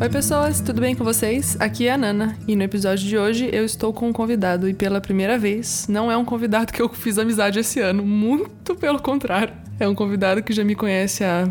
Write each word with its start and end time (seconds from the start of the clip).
Oi, 0.00 0.08
pessoas, 0.08 0.60
tudo 0.60 0.80
bem 0.80 0.94
com 0.94 1.02
vocês? 1.02 1.56
Aqui 1.58 1.88
é 1.88 1.92
a 1.92 1.98
Nana 1.98 2.38
e 2.46 2.54
no 2.54 2.62
episódio 2.62 3.04
de 3.04 3.18
hoje 3.18 3.50
eu 3.52 3.64
estou 3.64 3.92
com 3.92 4.08
um 4.08 4.12
convidado 4.12 4.68
e 4.68 4.72
pela 4.72 5.00
primeira 5.00 5.36
vez 5.36 5.88
não 5.88 6.08
é 6.08 6.16
um 6.16 6.24
convidado 6.24 6.72
que 6.72 6.80
eu 6.80 6.88
fiz 6.88 7.18
amizade 7.18 7.58
esse 7.58 7.80
ano, 7.80 8.04
muito 8.04 8.76
pelo 8.76 9.02
contrário. 9.02 9.52
É 9.80 9.88
um 9.88 9.96
convidado 9.96 10.40
que 10.40 10.52
já 10.52 10.62
me 10.62 10.76
conhece 10.76 11.24
há. 11.24 11.48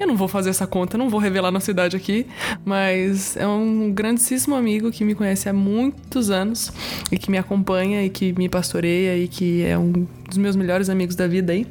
Eu 0.00 0.06
não 0.06 0.16
vou 0.16 0.26
fazer 0.26 0.48
essa 0.48 0.66
conta, 0.66 0.96
não 0.96 1.10
vou 1.10 1.20
revelar 1.20 1.50
nossa 1.50 1.70
idade 1.70 1.94
aqui, 1.94 2.26
mas 2.64 3.36
é 3.36 3.46
um 3.46 3.92
grandíssimo 3.92 4.54
amigo 4.54 4.90
que 4.90 5.04
me 5.04 5.14
conhece 5.14 5.50
há 5.50 5.52
muitos 5.52 6.30
anos 6.30 6.72
e 7.10 7.18
que 7.18 7.30
me 7.30 7.36
acompanha 7.36 8.02
e 8.02 8.08
que 8.08 8.32
me 8.32 8.48
pastoreia 8.48 9.18
e 9.18 9.28
que 9.28 9.64
é 9.64 9.76
um 9.76 10.06
dos 10.26 10.38
meus 10.38 10.56
melhores 10.56 10.88
amigos 10.88 11.14
da 11.14 11.26
vida 11.26 11.52
aí. 11.52 11.66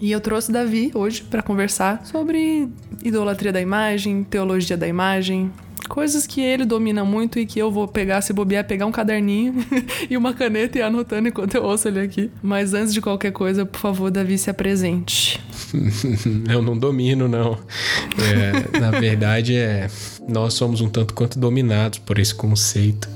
E 0.00 0.12
eu 0.12 0.20
trouxe 0.20 0.52
Davi 0.52 0.90
hoje 0.94 1.22
para 1.22 1.42
conversar 1.42 2.04
sobre 2.04 2.68
idolatria 3.02 3.52
da 3.52 3.60
imagem, 3.60 4.24
teologia 4.24 4.76
da 4.76 4.86
imagem, 4.86 5.50
coisas 5.88 6.26
que 6.26 6.40
ele 6.40 6.64
domina 6.64 7.04
muito 7.04 7.38
e 7.38 7.46
que 7.46 7.58
eu 7.58 7.70
vou 7.70 7.88
pegar, 7.88 8.20
se 8.20 8.32
bobear, 8.32 8.66
pegar 8.66 8.86
um 8.86 8.92
caderninho 8.92 9.54
e 10.10 10.16
uma 10.16 10.34
caneta 10.34 10.78
e 10.78 10.82
anotando 10.82 11.28
enquanto 11.28 11.54
eu 11.54 11.62
ouço 11.62 11.88
ele 11.88 12.00
aqui. 12.00 12.30
Mas 12.42 12.74
antes 12.74 12.92
de 12.92 13.00
qualquer 13.00 13.32
coisa, 13.32 13.64
por 13.64 13.78
favor, 13.78 14.10
Davi, 14.10 14.36
se 14.36 14.50
apresente. 14.50 15.40
eu 16.50 16.60
não 16.60 16.76
domino, 16.76 17.28
não. 17.28 17.58
É, 18.18 18.78
na 18.78 18.90
verdade, 18.90 19.56
é 19.56 19.88
nós 20.28 20.54
somos 20.54 20.80
um 20.80 20.88
tanto 20.88 21.14
quanto 21.14 21.38
dominados 21.38 21.98
por 21.98 22.18
esse 22.18 22.34
conceito. 22.34 23.08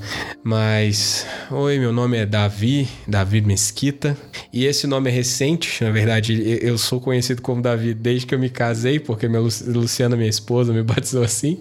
Mas, 0.43 1.25
oi, 1.49 1.77
meu 1.77 1.91
nome 1.91 2.17
é 2.17 2.25
Davi, 2.25 2.87
Davi 3.07 3.41
Mesquita, 3.41 4.17
e 4.51 4.65
esse 4.65 4.87
nome 4.87 5.09
é 5.09 5.13
recente. 5.13 5.83
Na 5.83 5.91
verdade, 5.91 6.59
eu 6.61 6.77
sou 6.77 6.99
conhecido 6.99 7.41
como 7.41 7.61
Davi 7.61 7.93
desde 7.93 8.25
que 8.25 8.33
eu 8.33 8.39
me 8.39 8.49
casei, 8.49 8.99
porque 8.99 9.27
minha 9.27 9.41
Luciana, 9.41 10.15
minha 10.15 10.29
esposa, 10.29 10.73
me 10.73 10.81
batizou 10.83 11.23
assim. 11.23 11.59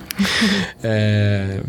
é, 0.82 1.60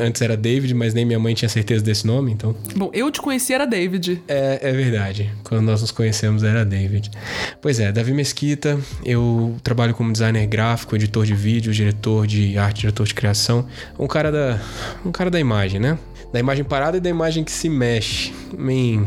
antes 0.00 0.22
era 0.22 0.36
David, 0.36 0.72
mas 0.74 0.94
nem 0.94 1.04
minha 1.04 1.18
mãe 1.18 1.34
tinha 1.34 1.48
certeza 1.48 1.84
desse 1.84 2.06
nome, 2.06 2.32
então. 2.32 2.54
Bom, 2.76 2.90
eu 2.92 3.10
te 3.10 3.20
conheci 3.20 3.52
era 3.52 3.66
David. 3.66 4.22
É, 4.28 4.60
é 4.62 4.72
verdade. 4.72 5.30
Quando 5.42 5.62
nós 5.62 5.80
nos 5.80 5.90
conhecemos 5.90 6.42
era 6.42 6.64
David. 6.64 7.10
Pois 7.60 7.80
é, 7.80 7.90
Davi 7.90 8.12
Mesquita, 8.12 8.78
eu 9.04 9.56
trabalho 9.62 9.94
como 9.94 10.12
designer 10.12 10.46
gráfico, 10.46 10.94
editor 10.94 11.26
de 11.26 11.34
vídeo, 11.34 11.72
diretor 11.72 12.26
de 12.26 12.56
arte, 12.56 12.82
diretor 12.82 13.06
de 13.06 13.14
criação. 13.24 13.66
Um 13.98 14.06
cara 14.06 14.30
da, 14.30 14.60
um 15.04 15.10
cara 15.10 15.30
da 15.30 15.40
imagem, 15.40 15.80
né? 15.80 15.98
Da 16.30 16.38
imagem 16.38 16.62
parada 16.62 16.98
e 16.98 17.00
da 17.00 17.08
imagem 17.08 17.42
que 17.42 17.52
se 17.52 17.70
mexe. 17.70 18.34
Bem, 18.58 19.06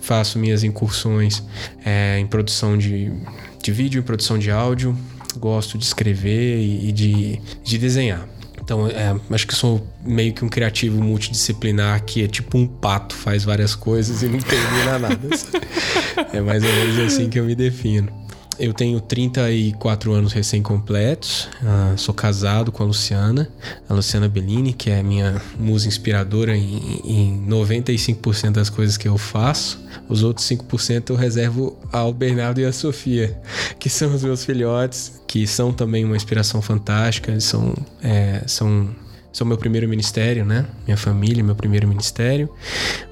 faço 0.00 0.38
minhas 0.38 0.62
incursões 0.62 1.42
é, 1.84 2.18
em 2.20 2.26
produção 2.26 2.78
de, 2.78 3.12
de 3.60 3.72
vídeo, 3.72 3.98
em 3.98 4.02
produção 4.02 4.38
de 4.38 4.50
áudio. 4.50 4.96
Gosto 5.36 5.76
de 5.76 5.84
escrever 5.84 6.60
e, 6.60 6.92
de, 6.92 7.40
de 7.64 7.78
desenhar. 7.78 8.28
Então, 8.62 8.86
é, 8.86 9.16
acho 9.30 9.46
que 9.46 9.54
sou 9.54 9.86
meio 10.04 10.32
que 10.32 10.44
um 10.44 10.48
criativo 10.48 11.02
multidisciplinar 11.02 12.04
que 12.04 12.22
é 12.22 12.28
tipo 12.28 12.58
um 12.58 12.66
pato, 12.66 13.14
faz 13.14 13.44
várias 13.44 13.74
coisas 13.74 14.22
e 14.22 14.28
não 14.28 14.38
termina 14.40 14.98
nada. 14.98 15.28
é 16.32 16.40
mais 16.40 16.62
ou 16.62 16.72
menos 16.72 16.98
assim 16.98 17.28
que 17.28 17.40
eu 17.40 17.44
me 17.44 17.54
defino. 17.54 18.12
Eu 18.58 18.72
tenho 18.72 19.00
34 19.00 20.12
anos 20.12 20.32
recém-completos. 20.32 21.48
Uh, 21.62 21.96
sou 21.96 22.12
casado 22.12 22.72
com 22.72 22.82
a 22.82 22.86
Luciana, 22.86 23.48
a 23.88 23.94
Luciana 23.94 24.28
Bellini, 24.28 24.72
que 24.72 24.90
é 24.90 25.00
minha 25.02 25.40
musa 25.58 25.86
inspiradora 25.86 26.56
em, 26.56 27.00
em 27.04 27.46
95% 27.46 28.50
das 28.50 28.68
coisas 28.68 28.96
que 28.96 29.06
eu 29.06 29.16
faço. 29.16 29.80
Os 30.08 30.22
outros 30.24 30.46
5% 30.48 31.10
eu 31.10 31.16
reservo 31.16 31.78
ao 31.92 32.12
Bernardo 32.12 32.60
e 32.60 32.64
à 32.64 32.72
Sofia, 32.72 33.40
que 33.78 33.88
são 33.88 34.12
os 34.14 34.24
meus 34.24 34.44
filhotes, 34.44 35.20
que 35.26 35.46
são 35.46 35.72
também 35.72 36.04
uma 36.04 36.16
inspiração 36.16 36.60
fantástica, 36.60 37.38
são, 37.40 37.74
é, 38.02 38.42
são 38.46 38.88
são 39.32 39.46
meu 39.46 39.56
primeiro 39.56 39.88
ministério, 39.88 40.44
né? 40.44 40.66
Minha 40.86 40.96
família, 40.96 41.42
meu 41.44 41.54
primeiro 41.54 41.86
ministério. 41.86 42.48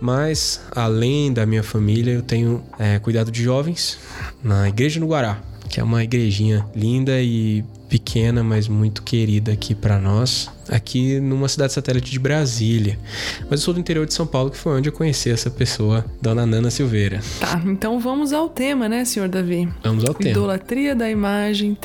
Mas, 0.00 0.60
além 0.75 1.32
da 1.32 1.47
minha 1.47 1.62
família, 1.62 2.12
eu 2.12 2.22
tenho 2.22 2.62
é, 2.78 2.99
cuidado 2.99 3.31
de 3.31 3.43
jovens 3.43 3.99
na 4.43 4.69
Igreja 4.69 4.99
no 4.99 5.06
Guará, 5.06 5.41
que 5.69 5.81
é 5.81 5.84
uma 5.84 6.03
igrejinha 6.03 6.66
linda 6.75 7.21
e 7.21 7.65
pequena, 7.88 8.43
mas 8.43 8.66
muito 8.66 9.03
querida 9.03 9.53
aqui 9.53 9.75
para 9.75 9.99
nós, 9.99 10.50
aqui 10.69 11.21
numa 11.21 11.49
cidade 11.49 11.72
satélite 11.72 12.10
de 12.10 12.19
Brasília. 12.19 12.99
Mas 13.43 13.60
eu 13.60 13.65
sou 13.65 13.75
do 13.75 13.81
interior 13.81 14.06
de 14.06 14.12
São 14.15 14.26
Paulo, 14.26 14.50
que 14.50 14.56
foi 14.56 14.76
onde 14.76 14.88
eu 14.88 14.93
conheci 14.93 15.31
essa 15.31 15.50
pessoa, 15.50 16.05
Dona 16.21 16.44
Nana 16.44 16.71
Silveira. 16.71 17.21
Tá, 17.38 17.62
então 17.65 18.00
vamos 18.00 18.32
ao 18.32 18.49
tema, 18.49 18.88
né, 18.88 19.05
senhor 19.05 19.28
Davi? 19.28 19.69
Vamos 19.84 20.05
ao 20.05 20.15
tema. 20.15 20.31
Idolatria 20.31 20.94
da 20.94 21.09
imagem, 21.09 21.76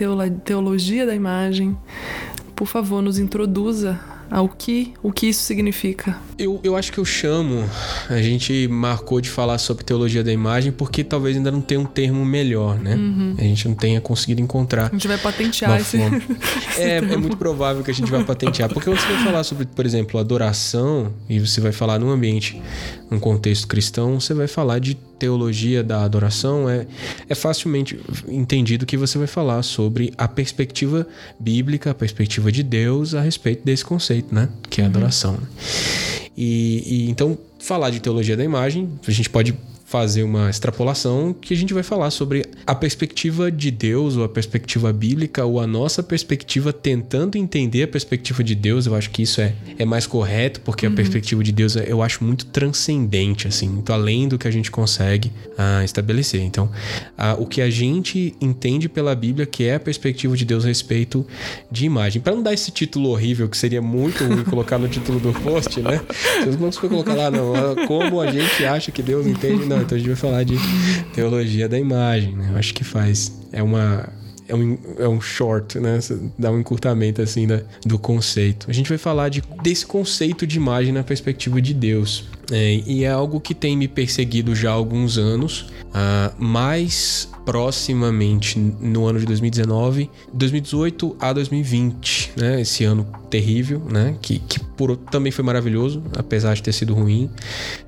teologia 0.44 1.06
da 1.06 1.14
imagem. 1.14 1.78
Por 2.56 2.68
favor, 2.68 3.02
nos 3.02 3.20
introduza 3.20 4.00
ao 4.31 4.47
que 4.47 4.94
o 5.03 5.12
que 5.12 5.28
isso 5.28 5.44
significa. 5.44 6.18
Eu, 6.40 6.59
eu 6.64 6.78
acho 6.78 6.92
que 6.92 6.97
eu 6.97 7.03
chamo, 7.06 7.69
a 8.09 8.22
gente 8.22 8.68
marcou 8.69 9.19
de 9.19 9.30
falar 9.30 9.58
sobre 9.58 9.84
teologia 9.84 10.24
da 10.24 10.31
imagem 10.31 10.72
porque 10.72 11.03
talvez 11.03 11.36
ainda 11.36 11.52
não 11.52 11.59
tenha 11.59 11.81
um 11.81 11.86
termo 11.86 12.24
melhor, 12.25 12.80
né? 12.80 12.96
Uhum. 12.96 13.36
A 13.38 13.41
gente 13.41 13.68
não 13.68 13.75
tenha 13.75 14.00
conseguido 14.00 14.41
encontrar. 14.41 14.88
A 14.88 14.94
gente 14.94 15.08
vai 15.08 15.18
patentear 15.18 15.75
esse. 15.81 15.97
é, 16.78 16.97
é 16.97 17.18
muito 17.18 17.36
provável 17.36 17.84
que 17.84 17.91
a 17.91 17.94
gente 17.94 18.09
vai 18.09 18.24
patentear. 18.24 18.70
Porque 18.70 18.90
você 18.90 19.06
vai 19.06 19.24
falar 19.25 19.44
sobre, 19.44 19.66
por 19.66 19.86
exemplo, 19.86 20.18
adoração, 20.18 21.14
e 21.30 21.40
você 21.40 21.59
vai 21.59 21.74
falar 21.74 22.00
num 22.00 22.09
ambiente, 22.09 22.62
num 23.09 23.20
contexto 23.20 23.68
cristão, 23.68 24.20
você 24.20 24.34
vai 24.34 24.47
falar 24.47 24.80
de 24.80 24.97
teologia 25.22 25.84
da 25.84 26.04
adoração, 26.04 26.68
é, 26.68 26.88
é 27.30 27.36
facilmente 27.36 28.00
entendido 28.28 28.88
que 28.88 28.98
você 28.98 29.20
vai 29.20 29.28
falar 29.28 29.62
sobre 29.62 30.12
a 30.18 30.28
perspectiva 30.28 31.08
bíblica, 31.40 31.92
a 31.92 31.94
perspectiva 31.94 32.52
de 32.52 32.64
Deus 32.64 33.14
a 33.14 33.22
respeito 33.22 33.64
desse 33.64 33.86
conceito, 33.86 34.34
né? 34.34 34.50
Que 34.68 34.82
é 34.82 34.84
a 34.84 34.88
uhum. 34.88 34.96
adoração. 34.96 35.34
Uhum. 35.34 36.28
E, 36.36 36.84
e 36.88 37.09
então, 37.12 37.38
falar 37.59 37.92
de 37.92 38.00
teologia 38.00 38.36
da 38.36 38.44
imagem, 38.44 38.90
a 39.08 39.12
gente 39.12 39.30
pode 39.30 39.54
fazer 39.91 40.24
uma 40.24 40.50
extrapolação 40.50 41.34
que 41.34 41.53
a 41.53 41.57
gente 41.57 41.74
vai 41.74 41.84
falar 41.84 42.12
sobre 42.12 42.46
a 42.66 42.74
perspectiva 42.74 43.52
de 43.52 43.69
Deus, 43.69 44.16
ou 44.16 44.24
a 44.24 44.29
perspectiva 44.29 44.94
bíblica, 44.94 45.44
ou 45.44 45.59
a 45.59 45.68
nossa 45.68 46.02
perspectiva 46.02 46.72
tentando 46.72 47.38
entender 47.38 47.84
a 47.84 47.88
perspectiva 47.90 48.41
de 48.41 48.56
Deus. 48.56 48.85
Eu 48.85 48.96
acho 48.96 49.09
que 49.09 49.22
isso 49.22 49.41
é, 49.41 49.53
é 49.78 49.84
mais 49.84 50.07
correto, 50.07 50.62
porque 50.62 50.88
uhum. 50.88 50.94
a 50.94 50.96
perspectiva 50.96 51.44
de 51.44 51.52
Deus 51.52 51.75
eu 51.75 52.02
acho 52.02 52.24
muito 52.24 52.46
transcendente, 52.46 53.50
assim, 53.50 53.68
muito 53.68 53.91
além 53.91 54.29
do 54.29 54.38
que 54.38 54.47
a 54.47 54.52
gente 54.52 54.72
consegue 54.72 55.28
uh, 55.28 55.84
estabelecer. 55.84 56.40
Então, 56.40 56.72
uh, 57.18 57.41
o 57.41 57.46
que 57.46 57.62
a 57.62 57.69
gente 57.69 58.34
entende 58.40 58.88
pela 58.88 59.13
Bíblia, 59.13 59.46
que 59.46 59.66
é 59.66 59.75
a 59.75 59.79
perspectiva 59.79 60.38
de 60.38 60.46
Deus 60.46 60.63
a 60.63 60.69
respeito 60.69 61.28
de 61.69 61.85
imagem. 61.85 62.22
Para 62.22 62.34
não 62.34 62.41
dar 62.41 62.53
esse 62.53 62.72
título 62.72 63.09
horrível, 63.09 63.50
que 63.50 63.58
seria 63.58 63.81
muito 63.81 64.23
ruim 64.23 64.46
colocar 64.46 64.78
no 64.78 64.88
título 64.88 65.19
do 65.19 65.34
post, 65.41 65.81
né? 65.81 66.00
Vocês 66.40 66.58
não 66.58 66.72
colocar 66.72 67.13
lá, 67.13 67.29
não. 67.29 67.75
Como 67.88 68.22
a 68.22 68.31
gente 68.31 68.63
acha 68.63 68.90
que 68.90 69.03
Deus 69.03 69.28
entende, 69.28 69.66
não 69.66 69.81
então 69.81 69.96
a 69.96 70.00
gente 70.00 70.08
vai 70.08 70.16
falar 70.16 70.44
de 70.44 70.56
teologia 71.14 71.68
da 71.68 71.78
imagem, 71.78 72.36
né? 72.36 72.50
Eu 72.52 72.58
acho 72.58 72.74
que 72.74 72.84
faz. 72.84 73.31
É 73.52 73.62
uma. 73.62 74.09
É 74.47 74.56
um, 74.56 74.78
é 74.97 75.08
um 75.08 75.22
short, 75.22 75.80
né? 75.80 76.00
Dá 76.38 76.52
um 76.52 76.59
encurtamento 76.59 77.22
assim 77.22 77.47
da, 77.47 77.62
do 77.86 77.97
conceito. 77.97 78.66
A 78.70 78.74
gente 78.74 78.90
vai 78.90 78.97
falar 78.97 79.30
de, 79.30 79.41
desse 79.64 79.86
conceito 79.86 80.46
de 80.46 80.58
imagem 80.58 80.91
na 80.91 81.03
perspectiva 81.03 81.62
de 81.62 81.74
Deus. 81.74 82.25
É, 82.52 82.81
e 82.86 83.06
é 83.06 83.09
algo 83.09 83.40
que 83.40 83.56
tem 83.56 83.78
me 83.78 83.88
perseguido 83.88 84.53
já 84.53 84.72
há 84.72 84.74
alguns 84.74 85.18
anos, 85.18 85.72
uh, 85.86 86.36
mais 86.38 87.30
proximamente 87.52 88.58
no 88.58 89.06
ano 89.06 89.20
de 89.20 89.26
2019, 89.26 90.10
2018 90.32 91.18
a 91.20 91.34
2020, 91.34 92.32
né? 92.38 92.62
Esse 92.62 92.86
ano 92.86 93.06
terrível, 93.30 93.82
né? 93.92 94.16
Que, 94.22 94.40
que 94.40 94.58
por, 94.58 94.96
também 94.96 95.34
foi 95.34 95.44
maravilhoso, 95.44 96.02
apesar 96.18 96.54
de 96.54 96.64
ter 96.64 96.72
sido 96.72 96.94
ruim. 96.94 97.30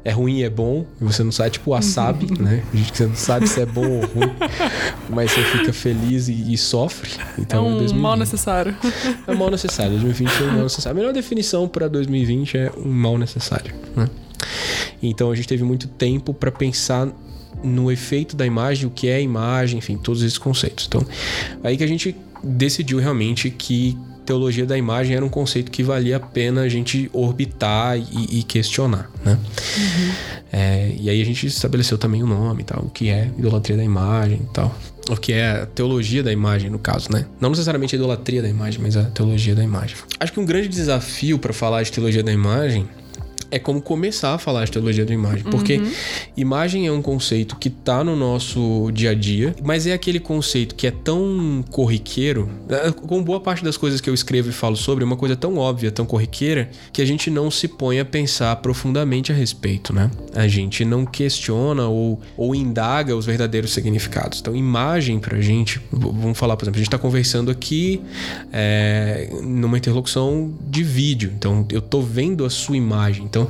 É 0.04 0.12
ruim 0.12 0.40
e 0.40 0.44
é 0.44 0.50
bom, 0.50 0.86
você 1.00 1.24
não 1.24 1.32
sabe, 1.32 1.52
tipo 1.52 1.72
wasabi, 1.72 2.28
né? 2.38 2.62
A 2.74 2.76
gente 2.76 2.98
você 2.98 3.06
não 3.06 3.16
sabe 3.16 3.48
se 3.48 3.62
é 3.62 3.66
bom 3.66 3.90
ou 3.90 4.06
ruim, 4.06 4.34
mas 5.10 5.32
você 5.32 5.42
fica 5.46 5.72
feliz 5.72 6.28
e, 6.28 6.54
e 6.54 6.58
sofre. 6.58 7.12
Então, 7.40 7.66
é 7.66 7.70
um 7.70 7.78
2020, 7.78 8.02
mal 8.02 8.18
necessário. 8.18 8.76
É 9.26 9.34
mal 9.34 9.50
necessário. 9.50 9.92
2020 9.92 10.30
é 10.30 10.44
um 10.44 10.52
mal 10.52 10.64
necessário. 10.64 10.92
A 10.92 11.00
melhor 11.00 11.14
definição 11.14 11.70
para 11.70 11.88
2020 11.88 12.58
é 12.58 12.72
um 12.76 12.92
mal 12.92 13.18
necessário, 13.18 13.74
né? 13.96 14.10
Então 15.02 15.32
a 15.32 15.36
gente 15.36 15.48
teve 15.48 15.64
muito 15.64 15.88
tempo 15.88 16.34
para 16.34 16.52
pensar 16.52 17.08
no 17.64 17.92
efeito 17.92 18.36
da 18.36 18.46
imagem, 18.46 18.88
o 18.88 18.90
que 18.90 19.08
é 19.08 19.16
a 19.16 19.22
imagem, 19.22 19.80
enfim, 19.80 19.98
todos 19.98 20.22
esses 20.22 20.38
conceitos. 20.38 20.86
Então, 20.88 21.06
aí 21.64 21.78
que 21.78 21.84
a 21.84 21.88
gente 21.88 22.16
decidiu 22.44 23.00
realmente 23.00 23.50
que 23.50 23.98
teologia 24.26 24.66
da 24.66 24.78
imagem 24.78 25.16
era 25.16 25.24
um 25.24 25.30
conceito 25.30 25.70
que 25.70 25.84
valia 25.84 26.18
a 26.18 26.20
pena 26.20 26.62
a 26.62 26.70
gente 26.70 27.10
orbitar 27.14 27.98
e, 27.98 28.40
e 28.40 28.44
questionar, 28.44 29.10
né? 29.24 29.38
Uhum. 29.78 30.12
É, 30.52 30.96
e 31.00 31.10
aí 31.10 31.22
a 31.22 31.26
gente 31.26 31.48
estabeleceu 31.48 31.98
também 31.98 32.24
o 32.24 32.28
nome 32.28 32.62
e 32.62 32.66
tal, 32.66 32.84
o 32.84 32.90
que 32.90 33.10
é 33.10 33.30
idolatria 33.38 33.78
da 33.78 33.84
imagem 33.84 34.40
e 34.44 34.54
tal. 34.54 34.76
O 35.10 35.18
que 35.18 35.34
é 35.34 35.64
a 35.64 35.66
teologia 35.66 36.24
da 36.24 36.32
imagem, 36.32 36.70
no 36.70 36.80
caso, 36.80 37.12
né? 37.12 37.26
Não 37.42 37.50
necessariamente 37.50 37.94
a 37.96 37.98
idolatria 37.98 38.42
da 38.42 38.48
imagem, 38.48 38.82
mas 38.82 38.96
a 38.96 39.04
teologia 39.04 39.54
da 39.54 39.64
imagem. 39.64 39.98
Acho 40.18 40.32
que 40.32 40.40
um 40.40 40.46
grande 40.46 40.70
desafio 40.70 41.38
para 41.38 41.52
falar 41.52 41.84
de 41.84 41.92
teologia 41.92 42.24
da 42.24 42.32
imagem 42.32 42.88
é 43.54 43.60
como 43.60 43.80
começar 43.80 44.34
a 44.34 44.38
falar 44.40 44.66
de 44.66 44.72
teologia 44.72 45.06
da 45.06 45.14
imagem. 45.14 45.44
Porque 45.44 45.78
uhum. 45.78 45.92
imagem 46.36 46.88
é 46.88 46.92
um 46.92 47.04
conceito 47.04 47.56
que 47.56 47.70
tá 47.70 48.04
no 48.04 48.16
nosso 48.16 48.90
dia 48.92 49.12
a 49.12 49.14
dia, 49.14 49.56
mas 49.64 49.86
é 49.86 49.94
aquele 49.94 50.20
conceito 50.20 50.74
que 50.74 50.88
é 50.88 50.92
tão 50.92 51.64
corriqueiro, 51.70 52.50
né, 52.68 52.92
com 52.92 53.22
boa 53.24 53.40
parte 53.40 53.64
das 53.64 53.78
coisas 53.78 54.02
que 54.02 54.10
eu 54.10 54.14
escrevo 54.14 54.50
e 54.50 54.52
falo 54.52 54.76
sobre, 54.76 55.04
é 55.04 55.06
uma 55.06 55.16
coisa 55.16 55.36
tão 55.36 55.58
óbvia, 55.58 55.92
tão 55.92 56.04
corriqueira, 56.04 56.68
que 56.92 57.00
a 57.00 57.06
gente 57.06 57.30
não 57.30 57.52
se 57.52 57.68
põe 57.68 58.00
a 58.00 58.06
pensar 58.06 58.56
profundamente 58.56 59.32
a 59.32 59.36
respeito, 59.36 59.94
né? 59.94 60.10
A 60.34 60.48
gente 60.48 60.84
não 60.84 61.06
questiona 61.06 61.88
ou, 61.88 62.20
ou 62.36 62.56
indaga 62.56 63.16
os 63.16 63.28
verdadeiros 63.28 63.72
significados. 63.72 64.40
Então, 64.40 64.56
imagem 64.56 65.20
pra 65.20 65.40
gente, 65.42 65.80
vamos 65.92 66.40
falar, 66.40 66.58
por 66.58 66.64
exemplo, 66.64 66.78
a 66.78 66.84
gente 66.84 66.90
tá 66.90 66.98
conversando 66.98 67.52
aqui 67.52 68.02
é, 68.52 69.30
numa 69.44 69.78
interlocução 69.78 70.52
de 70.68 70.82
vídeo. 70.82 71.32
Então, 71.38 71.68
eu 71.70 71.82
tô 71.82 72.02
vendo 72.02 72.44
a 72.46 72.50
sua 72.50 72.76
imagem. 72.76 73.26
Então, 73.26 73.43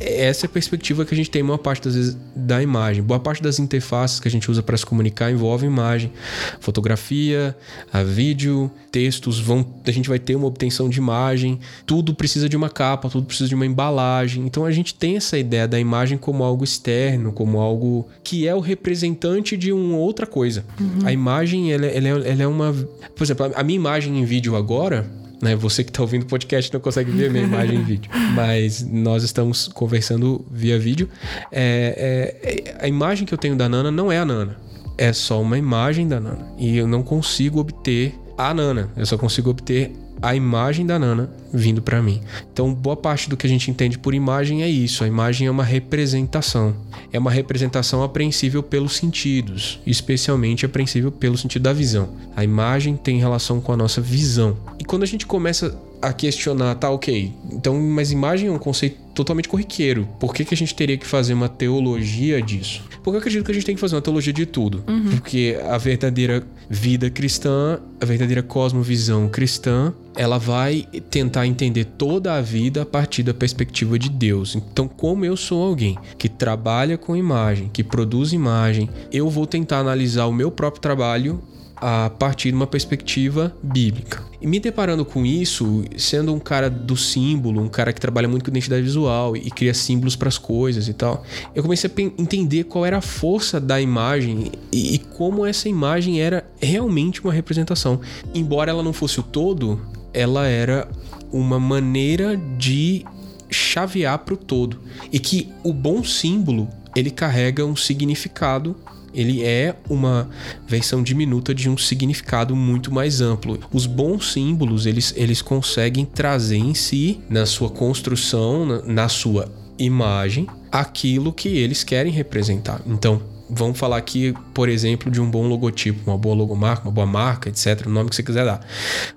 essa 0.00 0.46
é 0.46 0.48
a 0.48 0.50
perspectiva 0.50 1.04
que 1.04 1.14
a 1.14 1.16
gente 1.16 1.30
tem 1.30 1.42
uma 1.42 1.58
parte 1.58 1.82
das 1.82 1.94
vezes 1.94 2.16
da 2.34 2.62
imagem. 2.62 3.02
Boa 3.02 3.20
parte 3.20 3.42
das 3.42 3.58
interfaces 3.58 4.18
que 4.18 4.26
a 4.26 4.30
gente 4.30 4.50
usa 4.50 4.62
para 4.62 4.76
se 4.76 4.84
comunicar 4.84 5.30
envolve 5.30 5.66
imagem, 5.66 6.12
fotografia, 6.60 7.56
a 7.92 8.02
vídeo, 8.02 8.70
textos, 8.90 9.38
vão, 9.38 9.64
a 9.86 9.90
gente 9.90 10.08
vai 10.08 10.18
ter 10.18 10.34
uma 10.34 10.46
obtenção 10.46 10.88
de 10.88 10.98
imagem, 10.98 11.60
tudo 11.86 12.14
precisa 12.14 12.48
de 12.48 12.56
uma 12.56 12.68
capa, 12.68 13.08
tudo 13.08 13.26
precisa 13.26 13.48
de 13.48 13.54
uma 13.54 13.66
embalagem. 13.66 14.44
Então 14.44 14.64
a 14.64 14.70
gente 14.72 14.94
tem 14.94 15.16
essa 15.16 15.38
ideia 15.38 15.68
da 15.68 15.78
imagem 15.78 16.18
como 16.18 16.42
algo 16.42 16.64
externo, 16.64 17.32
como 17.32 17.58
algo 17.58 18.06
que 18.22 18.46
é 18.48 18.54
o 18.54 18.60
representante 18.60 19.56
de 19.56 19.72
uma 19.72 19.96
outra 19.96 20.26
coisa. 20.26 20.64
Uhum. 20.80 21.06
A 21.06 21.12
imagem, 21.12 21.72
ela, 21.72 21.86
ela, 21.86 22.08
é, 22.08 22.30
ela 22.30 22.42
é 22.42 22.46
uma. 22.46 22.72
Por 23.14 23.22
exemplo, 23.22 23.52
a 23.54 23.62
minha 23.62 23.76
imagem 23.76 24.18
em 24.18 24.24
vídeo 24.24 24.56
agora 24.56 25.23
né? 25.44 25.54
Você 25.54 25.84
que 25.84 25.90
está 25.90 26.02
ouvindo 26.02 26.22
o 26.22 26.26
podcast 26.26 26.72
não 26.72 26.80
consegue 26.80 27.10
ver 27.10 27.30
minha 27.30 27.44
imagem 27.44 27.78
em 27.78 27.84
vídeo, 27.84 28.10
mas 28.34 28.82
nós 28.82 29.22
estamos 29.22 29.68
conversando 29.68 30.44
via 30.50 30.78
vídeo. 30.78 31.08
É, 31.52 32.34
é, 32.42 32.84
a 32.84 32.88
imagem 32.88 33.26
que 33.26 33.34
eu 33.34 33.38
tenho 33.38 33.54
da 33.54 33.68
Nana 33.68 33.90
não 33.90 34.10
é 34.10 34.18
a 34.18 34.24
Nana, 34.24 34.56
é 34.96 35.12
só 35.12 35.40
uma 35.40 35.58
imagem 35.58 36.08
da 36.08 36.18
Nana 36.18 36.48
e 36.58 36.76
eu 36.76 36.88
não 36.88 37.02
consigo 37.02 37.60
obter 37.60 38.14
a 38.36 38.52
Nana, 38.52 38.90
eu 38.96 39.06
só 39.06 39.16
consigo 39.16 39.50
obter 39.50 39.92
a 40.24 40.34
imagem 40.34 40.86
da 40.86 40.98
Nana 40.98 41.30
vindo 41.52 41.82
para 41.82 42.00
mim. 42.02 42.22
Então, 42.50 42.72
boa 42.72 42.96
parte 42.96 43.28
do 43.28 43.36
que 43.36 43.46
a 43.46 43.48
gente 43.48 43.70
entende 43.70 43.98
por 43.98 44.14
imagem 44.14 44.62
é 44.62 44.68
isso. 44.68 45.04
A 45.04 45.06
imagem 45.06 45.46
é 45.46 45.50
uma 45.50 45.62
representação. 45.62 46.74
É 47.12 47.18
uma 47.18 47.30
representação 47.30 48.02
apreensível 48.02 48.62
pelos 48.62 48.96
sentidos, 48.96 49.78
especialmente 49.86 50.64
apreensível 50.64 51.12
pelo 51.12 51.36
sentido 51.36 51.62
da 51.62 51.74
visão. 51.74 52.08
A 52.34 52.42
imagem 52.42 52.96
tem 52.96 53.18
relação 53.18 53.60
com 53.60 53.70
a 53.70 53.76
nossa 53.76 54.00
visão. 54.00 54.56
E 54.78 54.84
quando 54.84 55.02
a 55.02 55.06
gente 55.06 55.26
começa 55.26 55.78
a 56.04 56.12
questionar, 56.12 56.74
tá, 56.74 56.90
ok, 56.90 57.32
então, 57.50 57.80
mas 57.80 58.12
imagem 58.12 58.48
é 58.48 58.52
um 58.52 58.58
conceito 58.58 58.98
totalmente 59.14 59.48
corriqueiro. 59.48 60.06
Por 60.20 60.34
que, 60.34 60.44
que 60.44 60.52
a 60.52 60.56
gente 60.56 60.74
teria 60.74 60.98
que 60.98 61.06
fazer 61.06 61.32
uma 61.32 61.48
teologia 61.48 62.42
disso? 62.42 62.82
Porque 63.02 63.16
eu 63.16 63.18
acredito 63.18 63.44
que 63.44 63.50
a 63.50 63.54
gente 63.54 63.64
tem 63.64 63.74
que 63.74 63.80
fazer 63.80 63.94
uma 63.94 64.02
teologia 64.02 64.32
de 64.32 64.44
tudo. 64.44 64.84
Uhum. 64.86 65.10
Porque 65.12 65.58
a 65.66 65.78
verdadeira 65.78 66.44
vida 66.68 67.08
cristã, 67.08 67.80
a 68.00 68.04
verdadeira 68.04 68.42
cosmovisão 68.42 69.28
cristã, 69.28 69.94
ela 70.14 70.36
vai 70.36 70.86
tentar 71.10 71.46
entender 71.46 71.84
toda 71.84 72.34
a 72.34 72.40
vida 72.42 72.82
a 72.82 72.86
partir 72.86 73.22
da 73.22 73.32
perspectiva 73.32 73.98
de 73.98 74.10
Deus. 74.10 74.54
Então, 74.56 74.86
como 74.86 75.24
eu 75.24 75.36
sou 75.36 75.62
alguém 75.62 75.96
que 76.18 76.28
trabalha 76.28 76.98
com 76.98 77.16
imagem, 77.16 77.70
que 77.72 77.82
produz 77.82 78.32
imagem, 78.32 78.90
eu 79.10 79.30
vou 79.30 79.46
tentar 79.46 79.78
analisar 79.78 80.26
o 80.26 80.32
meu 80.32 80.50
próprio 80.50 80.82
trabalho 80.82 81.42
a 81.76 82.08
partir 82.10 82.50
de 82.50 82.56
uma 82.56 82.66
perspectiva 82.66 83.54
bíblica. 83.62 84.22
E 84.44 84.46
me 84.46 84.60
deparando 84.60 85.06
com 85.06 85.24
isso, 85.24 85.86
sendo 85.96 86.34
um 86.34 86.38
cara 86.38 86.68
do 86.68 86.98
símbolo, 86.98 87.62
um 87.62 87.68
cara 87.68 87.94
que 87.94 88.00
trabalha 88.00 88.28
muito 88.28 88.44
com 88.44 88.50
identidade 88.50 88.82
visual 88.82 89.34
e 89.34 89.50
cria 89.50 89.72
símbolos 89.72 90.16
para 90.16 90.28
as 90.28 90.36
coisas 90.36 90.86
e 90.86 90.92
tal, 90.92 91.24
eu 91.54 91.62
comecei 91.62 91.90
a 91.90 92.02
entender 92.20 92.64
qual 92.64 92.84
era 92.84 92.98
a 92.98 93.00
força 93.00 93.58
da 93.58 93.80
imagem 93.80 94.52
e, 94.70 94.96
e 94.96 94.98
como 94.98 95.46
essa 95.46 95.66
imagem 95.66 96.20
era 96.20 96.46
realmente 96.60 97.24
uma 97.24 97.32
representação. 97.32 98.02
Embora 98.34 98.70
ela 98.70 98.82
não 98.82 98.92
fosse 98.92 99.18
o 99.18 99.22
todo, 99.22 99.80
ela 100.12 100.46
era 100.46 100.88
uma 101.32 101.58
maneira 101.58 102.36
de 102.36 103.02
chavear 103.48 104.18
para 104.18 104.34
o 104.34 104.36
todo 104.36 104.78
e 105.10 105.18
que 105.18 105.54
o 105.62 105.72
bom 105.72 106.04
símbolo 106.04 106.68
ele 106.94 107.10
carrega 107.10 107.64
um 107.64 107.74
significado 107.74 108.76
ele 109.14 109.42
é 109.42 109.74
uma 109.88 110.28
versão 110.66 111.02
diminuta 111.02 111.54
de 111.54 111.68
um 111.68 111.76
significado 111.76 112.54
muito 112.54 112.92
mais 112.92 113.20
amplo. 113.20 113.58
Os 113.72 113.86
bons 113.86 114.32
símbolos, 114.32 114.86
eles, 114.86 115.12
eles 115.16 115.40
conseguem 115.40 116.04
trazer 116.04 116.56
em 116.56 116.74
si, 116.74 117.20
na 117.28 117.46
sua 117.46 117.70
construção, 117.70 118.66
na, 118.66 118.82
na 118.82 119.08
sua 119.08 119.50
imagem, 119.78 120.46
aquilo 120.70 121.32
que 121.32 121.48
eles 121.48 121.84
querem 121.84 122.12
representar. 122.12 122.80
Então, 122.86 123.20
vamos 123.48 123.78
falar 123.78 123.96
aqui, 123.96 124.34
por 124.52 124.68
exemplo, 124.68 125.10
de 125.10 125.20
um 125.20 125.30
bom 125.30 125.46
logotipo, 125.46 126.10
uma 126.10 126.18
boa 126.18 126.34
logomarca, 126.34 126.84
uma 126.84 126.92
boa 126.92 127.06
marca, 127.06 127.48
etc., 127.48 127.86
o 127.86 127.90
nome 127.90 128.10
que 128.10 128.16
você 128.16 128.22
quiser 128.22 128.44
dar. 128.44 128.60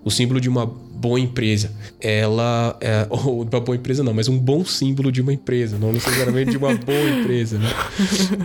O 0.04 0.12
símbolo 0.12 0.40
de 0.40 0.50
uma 0.50 0.72
boa 1.00 1.20
empresa, 1.20 1.72
ela 2.02 2.78
é, 2.82 3.06
ou 3.12 3.44
uma 3.44 3.60
boa 3.60 3.76
empresa 3.76 4.04
não, 4.04 4.14
mas 4.14 4.28
um 4.28 4.38
bom 4.38 4.66
símbolo 4.66 5.12
de 5.12 5.22
uma 5.22 5.34
empresa, 5.34 5.78
não 5.78 5.94
necessariamente 5.94 6.52
de 6.52 6.58
uma 6.58 6.74
boa 6.76 7.10
empresa, 7.10 7.58
né? 7.58 7.70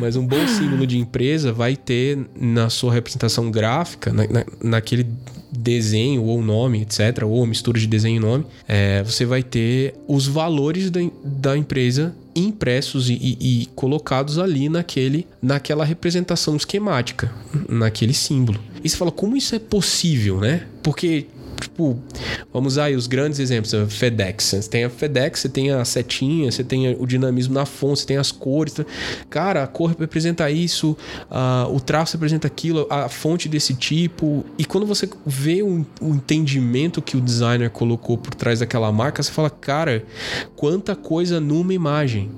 Mas 0.01 0.17
um 0.17 0.27
bom 0.27 0.47
símbolo 0.47 0.87
de 0.87 0.99
empresa 0.99 1.53
vai 1.53 1.77
ter 1.77 2.19
na 2.39 2.69
sua 2.69 2.93
representação 2.93 3.51
gráfica, 3.51 4.13
na, 4.13 4.27
na, 4.27 4.45
naquele 4.63 5.07
desenho 5.51 6.25
ou 6.25 6.43
nome, 6.43 6.83
etc., 6.83 7.25
ou 7.25 7.47
mistura 7.47 7.79
de 7.79 7.87
desenho 7.87 8.17
e 8.17 8.21
nome, 8.21 8.47
é, 8.67 9.03
você 9.03 9.27
vai 9.27 9.43
ter 9.43 9.95
os 10.09 10.27
valores 10.27 10.91
da, 10.91 11.01
da 11.23 11.57
empresa 11.57 12.15
impressos 12.35 13.11
e, 13.11 13.15
e, 13.15 13.63
e, 13.63 13.67
colocados 13.75 14.39
ali 14.39 14.69
naquele, 14.69 15.27
naquela 15.43 15.85
representação 15.85 16.57
esquemática, 16.57 17.31
naquele 17.69 18.15
símbolo. 18.15 18.59
E 18.83 18.89
você 18.89 18.97
fala, 18.97 19.13
como 19.13 19.37
isso 19.37 19.55
é 19.55 19.59
possível, 19.59 20.41
né? 20.41 20.67
Porque 20.83 21.27
tipo, 21.63 21.99
vamos 22.53 22.79
aí 22.79 22.95
os 22.95 23.07
grandes 23.07 23.39
exemplos, 23.39 23.73
a 23.75 23.87
FedEx. 23.87 24.45
Você 24.45 24.69
tem 24.69 24.85
a 24.85 24.91
FedEx, 24.91 25.41
você 25.41 25.49
tem 25.49 25.71
a 25.71 25.85
setinha, 25.85 26.51
você 26.51 26.63
tem 26.65 26.97
o 26.99 27.07
dinamismo 27.07 27.55
na 27.55 27.65
fonte, 27.65 28.01
você 28.01 28.07
tem 28.07 28.17
as 28.17 28.31
cores. 28.33 28.75
Cara, 29.31 29.63
a 29.63 29.67
cor 29.67 29.95
representa 29.99 30.51
isso, 30.51 30.97
uh, 31.31 31.75
o 31.75 31.81
traço 31.81 32.17
representa 32.17 32.47
aquilo, 32.47 32.87
a 32.91 33.09
fonte 33.09 33.49
desse 33.49 33.75
tipo. 33.75 34.45
E 34.59 34.65
quando 34.65 34.87
você 34.87 35.09
vê 35.25 35.63
o, 35.63 35.87
o 36.01 36.09
entendimento 36.15 37.01
que 37.01 37.17
o 37.17 37.21
designer 37.21 37.71
colocou 37.71 38.19
por 38.19 38.35
trás 38.35 38.61
daquela 38.61 38.91
marca, 38.93 39.23
você 39.23 39.33
fala, 39.33 39.51
cara, 39.51 40.05
quanta 40.57 40.95
coisa 40.95 41.41
numa 41.41 41.73
imagem. 41.73 42.31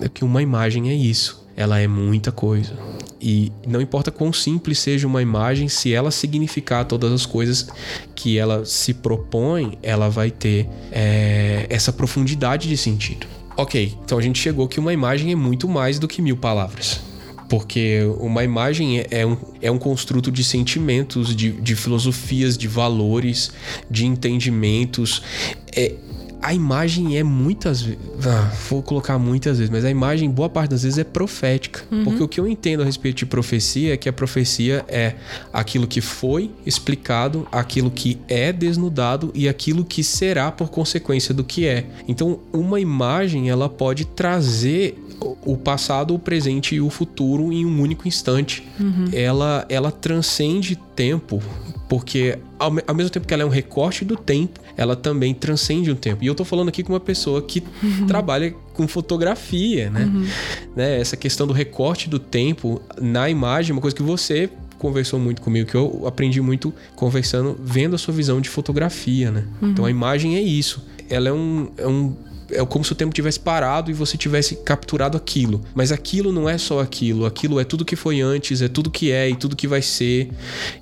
É 0.00 0.08
que 0.08 0.24
uma 0.24 0.42
imagem 0.42 0.90
é 0.90 0.94
isso. 0.94 1.41
Ela 1.56 1.78
é 1.78 1.86
muita 1.86 2.32
coisa. 2.32 2.72
E 3.20 3.52
não 3.66 3.80
importa 3.80 4.10
quão 4.10 4.32
simples 4.32 4.78
seja 4.78 5.06
uma 5.06 5.22
imagem, 5.22 5.68
se 5.68 5.92
ela 5.92 6.10
significar 6.10 6.84
todas 6.84 7.12
as 7.12 7.24
coisas 7.24 7.68
que 8.16 8.36
ela 8.36 8.64
se 8.64 8.92
propõe, 8.92 9.78
ela 9.82 10.08
vai 10.08 10.30
ter 10.30 10.68
é, 10.90 11.66
essa 11.70 11.92
profundidade 11.92 12.68
de 12.68 12.76
sentido. 12.76 13.26
Ok, 13.56 13.96
então 14.04 14.18
a 14.18 14.22
gente 14.22 14.38
chegou 14.38 14.66
que 14.66 14.80
uma 14.80 14.92
imagem 14.92 15.30
é 15.30 15.36
muito 15.36 15.68
mais 15.68 15.98
do 15.98 16.08
que 16.08 16.20
mil 16.20 16.36
palavras. 16.36 17.00
Porque 17.48 18.00
uma 18.18 18.42
imagem 18.42 19.00
é, 19.00 19.06
é 19.10 19.26
um, 19.26 19.36
é 19.60 19.70
um 19.70 19.78
construto 19.78 20.32
de 20.32 20.42
sentimentos, 20.42 21.36
de, 21.36 21.52
de 21.52 21.76
filosofias, 21.76 22.56
de 22.56 22.66
valores, 22.66 23.52
de 23.90 24.06
entendimentos. 24.06 25.22
É, 25.70 25.94
a 26.42 26.52
imagem 26.52 27.16
é 27.16 27.22
muitas 27.22 27.80
vezes. 27.80 28.00
Ah, 28.26 28.52
vou 28.68 28.82
colocar 28.82 29.16
muitas 29.18 29.58
vezes, 29.58 29.70
mas 29.70 29.84
a 29.84 29.90
imagem, 29.90 30.28
boa 30.28 30.48
parte 30.48 30.70
das 30.70 30.82
vezes, 30.82 30.98
é 30.98 31.04
profética. 31.04 31.84
Uhum. 31.90 32.04
Porque 32.04 32.22
o 32.22 32.28
que 32.28 32.40
eu 32.40 32.48
entendo 32.48 32.82
a 32.82 32.84
respeito 32.84 33.18
de 33.18 33.26
profecia 33.26 33.94
é 33.94 33.96
que 33.96 34.08
a 34.08 34.12
profecia 34.12 34.84
é 34.88 35.14
aquilo 35.52 35.86
que 35.86 36.00
foi 36.00 36.50
explicado, 36.66 37.46
aquilo 37.52 37.90
que 37.90 38.18
é 38.26 38.52
desnudado 38.52 39.30
e 39.34 39.48
aquilo 39.48 39.84
que 39.84 40.02
será 40.02 40.50
por 40.50 40.68
consequência 40.68 41.32
do 41.32 41.44
que 41.44 41.66
é. 41.66 41.86
Então, 42.08 42.40
uma 42.52 42.80
imagem, 42.80 43.48
ela 43.48 43.68
pode 43.68 44.04
trazer 44.04 44.98
o 45.44 45.56
passado, 45.56 46.14
o 46.14 46.18
presente 46.18 46.74
e 46.74 46.80
o 46.80 46.90
futuro 46.90 47.52
em 47.52 47.64
um 47.64 47.80
único 47.80 48.08
instante. 48.08 48.66
Uhum. 48.80 49.08
Ela, 49.12 49.64
ela 49.68 49.92
transcende 49.92 50.76
tempo, 50.96 51.40
porque 51.88 52.38
ao, 52.58 52.72
ao, 52.86 52.94
mesmo 52.94 53.10
tempo 53.10 53.26
que 53.26 53.34
ela 53.34 53.42
é 53.42 53.46
um 53.46 53.50
recorte 53.50 54.04
do 54.04 54.16
tempo, 54.16 54.60
ela 54.76 54.96
também 54.96 55.34
transcende 55.34 55.90
o 55.90 55.94
tempo. 55.94 56.24
E 56.24 56.26
eu 56.26 56.34
tô 56.34 56.44
falando 56.44 56.68
aqui 56.68 56.82
com 56.82 56.92
uma 56.92 57.00
pessoa 57.00 57.42
que 57.42 57.62
uhum. 57.82 58.06
trabalha 58.06 58.54
com 58.72 58.88
fotografia, 58.88 59.90
né? 59.90 60.04
Uhum. 60.04 60.26
né? 60.74 61.00
Essa 61.00 61.16
questão 61.16 61.46
do 61.46 61.52
recorte 61.52 62.08
do 62.08 62.18
tempo 62.18 62.80
na 63.00 63.28
imagem, 63.28 63.70
é 63.70 63.74
uma 63.74 63.80
coisa 63.80 63.96
que 63.96 64.02
você 64.02 64.48
conversou 64.78 65.20
muito 65.20 65.40
comigo, 65.40 65.70
que 65.70 65.76
eu 65.76 66.04
aprendi 66.06 66.40
muito 66.40 66.74
conversando, 66.96 67.56
vendo 67.62 67.94
a 67.94 67.98
sua 67.98 68.12
visão 68.12 68.40
de 68.40 68.48
fotografia, 68.48 69.30
né? 69.30 69.44
Uhum. 69.60 69.70
Então 69.70 69.84
a 69.84 69.90
imagem 69.90 70.36
é 70.36 70.42
isso. 70.42 70.84
Ela 71.08 71.28
é 71.28 71.32
um, 71.32 71.70
é 71.76 71.86
um 71.86 72.16
é 72.50 72.64
como 72.66 72.84
se 72.84 72.92
o 72.92 72.94
tempo 72.94 73.14
tivesse 73.14 73.40
parado 73.40 73.90
e 73.90 73.94
você 73.94 74.16
tivesse 74.16 74.56
capturado 74.56 75.16
aquilo. 75.16 75.62
Mas 75.74 75.90
aquilo 75.90 76.30
não 76.30 76.48
é 76.48 76.58
só 76.58 76.80
aquilo, 76.80 77.24
aquilo 77.24 77.58
é 77.58 77.64
tudo 77.64 77.84
que 77.84 77.96
foi 77.96 78.20
antes, 78.20 78.60
é 78.60 78.68
tudo 78.68 78.90
que 78.90 79.10
é 79.10 79.30
e 79.30 79.36
tudo 79.36 79.56
que 79.56 79.66
vai 79.66 79.80
ser. 79.80 80.30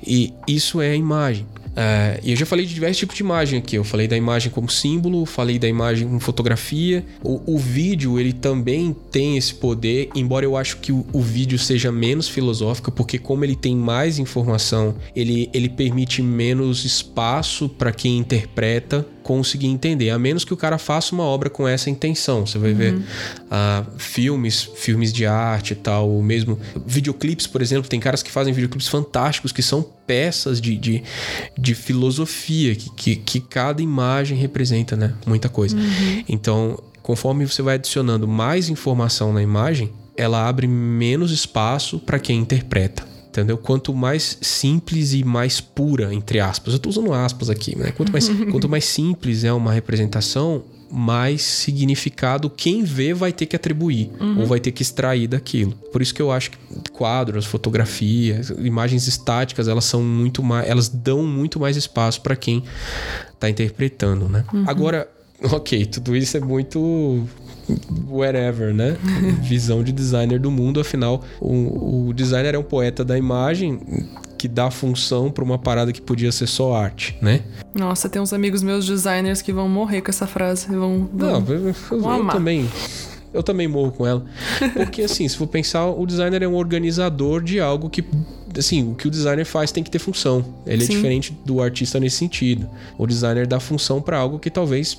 E 0.04 0.32
isso 0.48 0.80
é 0.80 0.90
a 0.90 0.96
imagem. 0.96 1.46
É, 1.76 2.20
e 2.22 2.30
eu 2.30 2.36
já 2.36 2.44
falei 2.44 2.66
de 2.66 2.74
diversos 2.74 2.98
tipos 2.98 3.16
de 3.16 3.22
imagem 3.22 3.58
aqui. 3.58 3.76
Eu 3.76 3.84
falei 3.84 4.08
da 4.08 4.16
imagem 4.16 4.50
como 4.50 4.68
símbolo, 4.70 5.24
falei 5.24 5.58
da 5.58 5.68
imagem 5.68 6.06
como 6.06 6.20
fotografia. 6.20 7.04
O, 7.22 7.54
o 7.54 7.58
vídeo, 7.58 8.18
ele 8.18 8.32
também 8.32 8.94
tem 9.10 9.36
esse 9.36 9.54
poder, 9.54 10.10
embora 10.14 10.44
eu 10.44 10.56
acho 10.56 10.78
que 10.78 10.92
o, 10.92 11.06
o, 11.12 11.20
vídeo 11.20 11.58
seja 11.58 11.92
menos 11.92 12.28
filosófico, 12.28 12.90
porque 12.90 13.18
como 13.18 13.44
ele 13.44 13.54
tem 13.54 13.76
mais 13.76 14.18
informação, 14.18 14.94
ele, 15.14 15.48
ele 15.52 15.68
permite 15.68 16.22
menos 16.22 16.84
espaço 16.84 17.68
para 17.68 17.92
quem 17.92 18.18
interpreta 18.18 19.06
conseguir 19.22 19.66
entender, 19.66 20.10
a 20.10 20.18
menos 20.18 20.44
que 20.44 20.52
o 20.52 20.56
cara 20.56 20.78
faça 20.78 21.14
uma 21.14 21.24
obra 21.24 21.50
com 21.50 21.66
essa 21.66 21.90
intenção. 21.90 22.46
Você 22.46 22.58
vai 22.58 22.72
uhum. 22.72 22.76
ver 22.76 22.94
uh, 22.94 23.98
filmes, 23.98 24.62
filmes 24.76 25.12
de 25.12 25.26
arte 25.26 25.72
e 25.72 25.76
tal, 25.76 26.08
ou 26.08 26.22
mesmo 26.22 26.58
videoclipes, 26.86 27.46
por 27.46 27.62
exemplo. 27.62 27.88
Tem 27.88 28.00
caras 28.00 28.22
que 28.22 28.30
fazem 28.30 28.52
videoclipes 28.52 28.88
fantásticos 28.88 29.52
que 29.52 29.62
são 29.62 29.82
peças 30.06 30.60
de, 30.60 30.76
de, 30.76 31.02
de 31.58 31.74
filosofia, 31.74 32.74
que, 32.74 32.90
que, 32.90 33.16
que, 33.16 33.40
cada 33.40 33.82
imagem 33.82 34.36
representa, 34.36 34.96
né? 34.96 35.14
Muita 35.26 35.48
coisa. 35.48 35.76
Uhum. 35.76 36.24
Então, 36.28 36.82
conforme 37.02 37.46
você 37.46 37.62
vai 37.62 37.74
adicionando 37.74 38.26
mais 38.26 38.68
informação 38.68 39.32
na 39.32 39.42
imagem, 39.42 39.90
ela 40.16 40.46
abre 40.48 40.66
menos 40.66 41.30
espaço 41.30 41.98
para 41.98 42.18
quem 42.18 42.38
interpreta 42.38 43.09
entendeu? 43.30 43.56
Quanto 43.56 43.94
mais 43.94 44.36
simples 44.42 45.14
e 45.14 45.24
mais 45.24 45.60
pura, 45.60 46.12
entre 46.12 46.40
aspas, 46.40 46.74
eu 46.74 46.76
estou 46.76 46.90
usando 46.90 47.12
aspas 47.14 47.48
aqui, 47.48 47.78
né? 47.78 47.92
Quanto 47.92 48.12
mais, 48.12 48.28
quanto 48.50 48.68
mais 48.68 48.84
simples 48.84 49.44
é 49.44 49.52
uma 49.52 49.72
representação, 49.72 50.64
mais 50.92 51.42
significado 51.42 52.50
quem 52.50 52.82
vê 52.82 53.14
vai 53.14 53.32
ter 53.32 53.46
que 53.46 53.54
atribuir 53.54 54.10
uhum. 54.20 54.40
ou 54.40 54.46
vai 54.46 54.58
ter 54.58 54.72
que 54.72 54.82
extrair 54.82 55.28
daquilo. 55.28 55.70
Por 55.92 56.02
isso 56.02 56.12
que 56.12 56.20
eu 56.20 56.32
acho 56.32 56.50
que 56.50 56.58
quadros, 56.90 57.46
fotografias, 57.46 58.50
imagens 58.50 59.06
estáticas, 59.06 59.68
elas 59.68 59.84
são 59.84 60.02
muito 60.02 60.42
mais, 60.42 60.68
elas 60.68 60.88
dão 60.88 61.24
muito 61.24 61.60
mais 61.60 61.76
espaço 61.76 62.20
para 62.20 62.34
quem 62.34 62.64
está 63.32 63.48
interpretando, 63.48 64.28
né? 64.28 64.44
Uhum. 64.52 64.64
Agora, 64.66 65.08
ok, 65.52 65.86
tudo 65.86 66.16
isso 66.16 66.36
é 66.36 66.40
muito 66.40 67.26
whatever, 68.08 68.74
né? 68.74 68.96
Visão 69.42 69.82
de 69.82 69.92
designer 69.92 70.38
do 70.38 70.50
mundo, 70.50 70.80
afinal, 70.80 71.22
o, 71.40 72.08
o 72.08 72.12
designer 72.12 72.54
é 72.54 72.58
um 72.58 72.62
poeta 72.62 73.04
da 73.04 73.16
imagem 73.16 73.80
que 74.36 74.48
dá 74.48 74.70
função 74.70 75.30
para 75.30 75.44
uma 75.44 75.58
parada 75.58 75.92
que 75.92 76.00
podia 76.00 76.32
ser 76.32 76.46
só 76.46 76.74
arte, 76.74 77.16
né? 77.20 77.42
Nossa, 77.74 78.08
tem 78.08 78.20
uns 78.20 78.32
amigos 78.32 78.62
meus 78.62 78.86
designers 78.86 79.42
que 79.42 79.52
vão 79.52 79.68
morrer 79.68 80.00
com 80.00 80.10
essa 80.10 80.26
frase. 80.26 80.66
Vão, 80.68 81.08
vão, 81.12 81.40
Não, 81.40 81.54
eu, 81.54 81.68
eu, 81.68 81.74
eu 81.90 82.26
também. 82.28 82.68
Eu 83.32 83.42
também 83.44 83.68
morro 83.68 83.92
com 83.92 84.06
ela. 84.06 84.24
Porque, 84.72 85.02
assim, 85.02 85.28
se 85.28 85.36
for 85.36 85.46
pensar, 85.46 85.86
o 85.86 86.04
designer 86.04 86.42
é 86.42 86.48
um 86.48 86.56
organizador 86.56 87.42
de 87.42 87.60
algo 87.60 87.88
que. 87.88 88.04
Assim, 88.58 88.90
o 88.90 88.94
que 88.96 89.06
o 89.06 89.10
designer 89.10 89.44
faz 89.44 89.70
tem 89.70 89.84
que 89.84 89.90
ter 89.90 90.00
função. 90.00 90.44
Ele 90.66 90.82
é 90.82 90.86
Sim. 90.86 90.94
é 90.94 90.96
diferente 90.96 91.38
do 91.44 91.62
artista 91.62 92.00
nesse 92.00 92.16
sentido. 92.16 92.68
O 92.98 93.06
designer 93.06 93.46
dá 93.46 93.60
função 93.60 94.02
para 94.02 94.18
algo 94.18 94.38
que 94.40 94.50
talvez 94.50 94.96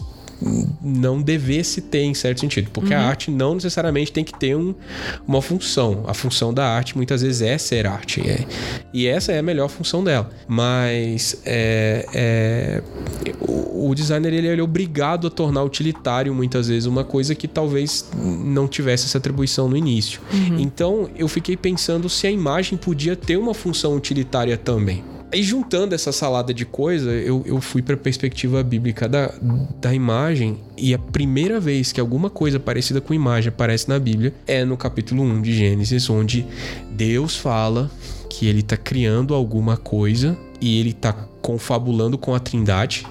não 0.81 1.21
devesse 1.21 1.81
ter 1.81 2.01
em 2.01 2.13
certo 2.13 2.39
sentido, 2.41 2.69
porque 2.71 2.93
uhum. 2.93 3.00
a 3.00 3.03
arte 3.03 3.29
não 3.29 3.55
necessariamente 3.55 4.12
tem 4.12 4.24
que 4.24 4.38
ter 4.38 4.55
um, 4.55 4.74
uma 5.27 5.41
função. 5.41 6.03
A 6.07 6.13
função 6.13 6.53
da 6.53 6.67
arte 6.67 6.95
muitas 6.95 7.21
vezes 7.21 7.41
é 7.41 7.57
ser 7.57 7.86
arte, 7.86 8.21
é, 8.21 8.45
e 8.93 9.07
essa 9.07 9.31
é 9.31 9.39
a 9.39 9.43
melhor 9.43 9.69
função 9.69 10.03
dela. 10.03 10.29
Mas 10.48 11.41
é, 11.45 12.05
é, 12.13 12.83
o, 13.39 13.89
o, 13.89 13.95
designer 13.95 14.33
ele 14.33 14.48
é 14.48 14.63
obrigado 14.63 15.27
a 15.27 15.29
tornar 15.29 15.63
utilitário 15.63 16.33
muitas 16.33 16.67
vezes 16.67 16.86
uma 16.86 17.03
coisa 17.03 17.36
que 17.36 17.48
talvez 17.48 18.10
não 18.15 18.67
tivesse 18.67 19.05
essa 19.05 19.17
atribuição 19.17 19.69
no 19.69 19.77
início. 19.77 20.21
Uhum. 20.33 20.60
Então 20.60 21.10
eu 21.15 21.27
fiquei 21.27 21.55
pensando 21.55 22.10
se 22.10 22.25
a 22.27 22.31
imagem 22.31 22.77
podia 22.77 23.15
ter 23.15 23.38
uma 23.38 23.53
função 23.53 23.95
utilitária 23.95 24.57
também. 24.57 25.03
Aí 25.33 25.43
juntando 25.43 25.95
essa 25.95 26.11
salada 26.11 26.53
de 26.53 26.65
coisa, 26.65 27.09
eu, 27.11 27.41
eu 27.45 27.61
fui 27.61 27.81
para 27.81 27.95
a 27.95 27.97
perspectiva 27.97 28.61
bíblica 28.61 29.07
da, 29.07 29.33
da 29.79 29.93
imagem 29.93 30.57
e 30.77 30.93
a 30.93 31.00
primeira 31.00 31.59
vez 31.59 31.93
que 31.93 32.01
alguma 32.01 32.29
coisa 32.29 32.59
parecida 32.59 33.00
com 33.00 33.13
imagem 33.13 33.47
aparece 33.50 33.88
na 33.88 33.97
Bíblia 33.97 34.33
é 34.45 34.65
no 34.65 34.75
capítulo 34.75 35.23
1 35.23 35.41
de 35.41 35.53
Gênesis, 35.53 36.09
onde 36.09 36.45
Deus 36.91 37.38
fala 37.38 37.89
que 38.29 38.45
ele 38.45 38.59
está 38.59 38.75
criando 38.75 39.33
alguma 39.33 39.77
coisa 39.77 40.38
e 40.59 40.79
ele 40.79 40.91
está 40.91 41.13
confabulando 41.41 42.17
com 42.17 42.35
a 42.35 42.39
Trindade. 42.39 43.05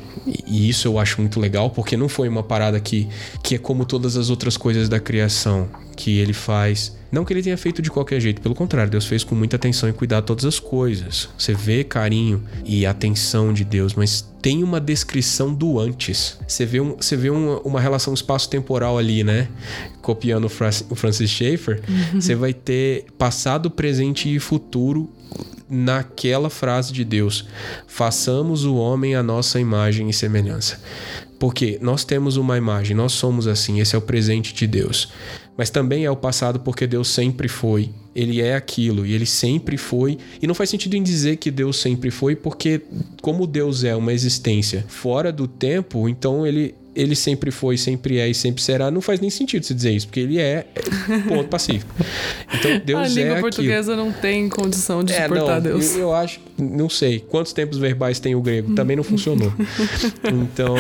E 0.47 0.69
isso 0.69 0.87
eu 0.87 0.99
acho 0.99 1.21
muito 1.21 1.41
legal, 1.41 1.71
porque 1.71 1.97
não 1.97 2.09
foi 2.09 2.29
uma 2.29 2.43
parada 2.43 2.79
que, 2.79 3.09
que 3.43 3.55
é 3.55 3.59
como 3.59 3.85
todas 3.85 4.17
as 4.17 4.31
outras 4.31 4.57
coisas 4.57 4.89
da 4.89 5.00
criação, 5.00 5.69
que 6.00 6.19
ele 6.19 6.33
faz 6.33 6.99
não 7.11 7.25
que 7.25 7.33
ele 7.33 7.42
tenha 7.42 7.57
feito 7.57 7.83
de 7.83 7.90
qualquer 7.90 8.21
jeito, 8.21 8.40
pelo 8.40 8.54
contrário, 8.54 8.90
Deus 8.90 9.04
fez 9.04 9.25
com 9.25 9.35
muita 9.35 9.57
atenção 9.57 9.88
e 9.88 9.92
cuidado 9.92 10.25
todas 10.25 10.45
as 10.45 10.61
coisas. 10.61 11.28
Você 11.37 11.52
vê 11.52 11.83
carinho 11.83 12.45
e 12.64 12.87
atenção 12.87 13.52
de 13.52 13.64
Deus, 13.64 13.95
mas 13.95 14.25
tem 14.40 14.62
uma 14.62 14.80
descrição 14.80 15.52
do 15.52 15.80
antes. 15.80 16.38
Você 16.47 16.64
vê, 16.64 16.80
um, 16.80 16.95
você 16.95 17.16
vê 17.16 17.28
uma, 17.28 17.59
uma 17.61 17.80
relação 17.80 18.14
espaço-temporal 18.14 18.97
ali, 18.97 19.25
né? 19.25 19.49
Copiando 20.00 20.45
o 20.45 20.95
Francis 20.95 21.28
Schaeffer, 21.28 21.83
uhum. 21.88 22.21
você 22.21 22.35
vai 22.37 22.52
ter 22.52 23.07
passado, 23.19 23.71
presente 23.71 24.33
e 24.33 24.38
futuro 24.38 25.11
naquela 25.69 26.49
frase 26.49 26.92
de 26.92 27.04
Deus: 27.04 27.49
façamos 27.88 28.64
o 28.64 28.76
homem 28.76 29.16
a 29.16 29.23
nossa 29.23 29.59
imagem 29.59 30.09
e 30.09 30.12
semelhança. 30.12 30.80
Porque 31.41 31.77
nós 31.83 32.05
temos 32.05 32.37
uma 32.37 32.57
imagem, 32.57 32.95
nós 32.95 33.13
somos 33.13 33.49
assim, 33.49 33.81
esse 33.81 33.97
é 33.97 33.99
o 33.99 34.03
presente 34.03 34.55
de 34.55 34.67
Deus 34.69 35.09
mas 35.61 35.69
também 35.69 36.07
é 36.07 36.11
o 36.11 36.17
passado 36.17 36.59
porque 36.61 36.87
Deus 36.87 37.09
sempre 37.09 37.47
foi. 37.47 37.91
Ele 38.17 38.41
é 38.41 38.55
aquilo 38.55 39.05
e 39.05 39.13
ele 39.13 39.27
sempre 39.27 39.77
foi. 39.77 40.17
E 40.41 40.47
não 40.47 40.55
faz 40.55 40.71
sentido 40.71 40.95
em 40.95 41.03
dizer 41.03 41.37
que 41.37 41.51
Deus 41.51 41.77
sempre 41.77 42.11
foi, 42.11 42.35
porque, 42.35 42.81
como 43.21 43.47
Deus 43.47 43.85
é 43.85 43.95
uma 43.95 44.11
existência 44.11 44.87
fora 44.89 45.31
do 45.31 45.47
tempo, 45.47 46.09
então 46.09 46.47
ele, 46.47 46.75
ele 46.97 47.15
sempre 47.15 47.51
foi, 47.51 47.77
sempre 47.77 48.19
é 48.19 48.27
e 48.27 48.35
sempre 48.35 48.63
será, 48.63 48.91
não 48.91 49.03
faz 49.03 49.21
nem 49.21 49.29
sentido 49.29 49.67
se 49.67 49.75
dizer 49.75 49.93
isso, 49.93 50.07
porque 50.07 50.21
ele 50.21 50.39
é 50.39 50.67
ponto 51.29 51.51
pacífico. 51.51 51.95
Então 52.55 52.81
Deus 52.83 53.01
é. 53.01 53.05
A 53.05 53.09
língua 53.09 53.37
é 53.37 53.41
portuguesa 53.43 53.93
aquilo. 53.93 54.07
não 54.07 54.13
tem 54.15 54.49
condição 54.49 55.05
de 55.05 55.13
é, 55.13 55.25
suportar 55.25 55.57
não, 55.57 55.63
Deus. 55.63 55.95
Eu, 55.95 56.01
eu, 56.01 56.15
acho, 56.15 56.41
não 56.61 56.88
sei 56.88 57.21
quantos 57.21 57.52
tempos 57.52 57.79
verbais 57.79 58.21
tem 58.21 58.35
o 58.35 58.40
grego, 58.40 58.75
também 58.75 58.97
não 58.97 59.05
funcionou. 59.05 59.52
então, 60.25 60.75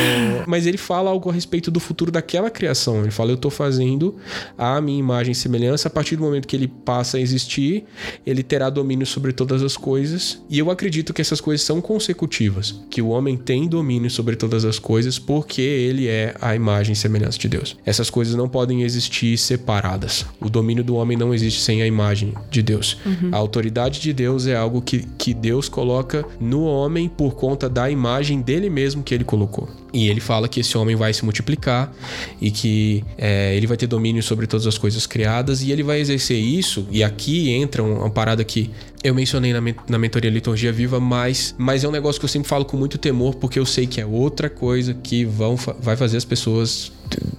mas 0.46 0.66
ele 0.66 0.78
fala 0.78 1.10
algo 1.10 1.30
a 1.30 1.32
respeito 1.32 1.70
do 1.70 1.80
futuro 1.80 2.10
daquela 2.10 2.50
criação. 2.50 3.02
Ele 3.02 3.10
fala: 3.10 3.30
Eu 3.30 3.36
estou 3.36 3.50
fazendo 3.50 4.16
a 4.56 4.80
minha 4.80 4.98
imagem 4.98 5.32
e 5.32 5.34
semelhança. 5.34 5.88
A 5.88 5.90
partir 5.90 6.16
do 6.16 6.22
momento 6.22 6.46
que 6.46 6.56
ele 6.56 6.68
passa 6.68 7.16
a 7.16 7.20
existir, 7.20 7.84
ele 8.26 8.42
terá 8.42 8.70
domínio 8.70 9.06
sobre 9.06 9.32
todas 9.32 9.62
as 9.62 9.76
coisas. 9.76 10.42
E 10.48 10.58
eu 10.58 10.70
acredito 10.70 11.12
que 11.12 11.20
essas 11.20 11.40
coisas 11.40 11.64
são 11.64 11.80
consecutivas, 11.80 12.80
que 12.90 13.00
o 13.00 13.08
homem 13.08 13.36
tem 13.36 13.68
domínio 13.68 14.10
sobre 14.10 14.36
todas 14.36 14.64
as 14.64 14.78
coisas 14.78 15.18
porque 15.18 15.62
ele 15.62 16.08
é 16.08 16.34
a 16.40 16.54
imagem 16.54 16.92
e 16.92 16.96
semelhança 16.96 17.38
de 17.38 17.48
Deus. 17.48 17.76
Essas 17.84 18.10
coisas 18.10 18.34
não 18.34 18.48
podem 18.48 18.82
existir 18.82 19.36
separadas. 19.38 20.26
O 20.40 20.48
domínio 20.48 20.84
do 20.84 20.96
homem 20.96 21.16
não 21.16 21.32
existe 21.32 21.60
sem 21.60 21.82
a 21.82 21.86
imagem 21.86 22.34
de 22.50 22.62
Deus. 22.62 22.98
Uhum. 23.04 23.30
A 23.32 23.36
autoridade 23.36 24.00
de 24.00 24.12
Deus 24.12 24.46
é 24.46 24.56
algo 24.56 24.82
que, 24.82 25.06
que 25.16 25.32
Deus 25.32 25.68
coloca 25.70 26.24
no 26.40 26.64
homem 26.64 27.08
por 27.08 27.34
conta 27.34 27.68
da 27.68 27.90
imagem 27.90 28.40
dele 28.40 28.68
mesmo 28.68 29.02
que 29.02 29.14
ele 29.14 29.24
colocou. 29.24 29.68
E 29.92 30.08
ele 30.08 30.20
fala 30.20 30.48
que 30.48 30.60
esse 30.60 30.76
homem 30.78 30.94
vai 30.94 31.12
se 31.12 31.24
multiplicar 31.24 31.92
e 32.40 32.50
que 32.50 33.04
é, 33.18 33.54
ele 33.56 33.66
vai 33.66 33.76
ter 33.76 33.86
domínio 33.86 34.22
sobre 34.22 34.46
todas 34.46 34.66
as 34.66 34.78
coisas 34.78 35.06
criadas 35.06 35.62
e 35.62 35.72
ele 35.72 35.82
vai 35.82 36.00
exercer 36.00 36.38
isso. 36.38 36.86
E 36.90 37.02
aqui 37.02 37.50
entra 37.50 37.82
uma 37.82 38.10
parada 38.10 38.44
que 38.44 38.70
eu 39.02 39.14
mencionei 39.14 39.52
na, 39.52 39.60
na 39.88 39.98
mentoria 39.98 40.30
Liturgia 40.30 40.72
Viva, 40.72 41.00
mas, 41.00 41.54
mas 41.58 41.84
é 41.84 41.88
um 41.88 41.92
negócio 41.92 42.20
que 42.20 42.24
eu 42.24 42.28
sempre 42.28 42.48
falo 42.48 42.64
com 42.64 42.76
muito 42.76 42.98
temor, 42.98 43.34
porque 43.34 43.58
eu 43.58 43.66
sei 43.66 43.86
que 43.86 44.00
é 44.00 44.06
outra 44.06 44.48
coisa 44.48 44.94
que 44.94 45.24
vão, 45.24 45.56
vai 45.56 45.96
fazer 45.96 46.16
as 46.16 46.24
pessoas 46.24 46.92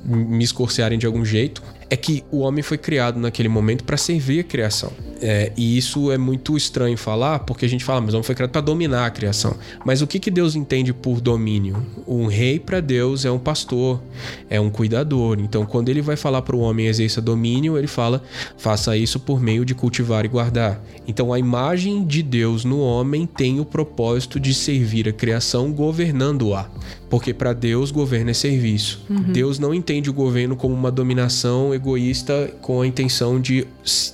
me 0.03 0.43
escorcearem 0.43 0.97
de 0.97 1.05
algum 1.05 1.23
jeito 1.23 1.61
é 1.91 1.97
que 1.97 2.23
o 2.31 2.39
homem 2.39 2.63
foi 2.63 2.77
criado 2.77 3.19
naquele 3.19 3.49
momento 3.49 3.83
para 3.83 3.97
servir 3.97 4.39
a 4.39 4.43
criação. 4.45 4.93
É, 5.21 5.51
e 5.57 5.77
isso 5.77 6.09
é 6.09 6.17
muito 6.17 6.55
estranho 6.55 6.97
falar, 6.97 7.39
porque 7.39 7.65
a 7.65 7.67
gente 7.67 7.83
fala, 7.83 7.99
mas 7.99 8.13
o 8.13 8.17
homem 8.17 8.23
foi 8.23 8.33
criado 8.33 8.51
para 8.51 8.61
dominar 8.61 9.05
a 9.05 9.09
criação. 9.09 9.57
Mas 9.85 10.01
o 10.01 10.07
que, 10.07 10.17
que 10.17 10.31
Deus 10.31 10.55
entende 10.55 10.93
por 10.93 11.19
domínio? 11.19 11.85
Um 12.07 12.27
rei 12.41 12.59
para 12.59 12.79
Deus 12.79 13.23
é 13.23 13.29
um 13.29 13.37
pastor, 13.37 14.01
é 14.49 14.59
um 14.59 14.71
cuidador. 14.71 15.37
Então, 15.39 15.63
quando 15.63 15.89
ele 15.89 16.01
vai 16.01 16.15
falar 16.15 16.41
para 16.41 16.55
o 16.55 16.59
homem 16.59 16.87
exerça 16.87 17.21
domínio, 17.21 17.77
ele 17.77 17.85
fala, 17.85 18.23
faça 18.57 18.97
isso 18.97 19.19
por 19.19 19.39
meio 19.39 19.63
de 19.63 19.75
cultivar 19.75 20.25
e 20.25 20.27
guardar. 20.27 20.81
Então, 21.07 21.31
a 21.31 21.37
imagem 21.37 22.03
de 22.03 22.23
Deus 22.23 22.65
no 22.65 22.79
homem 22.79 23.27
tem 23.27 23.59
o 23.59 23.65
propósito 23.65 24.39
de 24.39 24.55
servir 24.55 25.07
a 25.07 25.13
criação 25.13 25.71
governando-a. 25.71 26.67
Porque 27.11 27.33
para 27.33 27.51
Deus, 27.51 27.91
governo 27.91 28.31
é 28.31 28.33
serviço. 28.33 29.03
Uhum. 29.09 29.33
Deus 29.33 29.59
não 29.59 29.73
entende 29.73 30.09
o 30.09 30.13
governo 30.13 30.55
como 30.55 30.73
uma 30.73 30.89
dominação 30.89 31.73
egoísta 31.73 32.49
com 32.61 32.81
a 32.81 32.87
intenção 32.87 33.37
de 33.37 33.67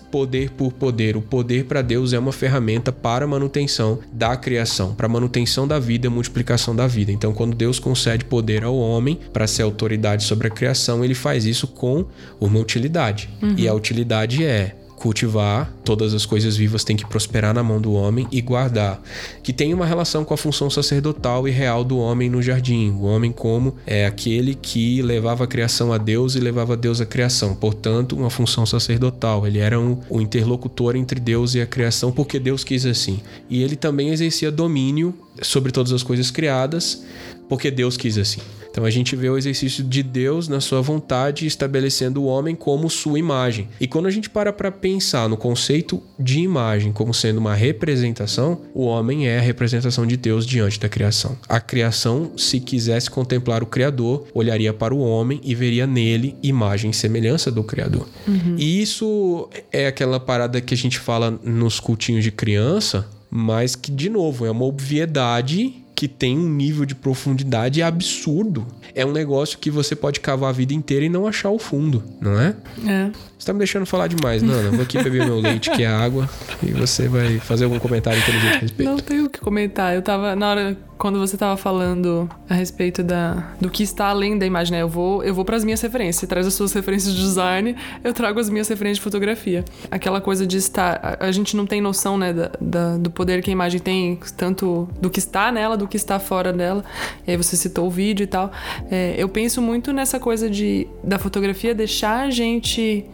poder 0.10 0.50
por 0.50 0.74
poder. 0.74 1.16
O 1.16 1.22
poder 1.22 1.66
para 1.66 1.84
Deus 1.84 2.12
é 2.12 2.18
uma 2.18 2.32
ferramenta 2.32 2.92
para 2.92 3.26
a 3.26 3.28
manutenção 3.28 4.00
da 4.12 4.36
criação, 4.36 4.96
para 4.96 5.06
a 5.06 5.10
manutenção 5.10 5.68
da 5.68 5.78
vida 5.78 6.08
e 6.08 6.10
multiplicação 6.10 6.76
da 6.76 6.88
vida. 6.88 7.12
Então, 7.12 7.34
quando 7.34 7.56
Deus 7.56 7.78
concede 7.78 8.26
poder 8.26 8.64
ao 8.64 8.76
homem 8.76 9.20
para 9.32 9.46
ser 9.46 9.62
autoridade 9.62 10.24
sobre 10.24 10.48
a 10.48 10.50
criação, 10.50 11.06
ele 11.06 11.14
faz 11.14 11.46
isso 11.46 11.68
com 11.68 12.04
uma 12.42 12.60
utilidade. 12.60 13.30
Uhum. 13.44 13.54
E 13.58 13.68
a 13.68 13.76
utilidade 13.76 14.44
é 14.44 14.76
cultivar, 14.98 15.72
todas 15.86 16.14
as 16.14 16.26
coisas 16.26 16.58
vivas 16.58 16.84
têm 16.84 16.98
que 16.98 17.06
prosperar 17.06 17.54
na 17.54 17.64
mão 17.64 17.80
do 17.80 17.94
homem 17.94 18.28
e 18.32 18.42
guardar, 18.42 19.02
que 19.44 19.54
tem 19.54 19.74
uma 19.74 19.86
relação 19.86 20.26
com 20.26 20.34
a 20.34 20.38
função 20.38 20.70
sacerdotal 20.70 21.48
e 21.48 21.52
real 21.52 21.84
do 21.84 21.98
homem 21.98 22.30
no 22.30 22.42
jardim. 22.42 22.90
O 22.90 23.04
homem 23.04 23.32
como 23.32 23.76
é 23.86 24.06
aquele 24.06 24.56
que 24.56 25.02
levava 25.02 25.44
a 25.44 25.48
criação 25.48 25.94
a 25.94 25.98
Deus 25.98 26.36
e 26.36 26.40
levava 26.40 26.76
Deus 26.76 27.00
à 27.00 27.06
criação. 27.06 27.56
Portanto, 27.56 28.16
uma 28.16 28.30
função 28.30 28.66
sacerdotal. 28.66 29.46
Ele 29.46 29.60
era 29.60 29.80
um, 29.80 30.00
o 30.10 30.20
interlocutor 30.20 30.96
entre 30.96 31.20
Deus 31.20 31.54
e 31.54 31.62
a 31.62 31.66
criação 31.66 32.12
porque 32.12 32.40
Deus 32.40 32.64
quis 32.64 32.86
assim. 32.86 33.20
E 33.50 33.62
ele 33.62 33.76
também 33.76 34.10
exercia 34.10 34.52
domínio 34.52 35.14
sobre 35.42 35.72
todas 35.72 35.94
as 35.94 36.02
coisas 36.02 36.32
criadas 36.32 37.04
porque 37.48 37.72
Deus 37.72 37.96
quis 37.96 38.18
assim. 38.18 38.42
Então 38.78 38.86
a 38.86 38.92
gente 38.92 39.16
vê 39.16 39.28
o 39.28 39.36
exercício 39.40 39.84
de 39.84 40.04
Deus 40.04 40.48
na 40.48 40.62
sua 40.62 40.82
vontade 40.82 41.48
estabelecendo 41.48 42.22
o 42.22 42.26
homem 42.26 42.54
como 42.56 42.88
sua 42.92 43.18
imagem. 43.18 43.68
E 43.82 43.88
quando 43.88 44.06
a 44.06 44.12
gente 44.12 44.30
para 44.30 44.54
para 44.54 44.72
pensar 44.72 45.28
no 45.28 45.36
conceito 45.36 46.00
de 46.20 46.42
imagem 46.42 46.92
como 46.92 47.12
sendo 47.12 47.40
uma 47.40 47.56
representação, 47.56 48.62
o 48.76 48.84
homem 48.84 49.28
é 49.28 49.40
a 49.40 49.42
representação 49.42 50.06
de 50.06 50.16
Deus 50.16 50.46
diante 50.46 50.80
da 50.80 50.88
criação. 50.88 51.36
A 51.50 51.60
criação, 51.60 52.34
se 52.38 52.60
quisesse 52.60 53.10
contemplar 53.10 53.64
o 53.64 53.66
Criador, 53.66 54.28
olharia 54.32 54.72
para 54.72 54.94
o 54.94 55.00
homem 55.00 55.42
e 55.44 55.56
veria 55.56 55.88
nele 55.88 56.36
imagem 56.44 56.92
e 56.92 56.94
semelhança 56.94 57.50
do 57.50 57.64
Criador. 57.64 58.08
Uhum. 58.28 58.58
E 58.60 58.80
isso 58.80 59.50
é 59.72 59.88
aquela 59.88 60.20
parada 60.20 60.62
que 60.62 60.76
a 60.76 60.78
gente 60.78 61.00
fala 61.00 61.32
nos 61.44 61.80
cultinhos 61.80 62.24
de 62.24 62.32
criança, 62.32 63.08
mas 63.28 63.76
que, 63.76 63.92
de 63.92 64.08
novo, 64.08 64.46
é 64.46 64.52
uma 64.52 64.66
obviedade 64.66 65.84
que 65.98 66.08
tem 66.08 66.38
um 66.38 66.48
nível 66.48 66.86
de 66.86 66.94
profundidade 66.94 67.82
absurdo. 67.82 68.68
É 68.94 69.04
um 69.04 69.12
negócio 69.12 69.58
que 69.58 69.72
você 69.72 69.96
pode 69.96 70.20
cavar 70.20 70.52
a 70.52 70.54
vida 70.54 70.72
inteira 70.72 71.04
e 71.04 71.10
não 71.10 71.26
achar 71.26 71.50
o 71.50 71.58
fundo, 71.58 72.04
não 72.22 72.40
é? 72.40 72.56
É. 72.86 73.12
Tá 73.48 73.54
me 73.54 73.60
deixando 73.60 73.86
falar 73.86 74.08
demais, 74.08 74.44
Nana. 74.44 74.72
Vou 74.72 74.82
aqui 74.82 75.02
beber 75.02 75.26
meu 75.26 75.40
leite, 75.40 75.72
que 75.72 75.82
é 75.82 75.88
água, 75.88 76.30
e 76.62 76.72
você 76.72 77.08
vai 77.08 77.40
fazer 77.40 77.64
algum 77.64 77.80
comentário 77.80 78.20
inteligente 78.20 78.58
a 78.58 78.60
respeito. 78.60 78.90
Não 78.90 78.98
tenho 78.98 79.26
o 79.28 79.30
que 79.30 79.40
comentar. 79.40 79.96
Eu 79.96 80.02
tava, 80.02 80.36
na 80.36 80.50
hora, 80.50 80.78
quando 80.98 81.20
você 81.20 81.38
tava 81.38 81.56
falando 81.56 82.30
a 82.50 82.54
respeito 82.54 83.04
da, 83.04 83.52
do 83.62 83.70
que 83.70 83.84
está 83.84 84.08
além 84.08 84.38
da 84.38 84.46
imagem, 84.46 84.74
né? 84.74 84.82
Eu 84.82 84.90
vou, 84.90 85.24
eu 85.24 85.34
vou 85.34 85.46
pras 85.46 85.64
minhas 85.64 85.80
referências. 85.80 86.18
Você 86.18 86.28
traz 86.28 86.46
as 86.46 86.56
suas 86.56 86.74
referências 86.74 87.14
de 87.14 87.22
design, 87.22 87.76
eu 88.04 88.14
trago 88.14 88.40
as 88.40 88.50
minhas 88.50 88.68
referências 88.68 88.98
de 88.98 89.04
fotografia. 89.04 89.64
Aquela 89.90 90.20
coisa 90.20 90.46
de 90.46 90.58
estar. 90.58 91.00
A, 91.02 91.28
a 91.28 91.32
gente 91.32 91.56
não 91.56 91.66
tem 91.66 91.80
noção, 91.80 92.18
né, 92.18 92.34
da, 92.34 92.52
da, 92.60 92.98
do 92.98 93.10
poder 93.10 93.42
que 93.42 93.50
a 93.50 93.54
imagem 93.54 93.80
tem, 93.80 94.20
tanto 94.36 94.90
do 95.00 95.10
que 95.10 95.20
está 95.20 95.52
nela, 95.52 95.78
do 95.78 95.88
que 95.88 95.96
está 95.96 96.20
fora 96.20 96.52
dela. 96.52 96.84
E 97.26 97.32
aí 97.32 97.38
você 97.38 97.56
citou 97.56 97.88
o 97.88 97.90
vídeo 97.90 98.24
e 98.24 98.28
tal. 98.28 98.52
É, 98.92 99.16
eu 99.18 99.30
penso 99.30 99.62
muito 99.62 99.94
nessa 99.94 100.20
coisa 100.20 100.50
de 100.50 100.88
da 101.04 101.18
fotografia 101.18 101.74
deixar 101.74 102.26
a 102.26 102.30
gente 102.30 103.06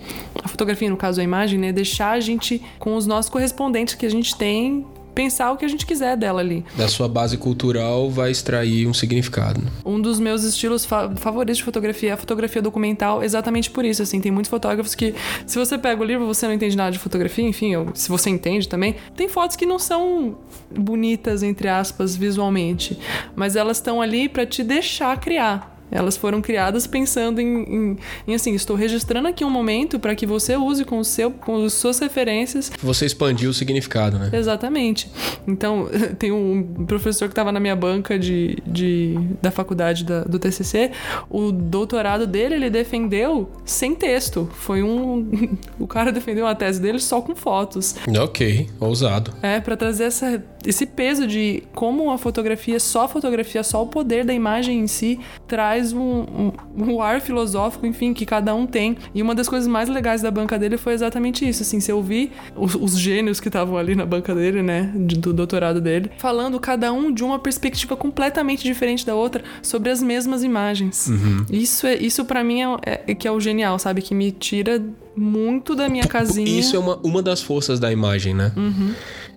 a 0.44 0.48
fotografia, 0.48 0.90
no 0.90 0.98
caso 0.98 1.22
a 1.22 1.24
imagem, 1.24 1.60
né? 1.60 1.72
Deixar 1.72 2.12
a 2.12 2.20
gente 2.20 2.62
com 2.80 2.96
os 2.96 3.06
nossos 3.06 3.30
correspondentes 3.30 3.96
que 3.96 4.06
a 4.06 4.10
gente 4.10 4.36
tem 4.36 4.86
pensar 5.14 5.52
o 5.52 5.58
que 5.58 5.66
a 5.66 5.68
gente 5.68 5.86
quiser 5.86 6.18
dela 6.18 6.42
ali. 6.42 6.66
Da 6.76 6.88
sua 6.88 7.08
base 7.08 7.38
cultural 7.38 8.10
vai 8.10 8.32
extrair 8.32 8.88
um 8.88 8.94
significado. 8.94 9.62
Um 9.86 10.02
dos 10.02 10.20
meus 10.20 10.44
estilos 10.44 10.86
fa 10.86 11.14
favoritos 11.16 11.58
de 11.58 11.64
fotografia 11.64 12.10
é 12.10 12.14
a 12.14 12.18
fotografia 12.18 12.62
documental, 12.62 13.24
exatamente 13.24 13.70
por 13.70 13.86
isso, 13.86 14.02
assim, 14.02 14.20
tem 14.20 14.32
muitos 14.32 14.50
fotógrafos 14.50 14.96
que 14.96 15.14
se 15.46 15.58
você 15.58 15.78
pega 15.78 16.02
o 16.02 16.06
livro, 16.06 16.26
você 16.26 16.48
não 16.48 16.54
entende 16.54 16.76
nada 16.76 16.92
de 16.92 17.00
fotografia, 17.00 17.46
enfim, 17.46 17.76
ou 17.76 17.90
se 17.94 18.10
você 18.10 18.30
entende 18.30 18.68
também, 18.68 18.96
tem 19.16 19.30
fotos 19.30 19.56
que 19.56 19.66
não 19.66 19.80
são 19.80 20.38
bonitas 20.72 21.44
entre 21.44 21.68
aspas 21.68 22.16
visualmente, 22.16 22.98
mas 23.36 23.56
elas 23.56 23.78
estão 23.78 24.02
ali 24.02 24.28
para 24.28 24.46
te 24.46 24.64
deixar 24.64 25.20
criar. 25.20 25.73
Elas 25.92 26.18
foram 26.18 26.42
criadas 26.42 26.88
pensando 26.88 27.40
em, 27.40 27.64
em, 27.64 27.98
em 28.28 28.36
assim, 28.36 28.54
estou 28.56 28.76
registrando 28.76 29.28
aqui 29.28 29.46
um 29.46 29.50
momento 29.50 30.00
para 30.00 30.16
que 30.16 30.26
você 30.26 30.56
use 30.56 30.84
com, 30.84 31.00
o 31.00 31.06
seu, 31.06 31.32
com 31.32 31.64
as 31.64 31.74
suas 31.74 32.00
referências. 32.00 32.72
Você 32.82 33.06
expandiu 33.06 33.52
o 33.52 33.54
significado, 33.54 34.18
né? 34.18 34.30
Exatamente. 34.34 35.10
Então, 35.48 35.88
tem 36.18 36.32
um 36.32 36.86
professor 36.86 37.28
que 37.28 37.34
estava 37.34 37.52
na 37.52 37.60
minha 37.60 37.76
banca 37.76 38.18
de, 38.18 38.58
de, 38.66 39.18
da 39.42 39.52
faculdade 39.52 40.04
da, 40.04 40.24
do 40.24 40.40
TCC, 40.40 40.92
o 41.30 41.52
doutorado 41.52 42.26
dele, 42.26 42.56
ele 42.56 42.70
defendeu 42.70 43.50
sem 43.66 43.94
texto. 43.96 44.50
Foi 44.54 44.82
um... 44.82 45.58
o 45.80 45.88
cara 45.88 46.12
defendeu 46.12 46.48
a 46.48 46.56
tese 46.56 46.82
dele 46.82 47.00
só 47.00 47.22
com 47.22 47.36
fotos. 47.36 47.96
Ok, 48.20 48.68
ousado. 48.80 49.34
É, 49.42 49.60
para 49.60 49.78
trazer 49.78 50.06
essa, 50.06 50.44
esse 50.66 50.86
peso 50.86 51.28
de 51.28 51.64
como 51.74 52.12
a 52.12 52.18
fotografia, 52.18 52.80
só 52.80 53.06
a 53.06 53.08
fotografia, 53.08 53.64
só 53.64 53.84
o 53.84 53.88
poder 53.88 54.26
da 54.26 54.34
imagem 54.34 54.80
em 54.80 54.88
si, 54.88 55.20
traz 55.48 55.73
traz 55.74 55.92
um, 55.92 56.00
um, 56.00 56.52
um, 56.78 57.02
ar 57.02 57.20
filosófico, 57.20 57.86
enfim, 57.86 58.14
que 58.14 58.26
cada 58.26 58.54
um 58.54 58.66
tem. 58.66 58.96
E 59.14 59.22
uma 59.22 59.34
das 59.34 59.50
coisas 59.50 59.68
mais 59.68 59.90
legais 59.90 60.22
da 60.22 60.30
banca 60.30 60.58
dele 60.60 60.78
foi 60.78 60.94
exatamente 60.94 61.48
isso, 61.48 61.64
assim, 61.64 61.80
se 61.80 61.92
eu 61.92 62.02
vi 62.02 62.32
os, 62.56 62.76
os 62.76 62.98
gênios 62.98 63.40
que 63.40 63.50
estavam 63.50 63.78
ali 63.78 63.96
na 63.96 64.06
banca 64.06 64.36
dele, 64.36 64.62
né, 64.62 64.92
do 64.96 65.34
doutorado 65.34 65.82
dele, 65.82 66.12
falando 66.18 66.60
cada 66.60 66.92
um 66.94 67.12
de 67.12 67.24
uma 67.24 67.40
perspectiva 67.40 67.96
completamente 67.96 68.64
diferente 68.64 69.06
da 69.06 69.16
outra 69.16 69.44
sobre 69.62 69.90
as 69.90 70.02
mesmas 70.02 70.44
imagens. 70.44 71.08
Uhum. 71.08 71.46
Isso 71.50 71.88
é 71.88 71.96
isso 71.96 72.26
para 72.26 72.44
mim 72.44 72.62
é, 72.86 73.04
é, 73.08 73.16
que 73.16 73.28
é 73.28 73.32
o 73.32 73.40
genial, 73.40 73.80
sabe, 73.80 74.02
que 74.02 74.14
me 74.14 74.32
tira 74.32 74.82
muito 75.16 75.76
da 75.76 75.90
minha 75.90 76.06
casinha. 76.06 76.60
Isso 76.60 76.76
é 76.76 76.80
uma, 76.80 76.98
uma 77.04 77.22
das 77.22 77.42
forças 77.42 77.80
da 77.80 77.92
imagem, 77.92 78.34
né? 78.34 78.52
Uhum 78.56 78.94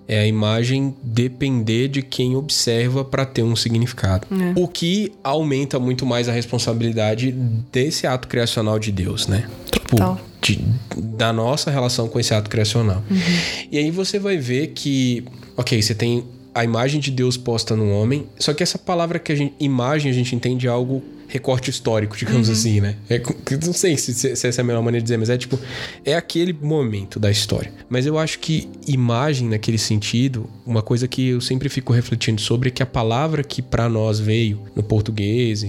é 0.08 0.20
a 0.20 0.26
imagem 0.26 0.94
depender 1.02 1.88
de 1.88 2.02
quem 2.02 2.36
observa 2.36 3.04
para 3.04 3.26
ter 3.26 3.42
um 3.42 3.56
significado. 3.56 4.26
É. 4.30 4.52
O 4.60 4.68
que 4.68 5.12
aumenta 5.22 5.78
muito 5.78 6.06
mais 6.06 6.28
a 6.28 6.32
responsabilidade 6.32 7.32
desse 7.72 8.06
ato 8.06 8.28
criacional 8.28 8.78
de 8.78 8.92
Deus, 8.92 9.26
né? 9.26 9.48
Tipo, 9.70 10.18
de, 10.40 10.64
da 10.96 11.32
nossa 11.32 11.70
relação 11.70 12.08
com 12.08 12.20
esse 12.20 12.32
ato 12.32 12.48
criacional. 12.48 13.02
Uhum. 13.10 13.16
E 13.70 13.78
aí 13.78 13.90
você 13.90 14.18
vai 14.18 14.36
ver 14.36 14.68
que, 14.68 15.24
ok, 15.56 15.80
você 15.82 15.94
tem 15.94 16.24
a 16.54 16.64
imagem 16.64 17.00
de 17.00 17.10
Deus 17.10 17.36
posta 17.36 17.76
no 17.76 17.90
homem, 17.90 18.26
só 18.38 18.54
que 18.54 18.62
essa 18.62 18.78
palavra 18.78 19.18
que 19.18 19.30
a 19.30 19.34
gente, 19.34 19.54
imagem, 19.60 20.10
a 20.10 20.14
gente 20.14 20.34
entende 20.34 20.66
algo 20.66 21.02
recorte 21.28 21.70
histórico, 21.70 22.16
digamos 22.16 22.48
uhum. 22.48 22.54
assim, 22.54 22.80
né? 22.80 22.96
É, 23.08 23.20
não 23.64 23.72
sei 23.72 23.96
se, 23.96 24.14
se, 24.14 24.30
essa 24.30 24.48
é 24.48 24.60
a 24.60 24.64
melhor 24.64 24.82
maneira 24.82 25.02
de 25.02 25.04
dizer, 25.04 25.16
mas 25.16 25.30
é 25.30 25.36
tipo, 25.36 25.58
é 26.04 26.14
aquele 26.14 26.52
momento 26.52 27.18
da 27.18 27.30
história. 27.30 27.72
Mas 27.88 28.06
eu 28.06 28.18
acho 28.18 28.38
que 28.38 28.68
imagem, 28.86 29.48
naquele 29.48 29.78
sentido, 29.78 30.48
uma 30.64 30.82
coisa 30.82 31.08
que 31.08 31.28
eu 31.28 31.40
sempre 31.40 31.68
fico 31.68 31.92
refletindo 31.92 32.40
sobre 32.40 32.68
é 32.68 32.72
que 32.72 32.82
a 32.82 32.86
palavra 32.86 33.42
que 33.42 33.62
para 33.62 33.88
nós 33.88 34.18
veio 34.18 34.60
no 34.74 34.82
português, 34.82 35.64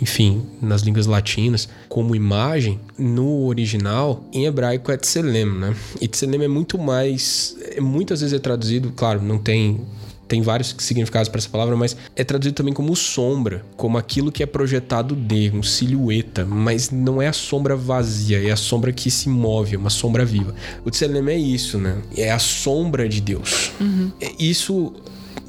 enfim, 0.00 0.42
nas 0.62 0.82
línguas 0.82 1.06
latinas, 1.06 1.68
como 1.88 2.14
imagem, 2.14 2.80
no 2.96 3.46
original, 3.46 4.24
em 4.32 4.46
hebraico 4.46 4.92
é 4.92 4.96
tselem, 4.96 5.46
né? 5.46 5.74
E 6.00 6.06
tselem 6.06 6.42
é 6.42 6.48
muito 6.48 6.78
mais. 6.78 7.56
É, 7.76 7.80
muitas 7.80 8.20
vezes 8.20 8.34
é 8.34 8.38
traduzido, 8.38 8.92
claro, 8.92 9.20
não 9.22 9.38
tem 9.38 9.80
tem 10.28 10.42
vários 10.42 10.74
significados 10.78 11.28
para 11.28 11.38
essa 11.38 11.48
palavra, 11.48 11.74
mas 11.74 11.96
é 12.14 12.22
traduzido 12.22 12.54
também 12.54 12.74
como 12.74 12.94
sombra, 12.94 13.64
como 13.76 13.96
aquilo 13.96 14.30
que 14.30 14.42
é 14.42 14.46
projetado 14.46 15.16
de, 15.16 15.50
um 15.50 15.62
silhueta, 15.62 16.44
mas 16.44 16.90
não 16.90 17.20
é 17.20 17.28
a 17.28 17.32
sombra 17.32 17.74
vazia, 17.74 18.46
é 18.46 18.50
a 18.50 18.56
sombra 18.56 18.92
que 18.92 19.10
se 19.10 19.28
move, 19.28 19.74
é 19.74 19.78
uma 19.78 19.90
sombra 19.90 20.24
viva. 20.24 20.54
O 20.84 20.90
Tselem 20.90 21.26
é 21.28 21.38
isso, 21.38 21.78
né? 21.78 22.02
É 22.16 22.30
a 22.30 22.38
sombra 22.38 23.08
de 23.08 23.20
Deus. 23.20 23.72
Uhum. 23.80 24.12
Isso 24.38 24.92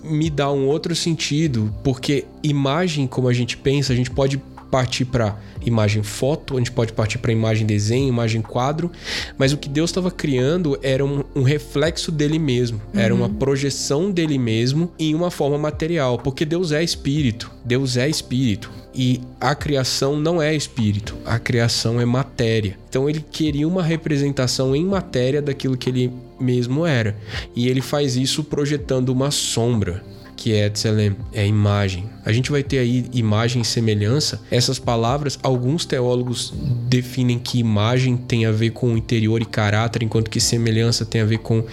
me 0.04 0.30
dá 0.30 0.52
um 0.52 0.66
outro 0.68 0.96
sentido, 0.96 1.74
porque 1.84 2.26
imagem, 2.42 3.06
como 3.06 3.28
a 3.28 3.34
gente 3.34 3.58
pensa, 3.58 3.92
a 3.92 3.96
gente 3.96 4.10
pode 4.10 4.42
partir 4.70 5.06
para 5.06 5.38
imagem 5.66 6.04
foto, 6.04 6.56
a 6.56 6.58
gente 6.58 6.72
pode 6.72 6.94
partir 6.94 7.18
para 7.18 7.32
imagem 7.32 7.66
desenho, 7.66 8.08
imagem 8.08 8.42
quadro, 8.42 8.92
mas 9.38 9.52
o 9.52 9.58
que 9.58 9.68
Deus 9.68 9.90
estava 9.90 10.10
criando 10.10 10.80
era 10.82 11.06
um, 11.06 11.24
um, 11.36 11.44
reflexo 11.44 12.12
dele 12.12 12.40
mesmo, 12.40 12.82
uhum. 12.94 13.00
era 13.00 13.14
uma 13.14 13.28
uhum. 13.28 13.34
projeção 13.34 14.12
dele 14.12 14.38
mesmo 14.38 14.92
em 14.98 15.14
uma 15.14 15.32
forma 15.32 15.58
material, 15.58 16.18
porque 16.18 16.46
Deus 16.46 16.72
é 16.72 16.84
espírito, 16.84 17.52
Deus 17.64 17.98
é 17.98 18.08
espírito. 18.08 18.72
E 18.94 19.22
a 19.40 19.54
criação 19.54 20.18
não 20.18 20.42
é 20.42 20.54
espírito, 20.54 21.16
a 21.24 21.38
criação 21.38 22.02
é 22.02 22.06
matéria. 22.06 22.78
Então 22.90 23.08
ele 23.08 23.24
queria 23.32 23.68
uma 23.68 23.84
representação 23.84 24.76
em 24.76 24.84
matéria 24.84 25.42
daquilo 25.42 25.78
que 25.78 25.90
ele 25.90 26.12
mesmo 26.40 26.86
era. 26.86 27.16
E 27.56 27.70
ele 27.70 27.82
faz 27.82 28.18
isso 28.18 28.44
projetando 28.44 29.10
uma 29.10 29.30
sombra 29.30 30.04
que 30.40 30.54
é 30.54 30.70
Tselem, 30.70 31.18
é 31.34 31.46
imagem. 31.46 32.10
A 32.24 32.32
gente 32.32 32.50
vai 32.50 32.64
ter 32.64 32.80
aí 32.80 33.06
imagem 33.12 33.62
e 33.62 33.66
semelhança. 33.66 34.42
Essas 34.50 34.80
palavras, 34.80 35.38
alguns 35.44 35.86
teólogos 35.86 36.54
definem 36.88 37.38
que 37.38 37.60
imagem 37.60 38.16
tem 38.16 38.46
a 38.46 38.52
ver 38.52 38.70
com 38.70 38.96
interior 38.96 39.42
e 39.42 39.46
caráter, 39.46 40.02
enquanto 40.02 40.30
que 40.30 40.40
semelhança 40.40 41.06
tem 41.06 41.20
a 41.20 41.26
ver 41.26 41.40
com 41.40 41.66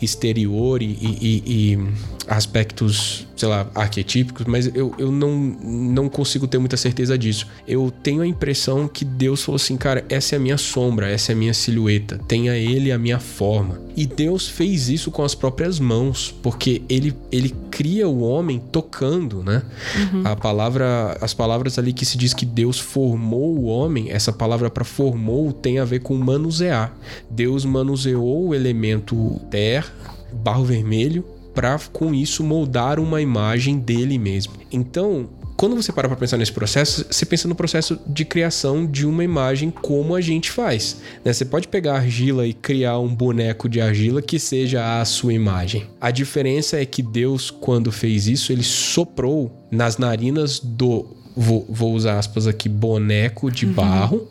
exterior 0.00 0.80
e, 0.80 0.86
e, 0.86 1.42
e 1.46 1.78
aspectos, 2.28 3.26
sei 3.36 3.48
lá, 3.48 3.68
arquetípicos, 3.74 4.46
mas 4.46 4.66
eu, 4.74 4.94
eu 4.98 5.10
não, 5.10 5.36
não 5.36 6.08
consigo 6.08 6.46
ter 6.46 6.58
muita 6.58 6.76
certeza 6.76 7.16
disso. 7.16 7.46
Eu 7.66 7.92
tenho 8.02 8.22
a 8.22 8.26
impressão 8.26 8.88
que 8.88 9.04
Deus 9.04 9.42
falou 9.42 9.56
assim, 9.56 9.76
cara, 9.76 10.04
essa 10.08 10.34
é 10.34 10.36
a 10.36 10.40
minha 10.40 10.58
sombra, 10.58 11.08
essa 11.08 11.32
é 11.32 11.34
a 11.34 11.36
minha 11.36 11.54
silhueta, 11.54 12.18
tenha 12.26 12.56
ele 12.56 12.90
a 12.90 12.98
minha 12.98 13.18
forma. 13.18 13.80
E 13.96 14.06
Deus 14.06 14.48
fez 14.48 14.88
isso 14.88 15.10
com 15.10 15.22
as 15.22 15.34
próprias 15.34 15.78
mãos, 15.78 16.34
porque 16.42 16.82
ele, 16.88 17.14
ele 17.30 17.54
cria 17.70 18.08
o 18.08 18.20
homem 18.20 18.60
tocando, 18.72 19.42
né? 19.42 19.62
Uhum. 19.96 20.22
A 20.24 20.36
palavra, 20.36 21.16
as 21.20 21.32
palavras 21.32 21.78
ali 21.78 21.92
que 21.92 22.04
se 22.04 22.18
diz 22.18 22.34
que 22.34 22.44
Deus 22.44 22.78
formou 22.78 23.56
o 23.56 23.64
homem, 23.64 24.10
essa 24.10 24.32
palavra 24.32 24.68
para 24.68 24.84
formou 24.84 25.52
tem 25.52 25.78
a 25.78 25.84
ver 25.84 26.00
com 26.00 26.14
manusear. 26.16 26.94
Deus 27.30 27.64
manuseou 27.64 28.48
o 28.48 28.54
elemento 28.54 29.40
terra, 29.50 29.92
barro 30.32 30.64
vermelho, 30.64 31.24
para 31.56 31.78
com 31.90 32.14
isso 32.14 32.44
moldar 32.44 33.00
uma 33.00 33.22
imagem 33.22 33.78
dele 33.78 34.18
mesmo. 34.18 34.52
Então, 34.70 35.26
quando 35.56 35.74
você 35.74 35.90
para 35.90 36.06
para 36.06 36.18
pensar 36.18 36.36
nesse 36.36 36.52
processo, 36.52 37.06
você 37.10 37.24
pensa 37.24 37.48
no 37.48 37.54
processo 37.54 37.98
de 38.06 38.26
criação 38.26 38.84
de 38.84 39.06
uma 39.06 39.24
imagem 39.24 39.70
como 39.70 40.14
a 40.14 40.20
gente 40.20 40.50
faz. 40.50 40.98
Né? 41.24 41.32
Você 41.32 41.46
pode 41.46 41.66
pegar 41.66 41.94
argila 41.94 42.46
e 42.46 42.52
criar 42.52 42.98
um 42.98 43.12
boneco 43.12 43.70
de 43.70 43.80
argila 43.80 44.20
que 44.20 44.38
seja 44.38 45.00
a 45.00 45.04
sua 45.06 45.32
imagem. 45.32 45.86
A 45.98 46.10
diferença 46.10 46.78
é 46.78 46.84
que 46.84 47.02
Deus, 47.02 47.50
quando 47.50 47.90
fez 47.90 48.28
isso, 48.28 48.52
ele 48.52 48.62
soprou 48.62 49.50
nas 49.70 49.96
narinas 49.96 50.60
do 50.60 51.06
vou, 51.36 51.66
vou 51.68 51.92
usar 51.94 52.18
aspas 52.18 52.46
aqui, 52.46 52.68
boneco 52.68 53.50
de 53.50 53.66
uhum. 53.66 53.72
barro. 53.72 54.28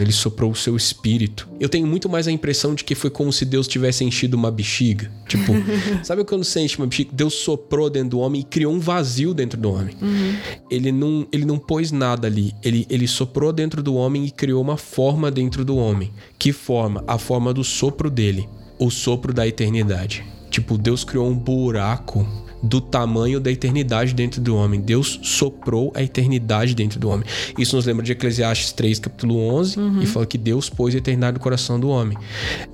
Ele 0.00 0.12
soprou 0.12 0.50
o 0.50 0.54
seu 0.54 0.76
espírito. 0.76 1.48
Eu 1.60 1.68
tenho 1.68 1.86
muito 1.86 2.08
mais 2.08 2.26
a 2.26 2.32
impressão 2.32 2.74
de 2.74 2.82
que 2.82 2.94
foi 2.94 3.10
como 3.10 3.32
se 3.32 3.44
Deus 3.44 3.68
tivesse 3.68 4.04
enchido 4.04 4.36
uma 4.36 4.50
bexiga. 4.50 5.10
Tipo, 5.26 5.52
sabe 6.02 6.24
quando 6.24 6.44
você 6.44 6.60
enche 6.60 6.76
uma 6.78 6.86
bexiga? 6.86 7.10
Deus 7.12 7.34
soprou 7.34 7.88
dentro 7.88 8.10
do 8.10 8.18
homem 8.18 8.40
e 8.40 8.44
criou 8.44 8.72
um 8.72 8.80
vazio 8.80 9.32
dentro 9.34 9.60
do 9.60 9.72
homem. 9.72 9.94
Uhum. 10.00 10.36
Ele, 10.70 10.90
não, 10.90 11.26
ele 11.32 11.44
não 11.44 11.58
pôs 11.58 11.92
nada 11.92 12.26
ali. 12.26 12.54
Ele, 12.62 12.86
ele 12.88 13.06
soprou 13.06 13.52
dentro 13.52 13.82
do 13.82 13.94
homem 13.94 14.26
e 14.26 14.30
criou 14.30 14.62
uma 14.62 14.76
forma 14.76 15.30
dentro 15.30 15.64
do 15.64 15.76
homem. 15.76 16.10
Que 16.38 16.52
forma? 16.52 17.04
A 17.06 17.18
forma 17.18 17.52
do 17.52 17.62
sopro 17.62 18.10
dele. 18.10 18.48
O 18.78 18.90
sopro 18.90 19.32
da 19.32 19.46
eternidade. 19.46 20.24
Tipo, 20.50 20.78
Deus 20.78 21.04
criou 21.04 21.28
um 21.28 21.34
buraco 21.34 22.26
do 22.62 22.80
tamanho 22.80 23.40
da 23.40 23.50
eternidade 23.50 24.14
dentro 24.14 24.40
do 24.40 24.56
homem. 24.56 24.80
Deus 24.80 25.20
soprou 25.22 25.92
a 25.94 26.02
eternidade 26.02 26.74
dentro 26.74 26.98
do 26.98 27.08
homem. 27.08 27.26
Isso 27.58 27.76
nos 27.76 27.86
lembra 27.86 28.04
de 28.04 28.12
Eclesiastes 28.12 28.72
3, 28.72 28.98
capítulo 28.98 29.38
11, 29.38 29.78
uhum. 29.78 30.02
e 30.02 30.06
fala 30.06 30.26
que 30.26 30.38
Deus 30.38 30.68
pôs 30.68 30.94
a 30.94 30.98
eternidade 30.98 31.34
no 31.34 31.40
coração 31.40 31.78
do 31.78 31.88
homem. 31.88 32.16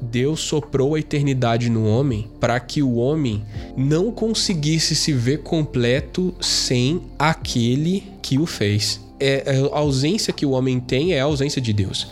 Deus 0.00 0.40
soprou 0.40 0.94
a 0.94 0.98
eternidade 0.98 1.68
no 1.68 1.86
homem 1.86 2.28
para 2.40 2.58
que 2.60 2.82
o 2.82 2.94
homem 2.96 3.42
não 3.76 4.10
conseguisse 4.10 4.94
se 4.94 5.12
ver 5.12 5.38
completo 5.42 6.34
sem 6.40 7.02
aquele 7.18 8.02
que 8.22 8.38
o 8.38 8.46
fez. 8.46 9.03
É, 9.24 9.42
é, 9.46 9.70
a 9.72 9.78
ausência 9.78 10.34
que 10.34 10.44
o 10.44 10.50
homem 10.50 10.78
tem 10.78 11.14
é 11.14 11.20
a 11.20 11.24
ausência 11.24 11.60
de 11.62 11.72
Deus. 11.72 12.06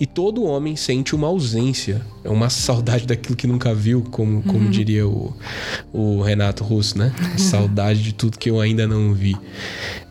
E 0.00 0.04
todo 0.04 0.42
homem 0.42 0.74
sente 0.74 1.14
uma 1.14 1.28
ausência, 1.28 2.02
é 2.24 2.28
uma 2.28 2.50
saudade 2.50 3.06
daquilo 3.06 3.36
que 3.36 3.46
nunca 3.46 3.72
viu, 3.72 4.02
como, 4.10 4.42
como 4.42 4.64
uhum. 4.64 4.70
diria 4.70 5.06
o, 5.06 5.32
o 5.92 6.20
Renato 6.22 6.64
Russo, 6.64 6.98
né? 6.98 7.14
Saudade 7.38 8.02
de 8.02 8.12
tudo 8.12 8.36
que 8.36 8.50
eu 8.50 8.60
ainda 8.60 8.84
não 8.84 9.14
vi. 9.14 9.36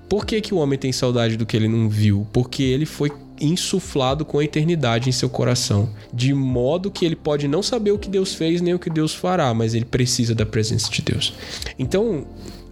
Por 0.08 0.26
que, 0.26 0.40
que 0.40 0.54
o 0.54 0.58
homem 0.58 0.80
tem 0.80 0.94
saudade 0.94 1.36
do 1.36 1.46
que 1.46 1.58
ele 1.58 1.68
não 1.68 1.90
viu? 1.90 2.26
Porque 2.32 2.64
ele 2.64 2.86
foi 2.86 3.12
insuflado 3.42 4.24
com 4.24 4.40
a 4.40 4.44
eternidade 4.44 5.10
em 5.10 5.12
seu 5.12 5.30
coração, 5.30 5.90
de 6.14 6.34
modo 6.34 6.90
que 6.90 7.06
ele 7.06 7.16
pode 7.16 7.48
não 7.48 7.62
saber 7.62 7.92
o 7.92 7.98
que 7.98 8.10
Deus 8.10 8.34
fez 8.34 8.62
nem 8.62 8.74
o 8.74 8.80
que 8.80 8.90
Deus 8.90 9.14
fará, 9.14 9.54
mas 9.54 9.74
ele 9.74 9.84
precisa 9.84 10.34
da 10.34 10.46
presença 10.46 10.90
de 10.90 11.02
Deus. 11.02 11.34
Então, 11.78 12.26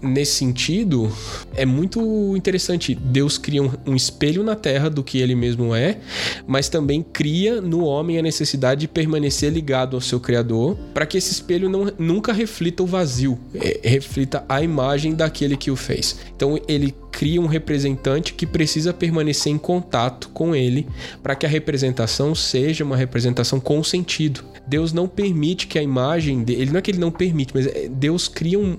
nesse 0.04 0.34
sentido, 0.34 1.12
é 1.56 1.66
muito 1.66 2.36
interessante. 2.36 2.94
Deus 2.94 3.38
cria 3.38 3.64
um, 3.64 3.72
um, 3.88 3.96
espelho 3.96 4.44
na 4.44 4.56
terra 4.56 4.90
do 4.90 5.04
que 5.04 5.20
ele 5.20 5.34
mesmo 5.34 5.74
é, 5.74 6.00
mas 6.46 6.70
também 6.70 7.02
cria 7.02 7.62
no 7.62 7.86
homem 7.86 8.20
a 8.20 8.22
necessidade 8.22 8.82
de 8.82 8.88
permanecer 8.88 9.52
ligado 9.52 9.96
ao 9.96 10.02
seu 10.02 10.20
Criador, 10.20 10.78
para 10.94 11.06
que 11.06 11.18
esse 11.18 11.32
espelho 11.32 11.70
não, 11.70 11.92
nunca 11.98 12.34
reflita 12.34 12.84
o 12.84 12.86
vazio, 12.86 13.40
é, 13.56 13.80
reflita 13.84 14.44
a 14.48 14.62
imagem 14.62 15.16
daquele 15.16 15.56
que 15.56 15.72
o 15.72 15.76
fez. 15.76 16.18
Então 16.36 16.60
ele 16.68 16.94
cria 17.12 17.40
um 17.40 17.46
representante 17.46 18.34
que 18.34 18.46
precisa 18.46 18.92
permanecer 18.92 19.54
em 19.54 19.58
contato 19.58 20.30
com 20.30 20.56
ele 20.56 20.88
para 21.22 21.36
que 21.36 21.46
a 21.46 21.50
representação 21.50 22.34
seja 22.34 22.84
uma 22.84 22.98
representação 22.98 23.60
com 23.60 23.84
sentido. 23.84 24.44
Deus 24.66 24.94
não 24.94 25.08
permite 25.08 25.68
que 25.68 25.78
a 25.78 25.84
imagem 25.84 26.44
dele, 26.44 26.72
não 26.72 26.80
é 26.80 26.82
que 26.82 26.92
ele 26.92 27.00
não 27.00 27.12
permite, 27.12 27.54
mas 27.54 27.68
é, 27.68 27.88
Deus 27.90 28.28
cria 28.28 28.60
um 28.60 28.78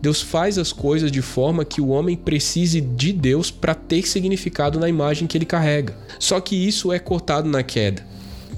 Deus 0.00 0.22
faz 0.22 0.58
as 0.58 0.72
coisas 0.72 1.10
de 1.10 1.22
forma 1.22 1.64
que 1.64 1.80
o 1.80 1.88
homem 1.88 2.16
precise 2.16 2.80
de 2.80 3.12
Deus 3.12 3.50
para 3.50 3.74
ter 3.74 4.06
significado 4.06 4.78
na 4.78 4.88
imagem 4.88 5.26
que 5.26 5.36
ele 5.36 5.44
carrega. 5.44 5.96
Só 6.18 6.40
que 6.40 6.54
isso 6.54 6.92
é 6.92 6.98
cortado 6.98 7.48
na 7.48 7.62
queda. 7.62 8.06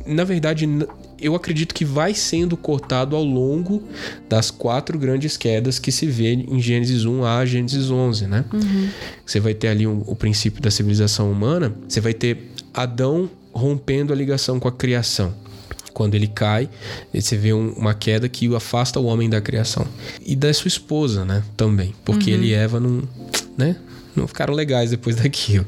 Na 0.07 0.23
verdade, 0.23 0.69
eu 1.21 1.35
acredito 1.35 1.75
que 1.75 1.85
vai 1.85 2.15
sendo 2.15 2.57
cortado 2.57 3.17
ao 3.17 3.25
longo 3.25 3.83
das 4.29 4.51
quatro 4.51 4.99
grandes 4.99 5.37
quedas 5.37 5.79
que 5.79 5.91
se 5.91 6.07
vê 6.07 6.35
em 6.35 6.61
Gênesis 6.61 7.05
1 7.05 7.25
a 7.25 7.45
Gênesis 7.45 7.91
11, 7.91 8.27
né? 8.27 8.45
Uhum. 8.53 8.89
Você 9.25 9.41
vai 9.41 9.55
ter 9.55 9.69
ali 9.69 9.87
um, 9.87 10.03
o 10.07 10.15
princípio 10.15 10.61
da 10.61 10.71
civilização 10.71 11.31
humana, 11.31 11.75
você 11.89 12.01
vai 12.01 12.13
ter 12.13 12.51
Adão 12.73 13.31
rompendo 13.53 14.13
a 14.13 14.17
ligação 14.17 14.61
com 14.61 14.69
a 14.69 14.73
criação. 14.73 15.35
Quando 15.97 16.15
ele 16.15 16.27
cai, 16.27 16.69
você 17.11 17.39
vê 17.39 17.55
um, 17.55 17.71
uma 17.71 17.95
queda 17.95 18.29
que 18.29 18.55
afasta 18.55 19.01
o 19.01 19.07
homem 19.07 19.31
da 19.31 19.41
criação. 19.41 19.87
E 20.21 20.37
da 20.37 20.53
sua 20.53 20.69
esposa, 20.69 21.25
né? 21.25 21.43
Também. 21.57 21.95
Porque 22.05 22.33
uhum. 22.33 22.37
ele 22.37 22.49
e 22.49 22.53
Eva 22.53 22.79
não. 22.79 23.03
Né? 23.57 23.77
não 24.15 24.29
ficaram 24.29 24.53
legais 24.53 24.91
depois 24.91 25.17
daquilo. 25.21 25.65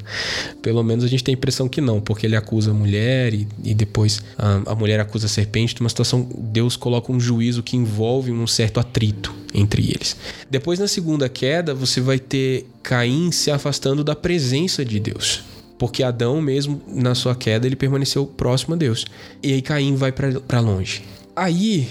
Pelo 0.60 0.82
menos 0.82 1.02
a 1.02 1.06
gente 1.06 1.24
tem 1.24 1.34
a 1.34 1.38
impressão 1.38 1.66
que 1.66 1.80
não, 1.80 1.98
porque 1.98 2.26
ele 2.26 2.36
acusa 2.36 2.72
a 2.72 2.74
mulher 2.74 3.32
e, 3.32 3.48
e 3.64 3.72
depois 3.72 4.22
a, 4.36 4.72
a, 4.72 4.74
mulher 4.74 5.00
acusa 5.00 5.24
a 5.24 5.30
serpente. 5.30 5.74
De 5.74 5.80
uma 5.80 5.88
situação, 5.88 6.28
Deus 6.36 6.76
coloca 6.76 7.10
um 7.10 7.18
juízo 7.18 7.62
que 7.62 7.74
envolve 7.74 8.30
um 8.30 8.46
certo 8.46 8.78
atrito 8.78 9.34
entre 9.54 9.82
eles. 9.82 10.14
Depois, 10.50 10.78
na 10.78 10.86
segunda 10.86 11.26
queda, 11.26 11.74
você 11.74 12.02
vai 12.02 12.18
ter 12.18 12.66
Caim 12.82 13.32
se 13.32 13.50
afastando 13.50 14.04
da 14.04 14.14
presença 14.14 14.84
de 14.84 15.00
Deus. 15.00 15.42
Porque 15.78 16.02
Adão, 16.02 16.42
mesmo 16.42 16.82
na 16.86 17.14
sua 17.14 17.34
queda, 17.34 17.66
ele 17.66 17.76
permaneceu 17.76 18.26
próximo 18.26 18.74
a 18.74 18.76
Deus. 18.76 19.06
E 19.42 19.52
aí 19.52 19.62
Caim 19.62 19.94
vai 19.94 20.12
para 20.12 20.60
longe. 20.60 21.04
Aí 21.36 21.88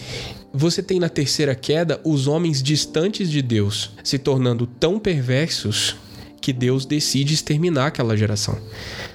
você 0.54 0.84
tem 0.84 1.00
na 1.00 1.08
terceira 1.08 1.56
queda 1.56 2.02
os 2.04 2.28
homens 2.28 2.62
distantes 2.62 3.30
de 3.30 3.42
Deus 3.42 3.92
se 4.04 4.18
tornando 4.18 4.68
tão 4.68 5.00
perversos 5.00 5.96
que 6.42 6.52
Deus 6.54 6.86
decide 6.86 7.34
exterminar 7.34 7.88
aquela 7.88 8.16
geração. 8.16 8.58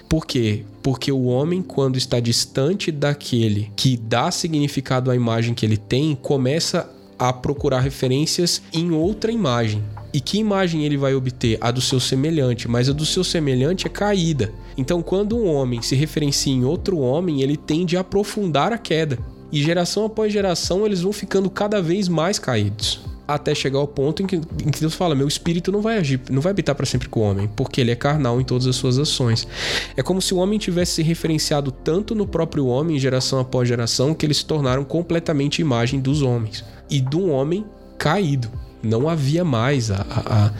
Por 0.07 0.25
quê? 0.25 0.63
Porque 0.81 1.11
o 1.11 1.23
homem, 1.23 1.61
quando 1.61 1.97
está 1.97 2.19
distante 2.19 2.91
daquele 2.91 3.71
que 3.75 3.97
dá 3.97 4.29
significado 4.29 5.09
à 5.09 5.15
imagem 5.15 5.53
que 5.53 5.65
ele 5.65 5.77
tem, 5.77 6.15
começa 6.15 6.89
a 7.17 7.33
procurar 7.33 7.79
referências 7.79 8.61
em 8.71 8.91
outra 8.91 9.31
imagem. 9.31 9.83
E 10.13 10.21
que 10.21 10.37
imagem 10.37 10.85
ele 10.85 10.95
vai 10.95 11.15
obter? 11.15 11.57
A 11.59 11.71
do 11.71 11.81
seu 11.81 11.99
semelhante, 11.99 12.67
mas 12.67 12.87
a 12.87 12.93
do 12.93 13.05
seu 13.05 13.23
semelhante 13.23 13.87
é 13.87 13.89
caída. 13.89 14.53
Então, 14.77 15.01
quando 15.01 15.35
um 15.35 15.47
homem 15.47 15.81
se 15.81 15.95
referencia 15.95 16.53
em 16.53 16.63
outro 16.63 16.99
homem, 16.99 17.41
ele 17.41 17.57
tende 17.57 17.97
a 17.97 18.01
aprofundar 18.01 18.71
a 18.71 18.77
queda. 18.77 19.17
E 19.51 19.61
geração 19.61 20.05
após 20.05 20.31
geração, 20.31 20.85
eles 20.85 21.01
vão 21.01 21.11
ficando 21.11 21.49
cada 21.49 21.81
vez 21.81 22.07
mais 22.07 22.37
caídos 22.37 23.01
até 23.27 23.55
chegar 23.55 23.79
ao 23.79 23.87
ponto 23.87 24.21
em 24.21 24.27
que, 24.27 24.35
em 24.35 24.69
que, 24.69 24.79
Deus 24.79 24.93
fala: 24.93 25.15
meu 25.15 25.27
espírito 25.27 25.71
não 25.71 25.81
vai 25.81 25.97
agir, 25.97 26.21
não 26.29 26.41
vai 26.41 26.51
habitar 26.51 26.75
para 26.75 26.85
sempre 26.85 27.09
com 27.09 27.21
o 27.21 27.23
homem, 27.23 27.49
porque 27.55 27.79
ele 27.81 27.91
é 27.91 27.95
carnal 27.95 28.39
em 28.39 28.43
todas 28.43 28.67
as 28.67 28.75
suas 28.75 28.99
ações. 28.99 29.47
É 29.95 30.03
como 30.03 30.21
se 30.21 30.33
o 30.33 30.37
homem 30.37 30.59
tivesse 30.59 30.93
se 30.95 31.03
referenciado 31.03 31.71
tanto 31.71 32.13
no 32.13 32.27
próprio 32.27 32.67
homem, 32.67 32.99
geração 32.99 33.39
após 33.39 33.67
geração, 33.67 34.13
que 34.13 34.25
eles 34.25 34.37
se 34.37 34.45
tornaram 34.45 34.83
completamente 34.83 35.61
imagem 35.61 35.99
dos 35.99 36.21
homens 36.21 36.63
e 36.89 36.99
do 37.01 37.27
homem 37.27 37.65
caído. 37.97 38.49
Não 38.81 39.07
havia 39.07 39.45
mais 39.45 39.89
a, 39.91 40.05
a, 40.09 40.51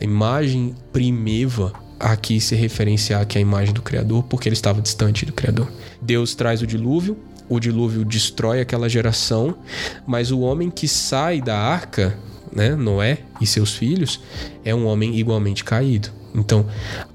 a 0.00 0.04
imagem 0.04 0.74
primeva 0.92 1.72
aqui 1.98 2.40
se 2.40 2.54
referenciar 2.54 3.26
que 3.26 3.38
é 3.38 3.40
a 3.40 3.42
imagem 3.42 3.74
do 3.74 3.82
Criador, 3.82 4.24
porque 4.24 4.48
ele 4.48 4.54
estava 4.54 4.80
distante 4.80 5.26
do 5.26 5.32
Criador. 5.32 5.70
Deus 6.00 6.34
traz 6.34 6.62
o 6.62 6.66
dilúvio, 6.66 7.16
o 7.48 7.60
dilúvio 7.60 8.04
destrói 8.04 8.60
aquela 8.60 8.88
geração, 8.88 9.56
mas 10.06 10.30
o 10.30 10.40
homem 10.40 10.70
que 10.70 10.88
sai 10.88 11.40
da 11.40 11.58
arca, 11.58 12.16
né, 12.52 12.74
Noé 12.74 13.18
e 13.40 13.46
seus 13.46 13.74
filhos, 13.74 14.20
é 14.64 14.74
um 14.74 14.86
homem 14.86 15.18
igualmente 15.18 15.62
caído. 15.62 16.10
Então, 16.34 16.66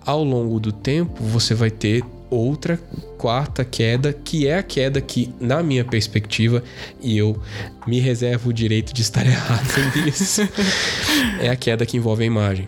ao 0.05 0.23
longo 0.23 0.59
do 0.59 0.71
tempo, 0.71 1.23
você 1.23 1.53
vai 1.53 1.71
ter 1.71 2.03
outra 2.29 2.77
quarta 3.17 3.63
queda, 3.63 4.13
que 4.13 4.47
é 4.47 4.57
a 4.57 4.63
queda 4.63 5.01
que, 5.01 5.33
na 5.39 5.61
minha 5.63 5.83
perspectiva, 5.83 6.63
e 7.01 7.17
eu 7.17 7.39
me 7.87 7.99
reservo 7.99 8.49
o 8.49 8.53
direito 8.53 8.93
de 8.93 9.01
estar 9.01 9.25
errado 9.27 9.73
nisso, 9.95 10.41
é 11.39 11.49
a 11.49 11.55
queda 11.55 11.85
que 11.85 11.97
envolve 11.97 12.23
a 12.23 12.27
imagem. 12.27 12.67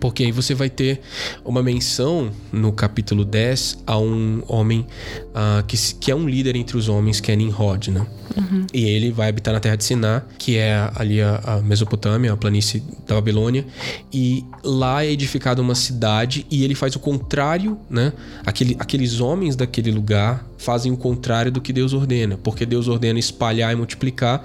Porque 0.00 0.24
aí 0.24 0.32
você 0.32 0.54
vai 0.54 0.70
ter 0.70 1.00
uma 1.44 1.62
menção 1.62 2.30
no 2.52 2.72
capítulo 2.72 3.24
10 3.24 3.84
a 3.86 3.98
um 3.98 4.42
homem 4.48 4.86
uh, 5.30 5.64
que, 5.66 5.76
que 5.94 6.10
é 6.10 6.14
um 6.14 6.28
líder 6.28 6.56
entre 6.56 6.76
os 6.76 6.88
homens, 6.88 7.20
que 7.20 7.32
é 7.32 7.36
Nimrod, 7.36 7.90
né? 7.90 8.06
Uhum. 8.36 8.66
E 8.72 8.84
ele 8.84 9.10
vai 9.10 9.28
habitar 9.28 9.52
na 9.52 9.60
terra 9.60 9.76
de 9.76 9.84
Siná, 9.84 10.22
que 10.38 10.56
é 10.56 10.90
ali 10.94 11.20
a, 11.20 11.40
a 11.44 11.60
Mesopotâmia, 11.60 12.32
a 12.32 12.36
planície 12.36 12.82
da 13.06 13.14
Babilônia. 13.16 13.66
E 14.12 14.44
lá 14.62 15.04
é 15.04 15.10
edificada 15.10 15.60
uma 15.60 15.74
cidade 15.74 16.46
e 16.50 16.64
ele 16.64 16.74
faz 16.74 16.94
o 16.94 17.00
contrário, 17.00 17.78
né? 17.90 18.12
Aquele, 18.44 18.76
aqueles 18.78 19.20
homens 19.20 19.56
daquele 19.56 19.90
lugar 19.90 20.47
fazem 20.58 20.92
o 20.92 20.96
contrário 20.96 21.50
do 21.50 21.60
que 21.60 21.72
Deus 21.72 21.94
ordena, 21.94 22.36
porque 22.36 22.66
Deus 22.66 22.88
ordena 22.88 23.18
espalhar 23.18 23.72
e 23.72 23.76
multiplicar, 23.76 24.42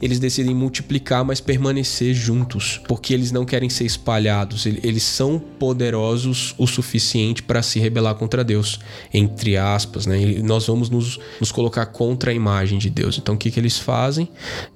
eles 0.00 0.20
decidem 0.20 0.54
multiplicar, 0.54 1.24
mas 1.24 1.40
permanecer 1.40 2.14
juntos, 2.14 2.80
porque 2.86 3.14
eles 3.14 3.32
não 3.32 3.44
querem 3.44 3.70
ser 3.70 3.84
espalhados, 3.84 4.66
eles 4.66 5.02
são 5.02 5.38
poderosos 5.38 6.54
o 6.58 6.66
suficiente 6.66 7.42
para 7.42 7.62
se 7.62 7.80
rebelar 7.80 8.14
contra 8.14 8.44
Deus, 8.44 8.78
entre 9.12 9.56
aspas, 9.56 10.06
né? 10.06 10.20
E 10.20 10.42
nós 10.42 10.66
vamos 10.66 10.90
nos, 10.90 11.18
nos 11.40 11.50
colocar 11.50 11.86
contra 11.86 12.30
a 12.30 12.34
imagem 12.34 12.78
de 12.78 12.90
Deus. 12.90 13.18
Então 13.18 13.34
o 13.34 13.38
que, 13.38 13.50
que 13.50 13.58
eles 13.58 13.78
fazem? 13.78 14.28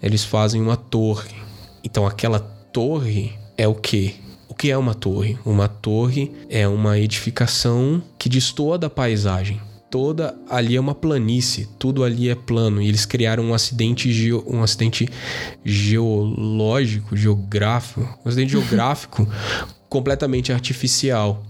Eles 0.02 0.24
fazem 0.24 0.60
uma 0.60 0.76
torre. 0.76 1.34
Então 1.84 2.06
aquela 2.06 2.40
torre 2.40 3.32
é 3.56 3.68
o 3.68 3.74
que? 3.74 4.16
O 4.48 4.54
que 4.54 4.70
é 4.70 4.78
uma 4.78 4.94
torre? 4.94 5.38
Uma 5.44 5.68
torre 5.68 6.32
é 6.48 6.66
uma 6.66 6.98
edificação 6.98 8.02
que 8.18 8.28
destoa 8.28 8.78
da 8.78 8.88
paisagem 8.88 9.60
toda 9.90 10.36
ali 10.48 10.76
é 10.76 10.80
uma 10.80 10.94
planície, 10.94 11.68
tudo 11.78 12.04
ali 12.04 12.28
é 12.28 12.34
plano. 12.34 12.80
E 12.80 12.88
eles 12.88 13.04
criaram 13.04 13.44
um 13.44 13.54
acidente, 13.54 14.12
geo, 14.12 14.44
um 14.46 14.62
acidente 14.62 15.08
geológico, 15.64 17.16
geográfico, 17.16 18.00
um 18.24 18.28
acidente 18.28 18.52
geográfico 18.52 19.28
completamente 19.88 20.52
artificial. 20.52 21.42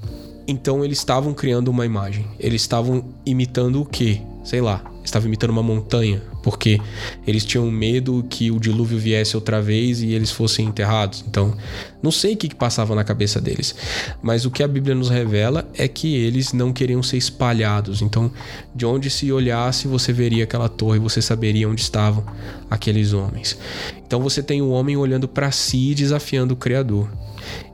Então 0.47 0.85
eles 0.85 0.99
estavam 0.99 1.35
criando 1.35 1.69
uma 1.69 1.85
imagem. 1.85 2.27
Eles 2.39 2.63
estavam 2.63 3.05
imitando 3.27 3.83
o 3.83 3.85
quê? 3.85 4.21
Sei 4.45 4.61
lá, 4.61 4.83
estava 5.05 5.27
imitando 5.27 5.51
uma 5.51 5.63
montanha, 5.63 6.23
porque 6.49 6.81
eles 7.27 7.45
tinham 7.45 7.71
medo 7.71 8.25
que 8.27 8.51
o 8.51 8.59
dilúvio 8.59 8.99
viesse 8.99 9.37
outra 9.37 9.61
vez 9.61 10.01
e 10.01 10.15
eles 10.15 10.31
fossem 10.31 10.65
enterrados. 10.65 11.23
Então, 11.29 11.55
não 12.03 12.11
sei 12.11 12.33
o 12.33 12.37
que, 12.39 12.49
que 12.49 12.55
passava 12.55 12.95
na 12.95 13.05
cabeça 13.05 13.39
deles, 13.39 13.75
mas 14.23 14.47
o 14.47 14.51
que 14.51 14.63
a 14.63 14.67
Bíblia 14.67 14.95
nos 14.95 15.11
revela 15.11 15.71
é 15.75 15.87
que 15.87 16.17
eles 16.17 16.55
não 16.55 16.73
queriam 16.73 17.03
ser 17.03 17.19
espalhados. 17.19 18.01
Então, 18.01 18.33
de 18.75 18.87
onde 18.87 19.11
se 19.11 19.31
olhasse, 19.31 19.87
você 19.87 20.11
veria 20.11 20.45
aquela 20.45 20.71
torre, 20.71 20.99
você 20.99 21.21
saberia 21.21 21.69
onde 21.69 21.83
estavam 21.83 22.25
aqueles 22.71 23.13
homens. 23.13 23.59
Então, 24.07 24.19
você 24.23 24.43
tem 24.43 24.63
o 24.63 24.71
homem 24.71 24.97
olhando 24.97 25.29
para 25.29 25.51
si 25.51 25.91
e 25.91 25.95
desafiando 25.95 26.55
o 26.55 26.57
Criador. 26.57 27.11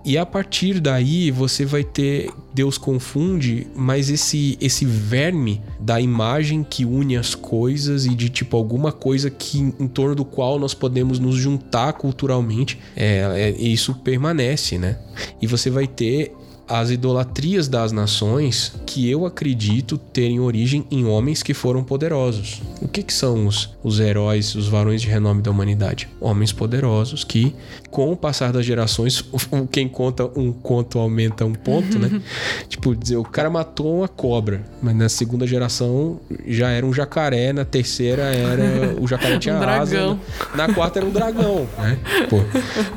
E 0.05 0.19
a 0.19 0.27
partir 0.27 0.81
daí 0.81 1.31
você 1.31 1.65
vai 1.65 1.83
ter 1.83 2.31
Deus 2.53 2.77
confunde, 2.77 3.67
mas 3.75 4.11
esse 4.11 4.59
esse 4.61 4.85
verme 4.85 5.63
da 5.81 6.01
imagem 6.01 6.63
que 6.63 6.85
une 6.85 7.17
as 7.17 7.35
coisas 7.35 8.05
e 8.05 8.15
de 8.15 8.29
tipo 8.29 8.57
alguma 8.65 8.91
coisa 8.91 9.31
que 9.31 9.59
em 9.59 9.87
torno 9.87 10.15
do 10.15 10.25
qual 10.25 10.59
nós 10.59 10.75
podemos 10.75 11.19
nos 11.19 11.37
juntar 11.37 11.93
culturalmente, 11.93 12.81
é, 12.97 13.19
é 13.37 13.51
isso 13.51 13.95
permanece, 13.97 14.79
né? 14.79 14.99
E 15.41 15.47
você 15.47 15.71
vai 15.71 15.87
ter 15.87 16.35
as 16.69 16.91
idolatrias 16.91 17.69
das 17.69 17.93
nações 17.93 18.73
que 18.87 19.11
eu 19.11 19.27
acredito 19.27 19.99
terem 19.99 20.41
origem 20.41 20.85
em 20.91 21.05
homens 21.05 21.43
que 21.43 21.53
foram 21.53 21.85
poderosos. 21.85 22.63
O 22.81 22.89
que, 22.89 23.03
que 23.03 23.13
são 23.13 23.47
os, 23.47 23.75
os 23.83 24.01
heróis, 24.01 24.55
os 24.55 24.69
varões 24.69 25.03
de 25.03 25.09
renome 25.09 25.43
da 25.43 25.51
humanidade? 25.51 26.09
Homens 26.21 26.53
poderosos 26.53 27.23
que, 27.25 27.55
com 27.91 28.11
o 28.11 28.17
passar 28.17 28.53
das 28.53 28.65
gerações, 28.65 29.25
quem 29.71 29.89
conta 29.89 30.25
um 30.39 30.53
conto 30.53 30.99
aumenta 30.99 31.45
um 31.45 31.53
ponto, 31.53 31.99
né? 31.99 32.23
tipo, 32.69 32.95
dizer, 32.97 33.17
o 33.17 33.25
cara 33.25 33.51
matou 33.51 33.99
uma 33.99 34.09
cobra, 34.09 34.65
mas 34.83 34.95
na 34.97 35.09
segunda 35.09 35.47
geração 35.47 36.21
já 36.47 36.71
era 36.71 36.87
um 36.87 36.93
jacaré, 36.93 37.53
na 37.53 37.65
terceira 37.65 38.23
era 38.23 38.95
o 39.01 39.07
jacaré 39.07 39.39
tinha 39.39 39.55
um 39.55 39.63
asa, 39.63 40.19
na, 40.55 40.67
na 40.67 40.75
quarta 40.75 40.99
era 40.99 41.07
um 41.07 41.11
dragão, 41.11 41.69
né? 41.79 41.99
Pô, 42.31 42.41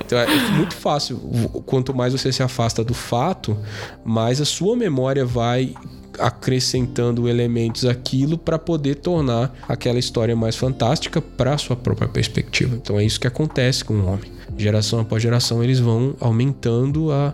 então 0.06 0.18
é 0.18 0.28
muito 0.52 0.76
fácil. 0.76 1.18
Quanto 1.66 1.94
mais 1.94 2.14
você 2.14 2.32
se 2.32 2.42
afasta 2.42 2.84
do 2.84 2.94
fato, 2.94 3.57
mas 4.04 4.42
a 4.42 4.46
sua 4.46 4.76
memória 4.76 5.26
vai 5.26 5.74
acrescentando 6.20 7.28
elementos 7.28 7.86
aquilo 7.86 8.38
para 8.38 8.58
poder 8.58 8.96
tornar 8.96 9.54
aquela 9.68 10.00
história 10.00 10.36
mais 10.36 10.56
fantástica 10.56 11.22
para 11.22 11.58
sua 11.58 11.76
própria 11.76 12.08
perspectiva. 12.08 12.76
Então 12.76 13.00
é 13.00 13.06
isso 13.06 13.20
que 13.20 13.28
acontece 13.28 13.84
com 13.86 13.94
o 13.94 14.08
homem. 14.08 14.32
Geração 14.58 15.00
após 15.00 15.22
geração 15.22 15.64
eles 15.64 15.80
vão 15.80 16.16
aumentando 16.20 17.12
a, 17.12 17.34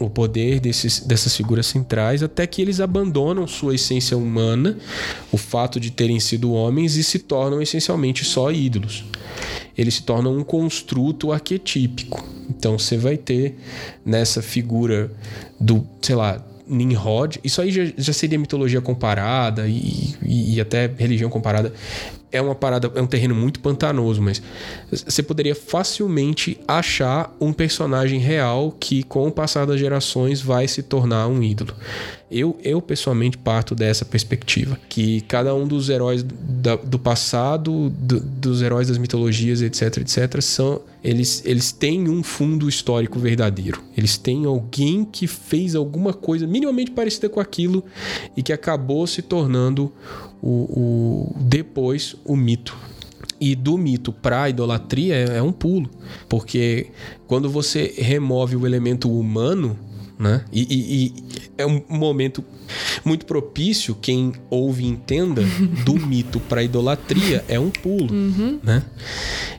o 0.00 0.08
poder 0.08 0.60
desses, 0.60 1.00
dessas 1.00 1.36
figuras 1.36 1.66
centrais 1.66 2.22
até 2.22 2.46
que 2.46 2.62
eles 2.62 2.80
abandonam 2.80 3.46
sua 3.46 3.74
essência 3.74 4.16
humana, 4.16 4.78
o 5.30 5.36
fato 5.36 5.78
de 5.78 5.90
terem 5.90 6.18
sido 6.18 6.52
homens 6.52 6.96
e 6.96 7.04
se 7.04 7.18
tornam 7.18 7.60
essencialmente 7.60 8.24
só 8.24 8.50
ídolos. 8.50 9.04
Eles 9.76 9.94
se 9.94 10.02
tornam 10.02 10.36
um 10.36 10.42
construto 10.42 11.32
arquetípico. 11.32 12.24
Então 12.48 12.78
você 12.78 12.96
vai 12.96 13.16
ter 13.16 13.56
nessa 14.04 14.42
figura 14.42 15.10
do, 15.60 15.86
sei 16.02 16.16
lá, 16.16 16.44
Nimrod, 16.66 17.40
isso 17.42 17.60
aí 17.60 17.72
já, 17.72 17.82
já 17.96 18.12
seria 18.12 18.38
mitologia 18.38 18.80
comparada 18.80 19.66
e, 19.66 20.14
e, 20.22 20.54
e, 20.54 20.60
até 20.60 20.86
religião 20.86 21.28
comparada 21.28 21.72
é 22.32 22.40
uma 22.40 22.54
parada, 22.54 22.90
é 22.94 23.02
um 23.02 23.06
terreno 23.06 23.34
muito 23.34 23.60
pantanoso, 23.60 24.22
mas 24.22 24.42
você 24.90 25.22
poderia 25.22 25.54
facilmente 25.54 26.58
achar 26.66 27.34
um 27.40 27.52
personagem 27.52 28.20
real 28.20 28.74
que, 28.78 29.02
com 29.02 29.26
o 29.26 29.32
passar 29.32 29.66
das 29.66 29.80
gerações, 29.80 30.40
vai 30.40 30.68
se 30.68 30.82
tornar 30.82 31.26
um 31.26 31.42
ídolo. 31.42 31.74
Eu, 32.30 32.56
eu 32.62 32.80
pessoalmente 32.80 33.36
parto 33.36 33.74
dessa 33.74 34.04
perspectiva, 34.04 34.78
que 34.88 35.20
cada 35.22 35.52
um 35.52 35.66
dos 35.66 35.88
heróis 35.88 36.22
da, 36.22 36.76
do 36.76 36.98
passado, 36.98 37.90
do, 37.90 38.20
dos 38.20 38.62
heróis 38.62 38.86
das 38.86 38.98
mitologias, 38.98 39.60
etc, 39.62 39.98
etc, 39.98 40.40
são 40.40 40.80
eles, 41.02 41.42
eles 41.44 41.72
têm 41.72 42.08
um 42.08 42.22
fundo 42.22 42.68
histórico 42.68 43.18
verdadeiro. 43.18 43.82
Eles 43.96 44.16
têm 44.16 44.44
alguém 44.44 45.04
que 45.04 45.26
fez 45.26 45.74
alguma 45.74 46.12
coisa 46.12 46.46
minimamente 46.46 46.90
parecida 46.90 47.28
com 47.28 47.40
aquilo 47.40 47.82
e 48.36 48.42
que 48.42 48.52
acabou 48.52 49.06
se 49.06 49.22
tornando 49.22 49.92
o, 50.42 50.48
o 50.48 51.36
depois 51.40 52.16
o 52.24 52.36
mito. 52.36 52.76
E 53.40 53.54
do 53.54 53.78
mito 53.78 54.12
para 54.12 54.42
a 54.42 54.50
idolatria 54.50 55.14
é, 55.14 55.38
é 55.38 55.42
um 55.42 55.52
pulo, 55.52 55.88
porque 56.28 56.88
quando 57.26 57.48
você 57.48 57.94
remove 57.96 58.54
o 58.54 58.66
elemento 58.66 59.10
humano, 59.10 59.78
né? 60.18 60.44
E, 60.52 60.60
e, 60.62 61.06
e, 61.06 61.14
é 61.56 61.64
um 61.64 61.82
momento 61.88 62.44
muito 63.04 63.26
propício, 63.26 63.94
quem 63.94 64.32
ouve 64.48 64.84
e 64.84 64.88
entenda, 64.88 65.42
do 65.84 65.94
mito 65.94 66.40
para 66.40 66.62
idolatria 66.62 67.44
é 67.48 67.58
um 67.58 67.70
pulo, 67.70 68.12
uhum. 68.12 68.58
né? 68.62 68.82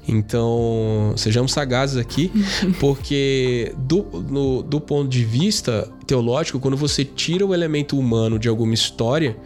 Então, 0.08 1.13
sejamos 1.15 1.52
sagazes 1.52 1.97
aqui, 1.97 2.32
porque 2.80 3.74
do, 3.78 4.04
no, 4.30 4.62
do 4.63 4.82
ponto 4.82 5.10
de 5.10 5.24
vista 5.24 5.89
teológico, 6.12 6.60
quando 6.60 6.76
você 6.76 7.06
tira 7.06 7.45
o 7.45 7.54
elemento 7.54 7.97
humano 7.97 8.38
de 8.38 8.50
alguma 8.50 8.74
história, 8.74 9.38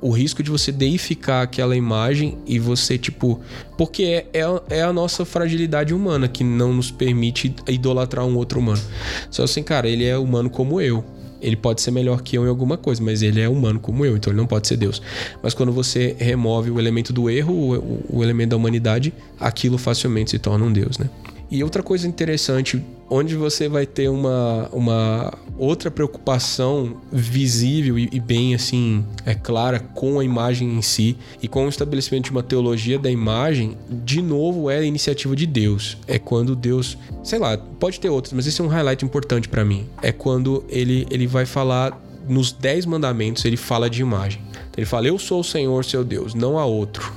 o 0.00 0.10
risco 0.10 0.42
de 0.42 0.50
você 0.50 0.72
deificar 0.72 1.42
aquela 1.42 1.76
imagem 1.76 2.38
e 2.46 2.58
você, 2.58 2.98
tipo. 2.98 3.40
Porque 3.76 4.02
é, 4.02 4.26
é, 4.32 4.78
é 4.78 4.82
a 4.82 4.92
nossa 4.92 5.24
fragilidade 5.24 5.94
humana 5.94 6.26
que 6.26 6.42
não 6.42 6.72
nos 6.72 6.90
permite 6.90 7.54
idolatrar 7.68 8.26
um 8.26 8.36
outro 8.36 8.58
humano. 8.58 8.82
Só 9.30 9.44
assim, 9.44 9.62
cara, 9.62 9.88
ele 9.88 10.04
é 10.04 10.18
humano 10.18 10.50
como 10.50 10.80
eu. 10.80 11.04
Ele 11.40 11.56
pode 11.56 11.80
ser 11.80 11.90
melhor 11.90 12.22
que 12.22 12.36
eu 12.36 12.44
em 12.44 12.48
alguma 12.48 12.76
coisa, 12.76 13.02
mas 13.02 13.22
ele 13.22 13.40
é 13.40 13.48
humano 13.48 13.78
como 13.78 14.04
eu, 14.04 14.16
então 14.16 14.32
ele 14.32 14.38
não 14.38 14.46
pode 14.46 14.66
ser 14.66 14.76
Deus. 14.76 15.00
Mas 15.42 15.54
quando 15.54 15.72
você 15.72 16.16
remove 16.18 16.70
o 16.70 16.78
elemento 16.78 17.12
do 17.12 17.30
erro, 17.30 17.52
o, 17.52 18.18
o 18.18 18.24
elemento 18.24 18.50
da 18.50 18.56
humanidade, 18.56 19.12
aquilo 19.38 19.78
facilmente 19.78 20.30
se 20.30 20.38
torna 20.38 20.64
um 20.64 20.72
Deus, 20.72 20.98
né? 20.98 21.08
E 21.50 21.64
outra 21.64 21.82
coisa 21.82 22.06
interessante, 22.06 22.82
onde 23.08 23.34
você 23.34 23.68
vai 23.68 23.86
ter 23.86 24.08
uma, 24.08 24.68
uma 24.70 25.32
outra 25.56 25.90
preocupação 25.90 26.98
visível 27.10 27.98
e, 27.98 28.08
e, 28.12 28.20
bem 28.20 28.54
assim, 28.54 29.02
é 29.24 29.34
clara 29.34 29.80
com 29.80 30.20
a 30.20 30.24
imagem 30.24 30.76
em 30.76 30.82
si 30.82 31.16
e 31.42 31.48
com 31.48 31.64
o 31.64 31.68
estabelecimento 31.68 32.24
de 32.24 32.30
uma 32.32 32.42
teologia 32.42 32.98
da 32.98 33.10
imagem, 33.10 33.76
de 33.88 34.20
novo 34.20 34.68
é 34.68 34.78
a 34.78 34.84
iniciativa 34.84 35.34
de 35.34 35.46
Deus. 35.46 35.96
É 36.06 36.18
quando 36.18 36.54
Deus, 36.54 36.98
sei 37.24 37.38
lá, 37.38 37.56
pode 37.56 37.98
ter 37.98 38.10
outros, 38.10 38.34
mas 38.34 38.46
esse 38.46 38.60
é 38.60 38.64
um 38.64 38.68
highlight 38.68 39.02
importante 39.02 39.48
para 39.48 39.64
mim. 39.64 39.86
É 40.02 40.12
quando 40.12 40.62
ele, 40.68 41.06
ele 41.10 41.26
vai 41.26 41.46
falar 41.46 41.98
nos 42.28 42.52
dez 42.52 42.84
mandamentos, 42.84 43.44
ele 43.46 43.56
fala 43.56 43.88
de 43.88 44.02
imagem. 44.02 44.42
Ele 44.76 44.86
fala: 44.86 45.08
Eu 45.08 45.18
sou 45.18 45.40
o 45.40 45.44
Senhor, 45.44 45.84
seu 45.84 46.04
Deus, 46.04 46.34
não 46.34 46.58
há 46.58 46.66
outro. 46.66 47.10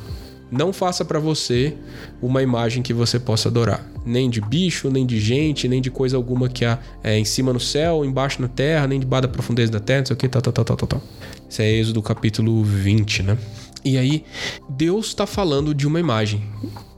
Não 0.52 0.74
faça 0.74 1.06
para 1.06 1.18
você 1.18 1.74
uma 2.22 2.44
imagem 2.44 2.84
que 2.84 2.94
você 2.94 3.18
possa 3.18 3.48
adorar. 3.48 3.90
Nem 4.06 4.30
de 4.30 4.42
bicho, 4.42 4.90
nem 4.90 5.06
de 5.06 5.20
gente, 5.20 5.68
nem 5.68 5.82
de 5.82 5.90
coisa 5.90 6.18
alguma 6.18 6.50
que 6.50 6.66
há 6.66 6.78
é, 7.02 7.18
em 7.18 7.24
cima 7.24 7.54
no 7.54 7.60
céu, 7.60 8.04
embaixo 8.04 8.42
na 8.42 8.50
terra, 8.50 8.86
nem 8.86 9.00
debaixo 9.00 9.22
da 9.24 9.28
profundeza 9.30 9.72
da 9.72 9.80
terra, 9.80 10.00
não 10.00 10.06
sei 10.08 10.14
o 10.14 10.18
que, 10.18 10.28
tal, 10.28 10.42
tal, 10.42 10.52
tal, 10.52 10.66
tal, 10.66 10.88
tal. 10.88 11.02
Isso 11.50 11.62
é 11.62 11.72
Êxodo 11.72 12.02
capítulo 12.02 12.64
20, 12.64 13.24
né? 13.24 13.38
E 13.84 13.98
aí, 13.98 14.26
Deus 14.70 15.08
está 15.08 15.26
falando 15.26 15.74
de 15.74 15.88
uma 15.88 16.00
imagem. 16.00 16.44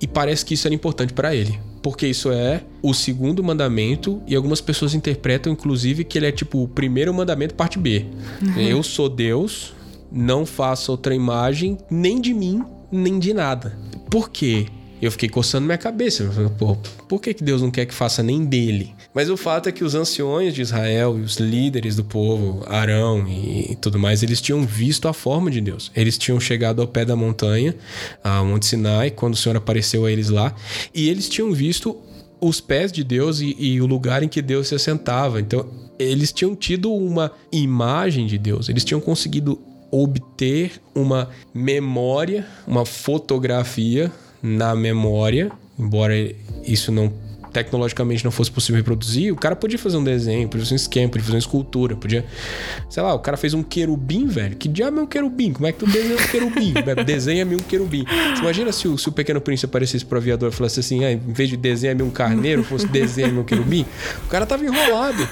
E 0.01 0.07
parece 0.07 0.43
que 0.43 0.55
isso 0.55 0.67
era 0.67 0.73
importante 0.75 1.13
para 1.13 1.35
ele. 1.35 1.59
porque 1.83 2.07
isso 2.07 2.31
é 2.31 2.61
o 2.81 2.93
segundo 2.93 3.43
mandamento 3.43 4.23
e 4.25 4.35
algumas 4.35 4.61
pessoas 4.61 4.95
interpretam 4.95 5.51
inclusive 5.51 6.05
que 6.05 6.17
ele 6.17 6.25
é 6.25 6.31
tipo 6.31 6.63
o 6.63 6.67
primeiro 6.67 7.13
mandamento 7.13 7.53
parte 7.53 7.77
B. 7.77 8.05
Uhum. 8.41 8.57
Eu 8.63 8.81
sou 8.81 9.09
Deus, 9.09 9.73
não 10.09 10.45
faça 10.45 10.91
outra 10.91 11.13
imagem 11.13 11.77
nem 11.91 12.21
de 12.21 12.33
mim, 12.33 12.63
nem 12.93 13.19
de 13.19 13.33
nada. 13.33 13.77
Por 14.09 14.29
quê? 14.29 14.67
Eu 15.01 15.11
fiquei 15.11 15.27
coçando 15.27 15.65
minha 15.65 15.77
cabeça. 15.77 16.23
Pô, 16.57 16.77
por 17.09 17.19
que, 17.19 17.33
que 17.33 17.43
Deus 17.43 17.61
não 17.61 17.69
quer 17.69 17.85
que 17.85 17.93
faça 17.93 18.23
nem 18.23 18.45
dele? 18.45 18.95
Mas 19.13 19.29
o 19.29 19.35
fato 19.35 19.67
é 19.67 19.71
que 19.71 19.83
os 19.83 19.95
anciões 19.95 20.53
de 20.53 20.61
Israel 20.61 21.19
e 21.19 21.21
os 21.21 21.35
líderes 21.35 21.97
do 21.97 22.05
povo, 22.05 22.63
Arão 22.67 23.27
e, 23.27 23.75
tudo 23.81 23.99
mais, 23.99 24.23
eles 24.23 24.39
tinham 24.39 24.65
visto 24.65 25.09
a 25.09 25.13
forma 25.13 25.51
de 25.51 25.59
Deus. 25.59 25.91
Eles 25.93 26.17
tinham 26.17 26.39
chegado 26.39 26.81
ao 26.81 26.87
pé 26.87 27.03
da 27.03 27.17
montanha, 27.17 27.75
a 28.23 28.41
Monte 28.45 28.65
Sinai, 28.65 29.11
quando 29.11 29.33
o 29.33 29.37
Senhor 29.37 29.57
apareceu 29.57 30.05
a 30.05 30.11
eles 30.11 30.29
lá, 30.29 30.55
e 30.93 31.09
eles 31.09 31.27
tinham 31.27 31.51
visto 31.51 31.99
os 32.39 32.61
pés 32.61 32.91
de 32.91 33.03
Deus 33.03 33.41
e, 33.41 33.55
e, 33.59 33.81
o 33.81 33.85
lugar 33.85 34.23
em 34.23 34.29
que 34.29 34.41
Deus 34.41 34.69
se 34.69 34.75
assentava. 34.75 35.41
Então, 35.41 35.65
eles 35.99 36.31
tinham 36.31 36.55
tido 36.55 36.93
uma 36.93 37.31
imagem 37.51 38.25
de 38.25 38.37
Deus, 38.37 38.69
eles 38.69 38.85
tinham 38.85 39.01
conseguido 39.01 39.59
obter 39.93 40.81
uma 40.95 41.29
memória, 41.53 42.47
uma 42.65 42.83
fotografia 42.83 44.11
na 44.41 44.73
memória, 44.75 45.51
embora 45.77 46.15
isso 46.65 46.91
não 46.91 47.13
tecnologicamente 47.53 48.25
não 48.25 48.31
fosse 48.31 48.51
possível 48.51 48.77
reproduzir, 48.77 49.31
o 49.31 49.35
cara 49.35 49.55
podia 49.55 49.77
fazer 49.77 49.97
um 49.97 50.03
desenho, 50.03 50.49
podia 50.49 50.65
fazer 50.65 50.73
um 50.73 50.77
esquema, 50.77 51.09
podia 51.09 51.23
fazer 51.23 51.35
uma 51.35 51.39
escultura, 51.39 51.95
podia. 51.95 52.25
Sei 52.89 53.01
lá, 53.01 53.13
o 53.13 53.19
cara 53.19 53.37
fez 53.37 53.53
um 53.53 53.61
querubim, 53.61 54.25
velho. 54.27 54.55
Que 54.55 54.67
diabo 54.67 54.99
é 54.99 55.03
um 55.03 55.05
querubim? 55.05 55.53
Como 55.53 55.67
é 55.67 55.71
que 55.71 55.79
tu 55.79 55.85
desenha 55.85 56.15
um 56.15 56.27
querubim? 56.27 56.73
Desenha-me 57.05 57.55
um 57.55 57.59
querubim. 57.59 58.05
Você 58.05 58.41
imagina 58.41 58.71
se 58.71 58.87
o, 58.87 58.97
se 58.97 59.07
o 59.07 59.11
pequeno 59.11 59.39
príncipe 59.39 59.69
aparecesse 59.69 60.03
pro 60.03 60.17
aviador 60.17 60.49
e 60.49 60.51
falasse 60.51 60.79
assim: 60.79 61.05
ah, 61.05 61.11
em 61.11 61.17
vez 61.17 61.49
de 61.49 61.55
desenhar-me 61.55 62.01
um 62.01 62.09
carneiro, 62.09 62.63
fosse 62.63 62.87
desenha-me 62.87 63.39
um 63.39 63.43
querubim? 63.43 63.85
O 64.25 64.29
cara 64.29 64.45
tava 64.45 64.65
enrolado. 64.65 65.27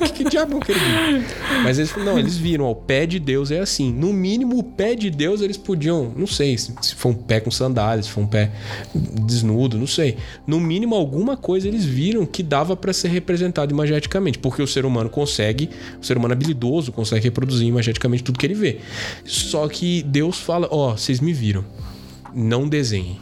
Que, 0.00 0.12
que 0.12 0.24
diabo 0.24 0.54
é 0.54 0.56
um 0.56 0.60
querubim? 0.60 1.24
Mas 1.62 1.78
eles 1.78 1.94
não, 1.96 2.18
eles 2.18 2.36
viram, 2.36 2.64
ó, 2.64 2.70
o 2.70 2.74
pé 2.74 3.06
de 3.06 3.18
Deus 3.18 3.50
é 3.50 3.60
assim. 3.60 3.92
No 3.92 4.12
mínimo, 4.12 4.58
o 4.58 4.62
pé 4.62 4.94
de 4.94 5.10
Deus 5.10 5.40
eles 5.40 5.56
podiam, 5.56 6.12
não 6.16 6.26
sei, 6.26 6.56
se, 6.56 6.74
se 6.80 6.94
um 7.06 7.14
pé 7.14 7.40
com 7.40 7.50
sandálias, 7.50 8.06
se 8.06 8.12
for 8.12 8.22
um 8.22 8.26
pé 8.26 8.50
desnudo, 8.94 9.76
não 9.76 9.86
sei. 9.86 10.16
No 10.46 10.58
mínimo, 10.58 10.94
alguma 10.94 11.36
coisa 11.36 11.59
depois 11.60 11.64
eles 11.64 11.84
viram 11.84 12.24
que 12.24 12.42
dava 12.42 12.74
para 12.74 12.92
ser 12.92 13.08
representado 13.08 13.72
imageticamente, 13.72 14.38
porque 14.38 14.62
o 14.62 14.66
ser 14.66 14.84
humano 14.84 15.10
consegue, 15.10 15.68
o 16.00 16.04
ser 16.04 16.16
humano 16.16 16.32
habilidoso 16.32 16.92
consegue 16.92 17.24
reproduzir 17.24 17.66
imageticamente 17.66 18.24
tudo 18.24 18.38
que 18.38 18.46
ele 18.46 18.54
vê. 18.54 18.78
Só 19.24 19.68
que 19.68 20.02
Deus 20.02 20.38
fala: 20.38 20.68
Ó, 20.70 20.92
oh, 20.92 20.96
vocês 20.96 21.20
me 21.20 21.32
viram, 21.32 21.64
não 22.34 22.68
desenhem. 22.68 23.20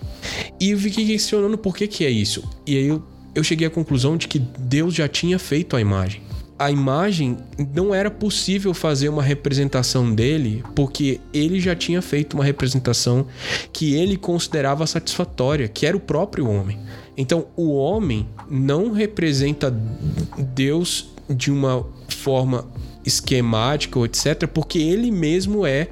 E 0.60 0.70
eu 0.70 0.78
fiquei 0.78 1.06
questionando 1.06 1.58
por 1.58 1.76
que, 1.76 1.86
que 1.86 2.04
é 2.04 2.10
isso. 2.10 2.42
E 2.66 2.76
aí 2.76 2.86
eu, 2.86 3.02
eu 3.34 3.42
cheguei 3.42 3.66
à 3.66 3.70
conclusão 3.70 4.16
de 4.16 4.28
que 4.28 4.38
Deus 4.38 4.94
já 4.94 5.08
tinha 5.08 5.38
feito 5.38 5.76
a 5.76 5.80
imagem 5.80 6.28
a 6.58 6.72
imagem 6.72 7.36
não 7.72 7.94
era 7.94 8.10
possível 8.10 8.74
fazer 8.74 9.08
uma 9.08 9.22
representação 9.22 10.12
dele 10.12 10.64
porque 10.74 11.20
ele 11.32 11.60
já 11.60 11.76
tinha 11.76 12.02
feito 12.02 12.34
uma 12.34 12.42
representação 12.42 13.26
que 13.72 13.94
ele 13.94 14.16
considerava 14.16 14.84
satisfatória, 14.84 15.68
que 15.68 15.86
era 15.86 15.96
o 15.96 16.00
próprio 16.00 16.50
homem. 16.50 16.76
Então, 17.18 17.46
o 17.56 17.74
homem 17.74 18.28
não 18.48 18.92
representa 18.92 19.70
Deus 20.54 21.10
de 21.28 21.50
uma 21.50 21.84
forma 22.08 22.64
esquemática 23.04 23.98
ou 23.98 24.06
etc, 24.06 24.46
porque 24.46 24.78
ele 24.78 25.10
mesmo 25.10 25.66
é 25.66 25.88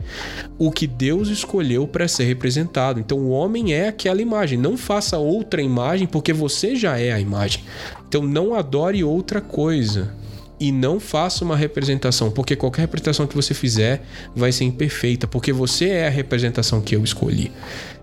o 0.57 0.71
que 0.71 0.87
Deus 0.87 1.29
escolheu 1.29 1.89
para 1.89 2.07
ser 2.07 2.25
representado. 2.25 3.01
Então, 3.01 3.19
o 3.19 3.31
homem 3.31 3.73
é 3.73 3.89
aquela 3.89 4.23
imagem. 4.23 4.57
Não 4.57 4.77
faça 4.77 5.19
outra 5.19 5.61
imagem 5.61 6.07
porque 6.07 6.33
você 6.33 6.77
já 6.77 6.97
é 6.97 7.11
a 7.13 7.19
imagem. 7.19 7.65
Então, 8.09 8.23
não 8.23 8.55
adore 8.55 9.03
outra 9.03 9.41
coisa 9.41 10.15
e 10.61 10.71
não 10.71 11.01
faça 11.01 11.45
uma 11.45 11.57
representação, 11.57 12.31
porque 12.31 12.55
qualquer 12.55 12.83
representação 12.83 13.27
que 13.27 13.35
você 13.35 13.53
fizer 13.53 14.03
vai 14.35 14.53
ser 14.53 14.65
imperfeita, 14.65 15.27
porque 15.27 15.53
você 15.53 15.89
é 15.89 16.07
a 16.07 16.11
representação 16.11 16.81
que 16.81 16.95
eu 16.95 17.03
escolhi. 17.03 17.51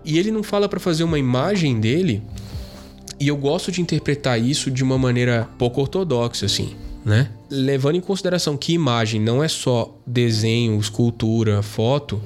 E 0.04 0.18
ele 0.18 0.30
não 0.30 0.42
fala 0.42 0.68
para 0.68 0.78
fazer 0.78 1.04
uma 1.04 1.18
imagem 1.18 1.80
dele 1.80 2.22
e 3.18 3.28
eu 3.28 3.36
gosto 3.36 3.70
de 3.70 3.80
interpretar 3.80 4.40
isso 4.40 4.70
de 4.70 4.82
uma 4.82 4.98
maneira 4.98 5.48
pouco 5.58 5.80
ortodoxa, 5.80 6.46
assim, 6.46 6.74
né? 7.04 7.30
Levando 7.50 7.96
em 7.96 8.00
consideração 8.00 8.56
que 8.56 8.72
imagem 8.72 9.20
não 9.20 9.42
é 9.42 9.48
só 9.48 9.96
desenho, 10.06 10.78
escultura, 10.78 11.62
foto, 11.62 12.20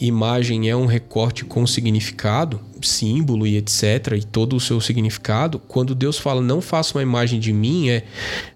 imagem 0.00 0.68
é 0.68 0.76
um 0.76 0.86
recorte 0.86 1.44
com 1.44 1.66
significado, 1.66 2.60
símbolo 2.86 3.46
e 3.46 3.56
etc, 3.56 4.14
e 4.18 4.24
todo 4.24 4.56
o 4.56 4.60
seu 4.60 4.80
significado. 4.80 5.58
Quando 5.58 5.94
Deus 5.94 6.18
fala 6.18 6.40
não 6.40 6.60
faça 6.60 6.96
uma 6.96 7.02
imagem 7.02 7.38
de 7.38 7.52
mim, 7.52 7.88
é 7.88 8.04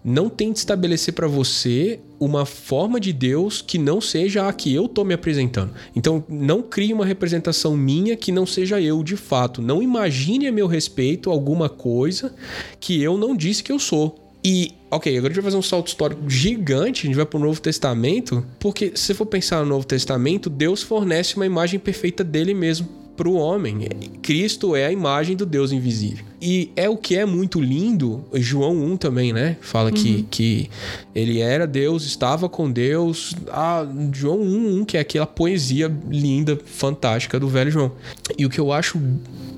não 0.05 0.29
tente 0.29 0.59
estabelecer 0.59 1.15
para 1.15 1.27
você 1.27 2.01
uma 2.19 2.47
forma 2.47 2.99
de 2.99 3.13
Deus 3.13 3.61
que 3.61 3.79
não 3.79 4.01
seja 4.01 4.49
a 4.49 4.53
que 4.53 4.75
eu 4.75 4.89
tô 4.89 5.05
me 5.05 5.15
apresentando. 5.15 5.73
Então, 5.95 6.25
não 6.29 6.63
crie 6.63 6.93
uma 6.93 7.05
representação 7.05 7.77
minha 7.77 8.17
que 8.17 8.33
não 8.33 8.47
seja 8.47 8.81
eu 8.81 9.03
de 9.03 9.17
fato. 9.17 9.61
Não 9.61 9.83
imagine 9.83 10.47
a 10.47 10.53
meu 10.53 10.67
respeito 10.67 11.31
alguma 11.31 11.69
coisa 11.69 12.35
que 12.81 13.03
eu 13.03 13.19
não 13.19 13.37
disse 13.37 13.63
que 13.63 13.73
eu 13.73 13.79
sou. 13.79 14.23
E, 14.49 14.75
ok, 14.91 15.17
agora 15.19 15.33
a 15.33 15.35
gente 15.35 15.43
vai 15.43 15.51
fazer 15.51 15.57
um 15.57 15.63
salto 15.63 15.89
histórico 15.89 16.31
gigante, 16.31 17.03
a 17.03 17.07
gente 17.07 17.17
vai 17.17 17.27
para 17.27 17.37
o 17.37 17.41
Novo 17.41 17.61
Testamento, 17.61 18.47
porque 18.61 18.93
se 18.95 19.13
for 19.13 19.27
pensar 19.27 19.59
no 19.61 19.67
Novo 19.67 19.85
Testamento, 19.85 20.49
Deus 20.49 20.83
fornece 20.83 21.35
uma 21.35 21.45
imagem 21.45 21.81
perfeita 21.81 22.23
dele 22.23 22.55
mesmo 22.55 23.06
para 23.17 23.29
o 23.29 23.35
homem. 23.35 23.89
Cristo 24.23 24.77
é 24.77 24.87
a 24.87 24.93
imagem 24.93 25.37
do 25.37 25.47
Deus 25.47 25.73
invisível. 25.73 26.25
E 26.41 26.71
é 26.77 26.89
o 26.89 26.97
que 26.97 27.17
é 27.17 27.25
muito 27.25 27.61
lindo, 27.61 28.23
João 28.35 28.77
1 28.77 28.97
também, 28.99 29.33
né? 29.33 29.57
Fala 29.61 29.89
uhum. 29.89 29.95
que, 29.95 30.23
que 30.31 30.71
ele 31.15 31.41
era 31.41 31.67
Deus, 31.67 32.05
estava 32.05 32.49
com 32.49 32.71
Deus. 32.71 33.35
Ah, 33.51 33.87
João 34.13 34.41
1, 34.41 34.81
1, 34.81 34.85
que 34.85 34.97
é 34.97 35.01
aquela 35.01 35.27
poesia 35.27 35.93
linda, 36.09 36.59
fantástica 36.65 37.41
do 37.41 37.49
velho 37.49 37.71
João. 37.71 37.93
E 38.37 38.45
o 38.45 38.51
que 38.51 38.61
eu 38.61 38.71
acho 38.71 39.01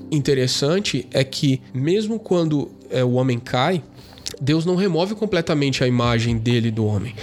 interessante 0.09 1.05
é 1.11 1.23
que, 1.23 1.61
mesmo 1.73 2.17
quando 2.17 2.69
é, 2.89 3.03
o 3.03 3.13
homem 3.13 3.39
cai, 3.39 3.83
Deus 4.39 4.65
não 4.65 4.75
remove 4.75 5.15
completamente 5.15 5.83
a 5.83 5.87
imagem 5.87 6.37
dele 6.37 6.71
do 6.71 6.85
homem. 6.85 7.13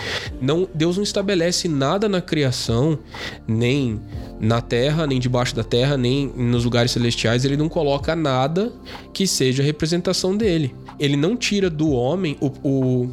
Não, 0.41 0.69
Deus 0.75 0.97
não 0.97 1.03
estabelece 1.03 1.69
nada 1.69 2.09
na 2.09 2.21
criação, 2.21 2.99
nem 3.47 4.01
na 4.39 4.61
terra, 4.61 5.07
nem 5.07 5.19
debaixo 5.19 5.55
da 5.55 5.65
terra, 5.65 5.97
nem 5.97 6.27
nos 6.37 6.65
lugares 6.65 6.91
celestiais. 6.91 7.45
Ele 7.45 7.57
não 7.57 7.69
coloca 7.69 8.15
nada 8.15 8.73
que 9.13 9.27
seja 9.27 9.63
representação 9.63 10.37
dele. 10.37 10.75
Ele 10.99 11.17
não 11.17 11.37
tira 11.37 11.71
do 11.71 11.91
homem 11.91 12.37
o, 12.41 12.53
o 12.63 13.11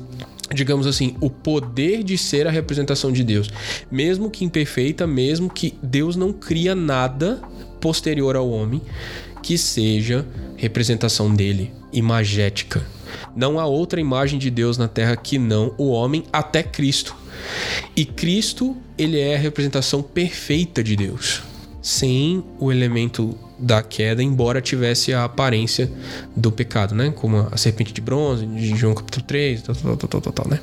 digamos 0.54 0.86
assim, 0.86 1.16
o 1.20 1.30
poder 1.30 2.04
de 2.04 2.18
ser 2.18 2.48
a 2.48 2.52
representação 2.52 3.12
de 3.12 3.24
Deus. 3.24 3.50
Mesmo 3.92 4.30
que 4.30 4.46
imperfeita, 4.46 5.08
mesmo 5.08 5.50
que 5.50 5.74
Deus 5.82 6.16
não 6.16 6.34
cria 6.34 6.76
nada 6.76 7.42
posterior 7.80 8.36
ao 8.36 8.50
homem 8.50 8.82
que 9.42 9.58
seja 9.58 10.26
representação 10.56 11.34
dele, 11.34 11.72
imagética. 11.92 12.82
Não 13.36 13.60
há 13.60 13.66
outra 13.66 14.00
imagem 14.00 14.40
de 14.40 14.50
Deus 14.50 14.78
na 14.78 14.88
terra 14.88 15.16
que 15.16 15.38
não 15.38 15.74
o 15.78 15.90
homem 15.90 16.24
até 16.32 16.64
Cristo. 16.64 17.16
E 17.96 18.06
Cristo, 18.06 18.76
ele 18.98 19.20
é 19.20 19.36
a 19.36 19.40
representação 19.40 20.02
perfeita 20.02 20.84
de 20.84 20.96
Deus, 20.96 21.42
sem 21.82 22.44
o 22.60 22.72
elemento 22.72 23.38
da 23.64 23.82
queda, 23.82 24.22
embora 24.22 24.62
tivesse 24.62 25.14
a 25.14 25.24
aparência 25.24 25.90
do 26.36 26.52
pecado, 26.52 26.94
né? 26.94 27.14
Como 27.16 27.48
a 27.50 27.56
serpente 27.56 27.94
de 27.94 28.02
bronze, 28.02 28.46
de 28.46 28.76
João 28.76 28.94
capítulo 28.94 29.26
3, 29.26 29.62
tal, 29.62 29.76
tal, 29.76 29.98
tal, 29.98 30.22
tal, 30.22 30.34
tal, 30.34 30.48
né? 30.50 30.60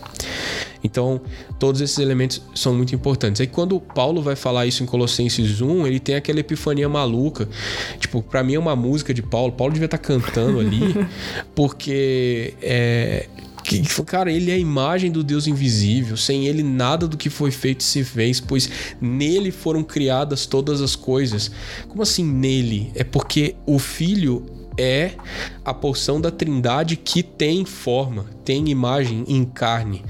Então, 0.84 1.20
todos 1.58 1.80
esses 1.80 1.98
elementos 1.98 2.42
são 2.54 2.74
muito 2.74 2.94
importantes. 2.94 3.40
Aí 3.40 3.46
quando 3.46 3.80
Paulo 3.80 4.22
vai 4.22 4.36
falar 4.36 4.66
isso 4.66 4.82
em 4.82 4.86
Colossenses 4.86 5.60
1, 5.60 5.86
ele 5.86 5.98
tem 5.98 6.14
aquela 6.14 6.40
epifania 6.40 6.88
maluca. 6.88 7.48
Tipo, 7.98 8.22
para 8.22 8.42
mim 8.42 8.54
é 8.54 8.58
uma 8.58 8.76
música 8.76 9.12
de 9.12 9.22
Paulo. 9.22 9.52
Paulo 9.52 9.72
devia 9.72 9.86
estar 9.86 9.98
tá 9.98 10.04
cantando 10.04 10.60
ali, 10.60 10.94
porque 11.54 12.54
é, 12.62 13.28
que, 13.62 13.82
cara, 14.04 14.32
ele 14.32 14.50
é 14.50 14.54
a 14.54 14.58
imagem 14.58 15.10
do 15.10 15.22
Deus 15.22 15.46
invisível. 15.46 16.16
Sem 16.16 16.46
ele, 16.46 16.62
nada 16.62 17.06
do 17.06 17.16
que 17.16 17.30
foi 17.30 17.50
feito 17.50 17.82
se 17.82 18.04
fez, 18.04 18.40
pois 18.40 18.70
nele 19.00 19.50
foram 19.50 19.82
criadas 19.82 20.46
todas 20.46 20.80
as 20.80 20.96
coisas. 20.96 21.50
Como 21.88 22.02
assim 22.02 22.24
nele? 22.24 22.90
É 22.94 23.04
porque 23.04 23.56
o 23.66 23.78
Filho 23.78 24.46
é 24.78 25.12
a 25.64 25.74
porção 25.74 26.20
da 26.20 26.30
Trindade 26.30 26.96
que 26.96 27.22
tem 27.22 27.64
forma, 27.64 28.26
tem 28.44 28.68
imagem 28.68 29.24
em 29.28 29.44
carne. 29.44 30.02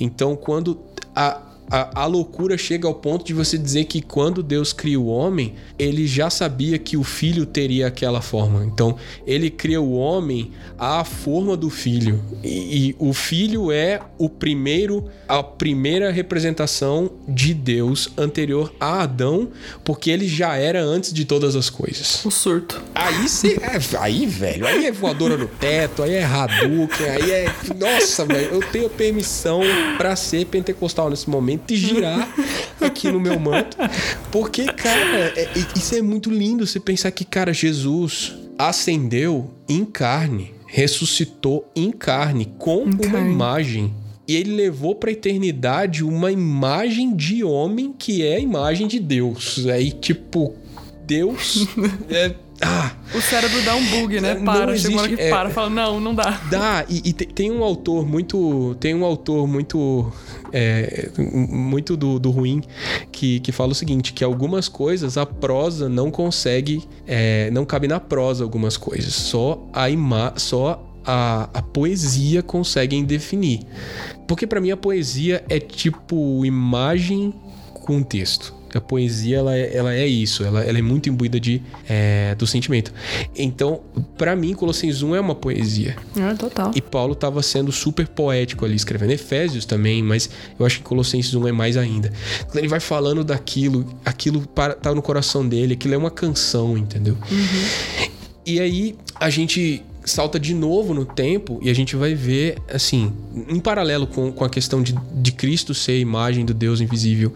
Então, 0.00 0.34
quando 0.34 0.80
a 1.14 1.45
a, 1.70 2.02
a, 2.02 2.06
loucura 2.06 2.56
chega 2.56 2.86
ao 2.86 2.94
ponto 2.94 3.24
de 3.24 3.34
você 3.34 3.58
dizer 3.58 3.84
que 3.86 4.00
quando 4.00 4.42
Deus 4.42 4.72
cria 4.72 5.00
o 5.00 5.06
homem, 5.06 5.54
ele 5.78 6.06
já 6.06 6.30
sabia 6.30 6.78
que 6.78 6.96
o 6.96 7.02
filho 7.02 7.44
teria 7.44 7.86
aquela 7.88 8.20
forma. 8.20 8.64
Então, 8.64 8.96
ele 9.26 9.50
cria 9.50 9.80
o 9.80 9.92
homem 9.94 10.52
à 10.78 11.04
forma 11.04 11.56
do 11.56 11.68
filho. 11.68 12.22
E, 12.42 12.88
e 12.88 12.96
o 12.98 13.12
filho 13.12 13.72
é 13.72 14.00
o 14.16 14.28
primeiro, 14.28 15.04
a 15.26 15.42
primeira 15.42 16.10
representação 16.10 17.10
de 17.28 17.52
Deus 17.52 18.10
anterior 18.16 18.72
a 18.78 19.02
Adão, 19.02 19.48
porque 19.84 20.10
ele 20.10 20.28
já 20.28 20.56
era 20.56 20.82
antes 20.82 21.12
de 21.12 21.24
todas 21.24 21.56
as 21.56 21.68
coisas. 21.68 22.24
O 22.24 22.30
surto. 22.30 22.80
Aí 22.94 23.28
você. 23.28 23.58
É, 23.60 23.98
aí, 23.98 24.26
velho, 24.26 24.66
aí 24.66 24.86
é 24.86 24.92
voadora 24.92 25.36
no 25.36 25.46
teto, 25.46 26.02
aí 26.02 26.14
é 26.14 26.24
Hadouken, 26.24 27.08
aí 27.08 27.30
é. 27.30 27.54
Nossa, 27.76 28.24
velho, 28.24 28.54
eu 28.54 28.60
tenho 28.70 28.88
permissão 28.88 29.60
para 29.96 30.14
ser 30.14 30.46
pentecostal 30.46 31.10
nesse 31.10 31.28
momento 31.28 31.55
e 31.68 31.76
girar 31.76 32.28
aqui 32.80 33.10
no 33.10 33.20
meu 33.20 33.38
manto. 33.38 33.76
Porque, 34.30 34.64
cara, 34.64 35.32
é, 35.36 35.48
isso 35.76 35.94
é 35.94 36.02
muito 36.02 36.30
lindo 36.30 36.66
você 36.66 36.80
pensar 36.80 37.10
que, 37.10 37.24
cara, 37.24 37.52
Jesus 37.52 38.34
ascendeu 38.58 39.50
em 39.68 39.84
carne, 39.84 40.54
ressuscitou 40.66 41.70
em 41.74 41.90
carne, 41.90 42.52
com 42.58 42.82
em 42.82 42.94
uma 42.94 42.98
carne. 42.98 43.32
imagem. 43.32 43.94
E 44.28 44.34
ele 44.34 44.56
levou 44.56 44.94
para 44.94 45.10
a 45.10 45.12
eternidade 45.12 46.02
uma 46.02 46.32
imagem 46.32 47.14
de 47.14 47.44
homem 47.44 47.94
que 47.96 48.24
é 48.26 48.36
a 48.36 48.40
imagem 48.40 48.88
de 48.88 48.98
Deus. 48.98 49.66
Aí, 49.68 49.92
tipo, 49.92 50.54
Deus 51.06 51.66
é, 52.10 52.34
ah, 52.60 52.95
o 53.16 53.22
cérebro 53.22 53.62
dá 53.62 53.74
um 53.74 53.84
bug, 53.86 54.20
né? 54.20 54.34
Para, 54.34 54.72
existe, 54.72 54.88
chega 54.88 54.94
uma 54.94 55.02
hora 55.02 55.16
que 55.16 55.22
é, 55.22 55.30
para, 55.30 55.50
fala, 55.50 55.70
não, 55.70 56.00
não 56.00 56.14
dá. 56.14 56.40
Dá, 56.50 56.84
e, 56.88 57.02
e 57.04 57.12
tem 57.12 57.50
um 57.50 57.64
autor 57.64 58.06
muito. 58.06 58.76
Tem 58.78 58.94
um 58.94 59.04
autor 59.04 59.46
muito. 59.46 60.12
É, 60.52 61.10
muito 61.18 61.96
do, 61.96 62.18
do 62.18 62.30
ruim 62.30 62.62
que, 63.10 63.40
que 63.40 63.52
fala 63.52 63.72
o 63.72 63.74
seguinte: 63.74 64.12
que 64.12 64.22
algumas 64.22 64.68
coisas 64.68 65.16
a 65.16 65.24
prosa 65.24 65.88
não 65.88 66.10
consegue. 66.10 66.84
É, 67.06 67.50
não 67.50 67.64
cabe 67.64 67.88
na 67.88 67.98
prosa 67.98 68.44
algumas 68.44 68.76
coisas. 68.76 69.14
Só 69.14 69.66
a 69.72 69.88
ima 69.88 70.34
só 70.36 70.84
a, 71.04 71.48
a 71.54 71.62
poesia 71.62 72.42
conseguem 72.42 73.04
definir. 73.04 73.60
Porque 74.26 74.46
para 74.46 74.60
mim 74.60 74.70
a 74.70 74.76
poesia 74.76 75.44
é 75.48 75.58
tipo 75.58 76.44
imagem 76.44 77.32
com 77.72 78.02
texto 78.02 78.55
a 78.76 78.80
poesia 78.80 79.38
ela 79.38 79.56
é, 79.56 79.76
ela 79.76 79.94
é 79.94 80.06
isso, 80.06 80.44
ela, 80.44 80.62
ela 80.62 80.78
é 80.78 80.82
muito 80.82 81.08
imbuída 81.08 81.38
de, 81.38 81.62
é, 81.88 82.34
do 82.34 82.46
sentimento. 82.46 82.92
Então, 83.36 83.80
para 84.16 84.34
mim, 84.36 84.54
Colossenses 84.54 85.02
1 85.02 85.16
é 85.16 85.20
uma 85.20 85.34
poesia. 85.34 85.96
É, 86.16 86.34
total. 86.34 86.70
E 86.74 86.80
Paulo 86.80 87.12
estava 87.12 87.42
sendo 87.42 87.72
super 87.72 88.06
poético 88.08 88.64
ali, 88.64 88.74
escrevendo 88.74 89.12
Efésios 89.12 89.64
também, 89.64 90.02
mas 90.02 90.28
eu 90.58 90.66
acho 90.66 90.78
que 90.78 90.84
Colossenses 90.84 91.34
1 91.34 91.48
é 91.48 91.52
mais 91.52 91.76
ainda. 91.76 92.12
Quando 92.46 92.58
ele 92.58 92.68
vai 92.68 92.80
falando 92.80 93.24
daquilo, 93.24 93.86
aquilo 94.04 94.46
para, 94.48 94.74
tá 94.74 94.94
no 94.94 95.02
coração 95.02 95.46
dele, 95.46 95.74
aquilo 95.74 95.94
é 95.94 95.96
uma 95.96 96.10
canção, 96.10 96.76
entendeu? 96.76 97.16
Uhum. 97.30 98.06
E 98.44 98.60
aí 98.60 98.96
a 99.18 99.28
gente 99.28 99.82
salta 100.06 100.38
de 100.38 100.54
novo 100.54 100.94
no 100.94 101.04
tempo 101.04 101.58
e 101.60 101.68
a 101.68 101.74
gente 101.74 101.96
vai 101.96 102.14
ver, 102.14 102.58
assim, 102.72 103.12
em 103.48 103.58
paralelo 103.58 104.06
com, 104.06 104.30
com 104.30 104.44
a 104.44 104.48
questão 104.48 104.80
de, 104.80 104.94
de 105.12 105.32
Cristo 105.32 105.74
ser 105.74 105.92
a 105.92 105.98
imagem 105.98 106.44
do 106.44 106.54
Deus 106.54 106.80
invisível 106.80 107.32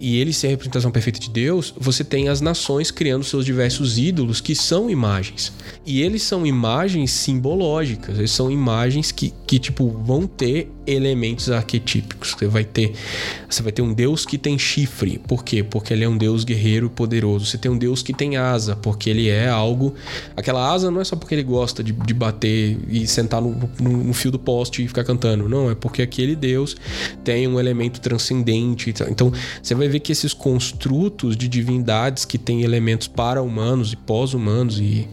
e 0.00 0.18
ele 0.18 0.32
ser 0.32 0.48
a 0.48 0.50
representação 0.50 0.90
perfeita 0.90 1.20
de 1.20 1.30
Deus, 1.30 1.72
você 1.78 2.02
tem 2.02 2.28
as 2.28 2.40
nações 2.40 2.90
criando 2.90 3.24
seus 3.24 3.44
diversos 3.44 3.96
ídolos 3.96 4.40
que 4.40 4.54
são 4.54 4.90
imagens. 4.90 5.52
E 5.86 6.02
eles 6.02 6.22
são 6.22 6.44
imagens 6.44 7.12
simbológicas, 7.12 8.18
eles 8.18 8.32
são 8.32 8.50
imagens 8.50 9.12
que, 9.12 9.32
que 9.46 9.58
tipo, 9.58 9.88
vão 9.88 10.26
ter 10.26 10.70
elementos 10.86 11.50
arquetípicos. 11.50 12.34
Você 12.38 12.46
vai 12.46 12.64
ter 12.64 12.94
você 13.48 13.62
vai 13.62 13.72
ter 13.72 13.82
um 13.82 13.92
Deus 13.92 14.26
que 14.26 14.36
tem 14.36 14.58
chifre. 14.58 15.18
Por 15.18 15.44
quê? 15.44 15.62
Porque 15.62 15.92
ele 15.92 16.04
é 16.04 16.08
um 16.08 16.16
Deus 16.16 16.44
guerreiro 16.44 16.90
poderoso. 16.90 17.46
Você 17.46 17.56
tem 17.56 17.70
um 17.70 17.78
Deus 17.78 18.02
que 18.02 18.12
tem 18.12 18.36
asa, 18.36 18.74
porque 18.74 19.08
ele 19.08 19.28
é 19.28 19.48
algo. 19.48 19.94
Aquela 20.36 20.72
asa 20.72 20.90
não 20.90 21.00
é 21.00 21.04
só 21.04 21.14
porque 21.14 21.34
ele 21.34 21.42
gosta 21.42 21.82
de, 21.82 21.92
de 21.92 22.14
bater 22.14 22.78
e 22.88 23.06
sentar 23.06 23.40
no, 23.40 23.54
no, 23.80 24.04
no, 24.04 24.14
fio 24.14 24.30
do 24.30 24.38
poste 24.38 24.84
e 24.84 24.88
ficar 24.88 25.04
cantando. 25.04 25.48
Não, 25.48 25.70
é 25.70 25.74
porque 25.74 26.02
aquele 26.02 26.34
Deus 26.34 26.76
tem 27.22 27.46
um 27.46 27.60
elemento 27.60 28.00
transcendente. 28.00 28.92
Então, 29.08 29.32
você 29.62 29.74
vai 29.74 29.88
ver 29.88 30.00
que 30.00 30.12
esses 30.12 30.32
construtos 30.32 31.36
de 31.36 31.48
divindades 31.48 32.24
que 32.24 32.38
têm 32.38 32.62
elementos 32.62 33.06
para-humanos 33.06 33.92
e 33.92 33.96
pós-humanos 33.96 34.80
e 34.80 35.08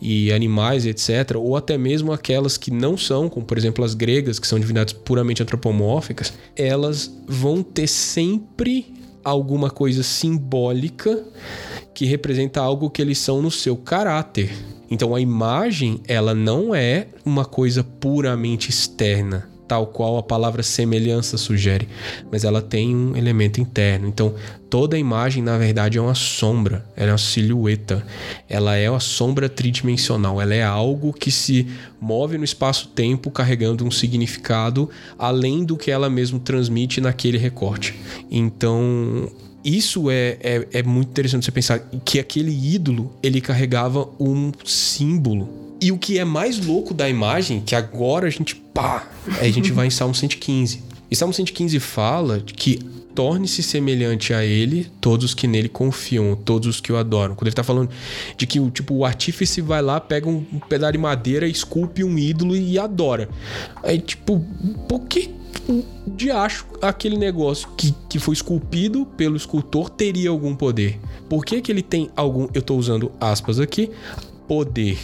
e 0.00 0.32
animais, 0.32 0.86
etc., 0.86 1.36
ou 1.36 1.56
até 1.56 1.76
mesmo 1.76 2.12
aquelas 2.12 2.56
que 2.56 2.70
não 2.70 2.96
são, 2.96 3.28
como 3.28 3.44
por 3.44 3.58
exemplo 3.58 3.84
as 3.84 3.94
gregas, 3.94 4.38
que 4.38 4.46
são 4.46 4.58
divindades 4.58 4.92
puramente 4.92 5.42
antropomórficas, 5.42 6.32
elas 6.56 7.12
vão 7.26 7.62
ter 7.62 7.86
sempre 7.86 8.94
alguma 9.24 9.70
coisa 9.70 10.02
simbólica 10.02 11.24
que 11.92 12.06
representa 12.06 12.60
algo 12.60 12.90
que 12.90 13.02
eles 13.02 13.18
são 13.18 13.42
no 13.42 13.50
seu 13.50 13.76
caráter. 13.76 14.50
Então 14.90 15.14
a 15.14 15.20
imagem, 15.20 16.00
ela 16.06 16.34
não 16.34 16.74
é 16.74 17.08
uma 17.24 17.44
coisa 17.44 17.84
puramente 17.84 18.70
externa 18.70 19.57
tal 19.68 19.86
qual 19.86 20.16
a 20.16 20.22
palavra 20.22 20.62
semelhança 20.62 21.36
sugere, 21.36 21.86
mas 22.32 22.42
ela 22.42 22.62
tem 22.62 22.96
um 22.96 23.14
elemento 23.14 23.60
interno. 23.60 24.08
Então, 24.08 24.34
toda 24.70 24.98
imagem, 24.98 25.42
na 25.42 25.58
verdade, 25.58 25.98
é 25.98 26.00
uma 26.00 26.14
sombra, 26.14 26.84
ela 26.96 27.10
é 27.10 27.12
uma 27.12 27.18
silhueta, 27.18 28.04
ela 28.48 28.74
é 28.74 28.90
uma 28.90 28.98
sombra 28.98 29.48
tridimensional, 29.48 30.40
ela 30.40 30.54
é 30.54 30.64
algo 30.64 31.12
que 31.12 31.30
se 31.30 31.66
move 32.00 32.38
no 32.38 32.44
espaço-tempo 32.44 33.30
carregando 33.30 33.84
um 33.84 33.90
significado 33.90 34.88
além 35.18 35.64
do 35.64 35.76
que 35.76 35.90
ela 35.90 36.08
mesmo 36.08 36.40
transmite 36.40 37.00
naquele 37.00 37.36
recorte. 37.36 37.94
Então, 38.30 39.30
isso 39.62 40.10
é, 40.10 40.38
é, 40.40 40.68
é 40.72 40.82
muito 40.82 41.10
interessante 41.10 41.44
você 41.44 41.52
pensar 41.52 41.80
que 42.04 42.18
aquele 42.18 42.50
ídolo 42.50 43.12
ele 43.22 43.40
carregava 43.40 44.08
um 44.18 44.50
símbolo 44.64 45.67
e 45.80 45.92
o 45.92 45.98
que 45.98 46.18
é 46.18 46.24
mais 46.24 46.64
louco 46.64 46.92
da 46.92 47.08
imagem, 47.08 47.60
que 47.60 47.74
agora 47.74 48.26
a 48.26 48.30
gente 48.30 48.54
pá, 48.54 49.08
a 49.40 49.48
gente 49.48 49.72
vai 49.72 49.86
em 49.86 49.90
Salmo 49.90 50.14
115. 50.14 50.82
E 51.10 51.16
Salmo 51.16 51.32
115 51.32 51.78
fala 51.80 52.40
que 52.40 52.78
torne-se 53.14 53.64
semelhante 53.64 54.32
a 54.32 54.44
ele 54.44 54.86
todos 55.00 55.24
os 55.26 55.34
que 55.34 55.48
nele 55.48 55.68
confiam, 55.68 56.36
todos 56.36 56.76
os 56.76 56.80
que 56.80 56.92
o 56.92 56.96
adoram. 56.96 57.34
Quando 57.34 57.48
ele 57.48 57.56
tá 57.56 57.64
falando 57.64 57.90
de 58.36 58.46
que 58.46 58.60
tipo, 58.70 58.94
o 58.94 59.04
artífice 59.04 59.60
vai 59.60 59.82
lá, 59.82 59.98
pega 59.98 60.28
um 60.28 60.44
pedaço 60.68 60.92
de 60.92 60.98
madeira, 60.98 61.48
esculpe 61.48 62.04
um 62.04 62.16
ídolo 62.16 62.54
e 62.56 62.78
adora. 62.78 63.28
Aí, 63.82 63.98
tipo, 63.98 64.44
por 64.88 65.00
que 65.06 65.34
de 66.06 66.30
acho 66.30 66.64
aquele 66.80 67.16
negócio 67.16 67.68
que, 67.76 67.92
que 68.08 68.18
foi 68.18 68.34
esculpido 68.34 69.04
pelo 69.04 69.36
escultor 69.36 69.90
teria 69.90 70.30
algum 70.30 70.54
poder? 70.54 71.00
Por 71.28 71.44
que, 71.44 71.60
que 71.60 71.72
ele 71.72 71.82
tem 71.82 72.10
algum, 72.14 72.48
eu 72.54 72.62
tô 72.62 72.76
usando 72.76 73.10
aspas 73.20 73.58
aqui, 73.58 73.90
poder? 74.46 74.96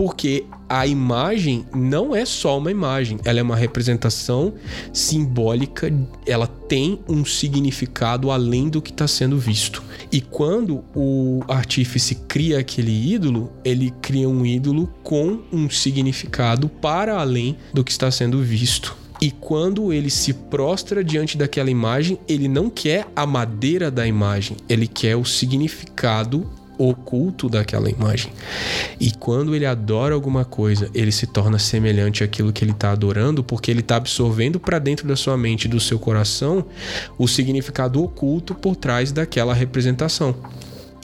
Porque 0.00 0.46
a 0.66 0.86
imagem 0.86 1.66
não 1.74 2.16
é 2.16 2.24
só 2.24 2.56
uma 2.56 2.70
imagem, 2.70 3.18
ela 3.22 3.38
é 3.38 3.42
uma 3.42 3.54
representação 3.54 4.54
simbólica, 4.94 5.92
ela 6.24 6.46
tem 6.46 7.00
um 7.06 7.22
significado 7.22 8.30
além 8.30 8.70
do 8.70 8.80
que 8.80 8.90
está 8.90 9.06
sendo 9.06 9.36
visto. 9.36 9.82
E 10.10 10.22
quando 10.22 10.82
o 10.96 11.42
artífice 11.46 12.14
cria 12.14 12.60
aquele 12.60 13.12
ídolo, 13.12 13.52
ele 13.62 13.92
cria 14.00 14.26
um 14.26 14.46
ídolo 14.46 14.90
com 15.02 15.40
um 15.52 15.68
significado 15.68 16.66
para 16.66 17.20
além 17.20 17.58
do 17.74 17.84
que 17.84 17.90
está 17.90 18.10
sendo 18.10 18.40
visto. 18.40 18.96
E 19.20 19.30
quando 19.30 19.92
ele 19.92 20.08
se 20.08 20.32
prostra 20.32 21.04
diante 21.04 21.36
daquela 21.36 21.70
imagem, 21.70 22.18
ele 22.26 22.48
não 22.48 22.70
quer 22.70 23.06
a 23.14 23.26
madeira 23.26 23.90
da 23.90 24.06
imagem, 24.06 24.56
ele 24.66 24.86
quer 24.86 25.14
o 25.14 25.26
significado 25.26 26.50
oculto 26.80 27.48
daquela 27.48 27.90
imagem. 27.90 28.32
E 28.98 29.10
quando 29.12 29.54
ele 29.54 29.66
adora 29.66 30.14
alguma 30.14 30.44
coisa, 30.44 30.88
ele 30.94 31.12
se 31.12 31.26
torna 31.26 31.58
semelhante 31.58 32.24
àquilo 32.24 32.52
que 32.52 32.64
ele 32.64 32.72
está 32.72 32.92
adorando, 32.92 33.44
porque 33.44 33.70
ele 33.70 33.80
está 33.80 33.96
absorvendo 33.96 34.58
para 34.58 34.78
dentro 34.78 35.06
da 35.06 35.14
sua 35.14 35.36
mente, 35.36 35.68
do 35.68 35.78
seu 35.78 35.98
coração, 35.98 36.64
o 37.18 37.28
significado 37.28 38.02
oculto 38.02 38.54
por 38.54 38.74
trás 38.74 39.12
daquela 39.12 39.52
representação. 39.52 40.34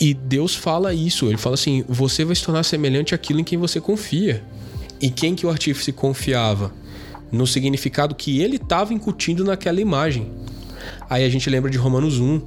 E 0.01 0.15
Deus 0.15 0.55
fala 0.55 0.95
isso, 0.95 1.27
ele 1.27 1.37
fala 1.37 1.55
assim: 1.55 1.85
você 1.89 2.25
vai 2.25 2.35
se 2.35 2.43
tornar 2.43 2.63
semelhante 2.63 3.15
àquilo 3.15 3.41
em 3.41 3.45
quem 3.45 3.59
você 3.59 3.81
confia. 3.81 4.43
E 4.99 5.11
quem 5.11 5.35
que 5.35 5.45
o 5.45 5.51
artífice 5.51 5.93
confiava? 5.93 6.73
No 7.31 7.47
significado 7.47 8.15
que 8.15 8.41
ele 8.41 8.57
estava 8.57 8.95
incutindo 8.95 9.45
naquela 9.45 9.81
imagem. 9.81 10.31
Aí 11.09 11.25
a 11.25 11.29
gente 11.29 11.49
lembra 11.49 11.71
de 11.71 11.79
Romanos 11.79 12.19
1, 12.19 12.41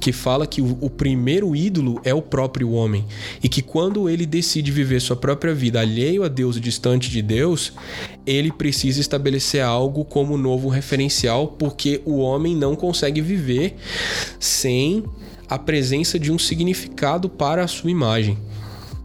que 0.00 0.12
fala 0.12 0.46
que 0.46 0.62
o, 0.62 0.90
primeiro 0.90 1.54
ídolo 1.54 2.00
é 2.04 2.14
o 2.14 2.22
próprio 2.22 2.70
homem. 2.70 3.04
E 3.42 3.48
que 3.48 3.62
quando 3.62 4.08
ele 4.08 4.26
decide 4.26 4.70
viver 4.70 5.00
sua 5.00 5.16
própria 5.16 5.54
vida 5.54 5.80
alheio 5.80 6.22
a 6.24 6.28
Deus 6.28 6.56
e 6.56 6.60
distante 6.60 7.10
de 7.10 7.20
Deus, 7.20 7.72
ele 8.26 8.52
precisa 8.52 9.00
estabelecer 9.00 9.62
algo 9.62 10.04
como 10.04 10.36
novo 10.36 10.68
referencial, 10.68 11.48
porque 11.48 12.00
o 12.04 12.18
homem 12.18 12.56
não 12.56 12.76
consegue 12.76 13.20
viver 13.20 13.76
sem 14.38 15.04
a 15.48 15.58
presença 15.58 16.18
de 16.18 16.32
um 16.32 16.38
significado 16.38 17.28
para 17.28 17.64
a 17.64 17.68
sua 17.68 17.90
imagem. 17.90 18.38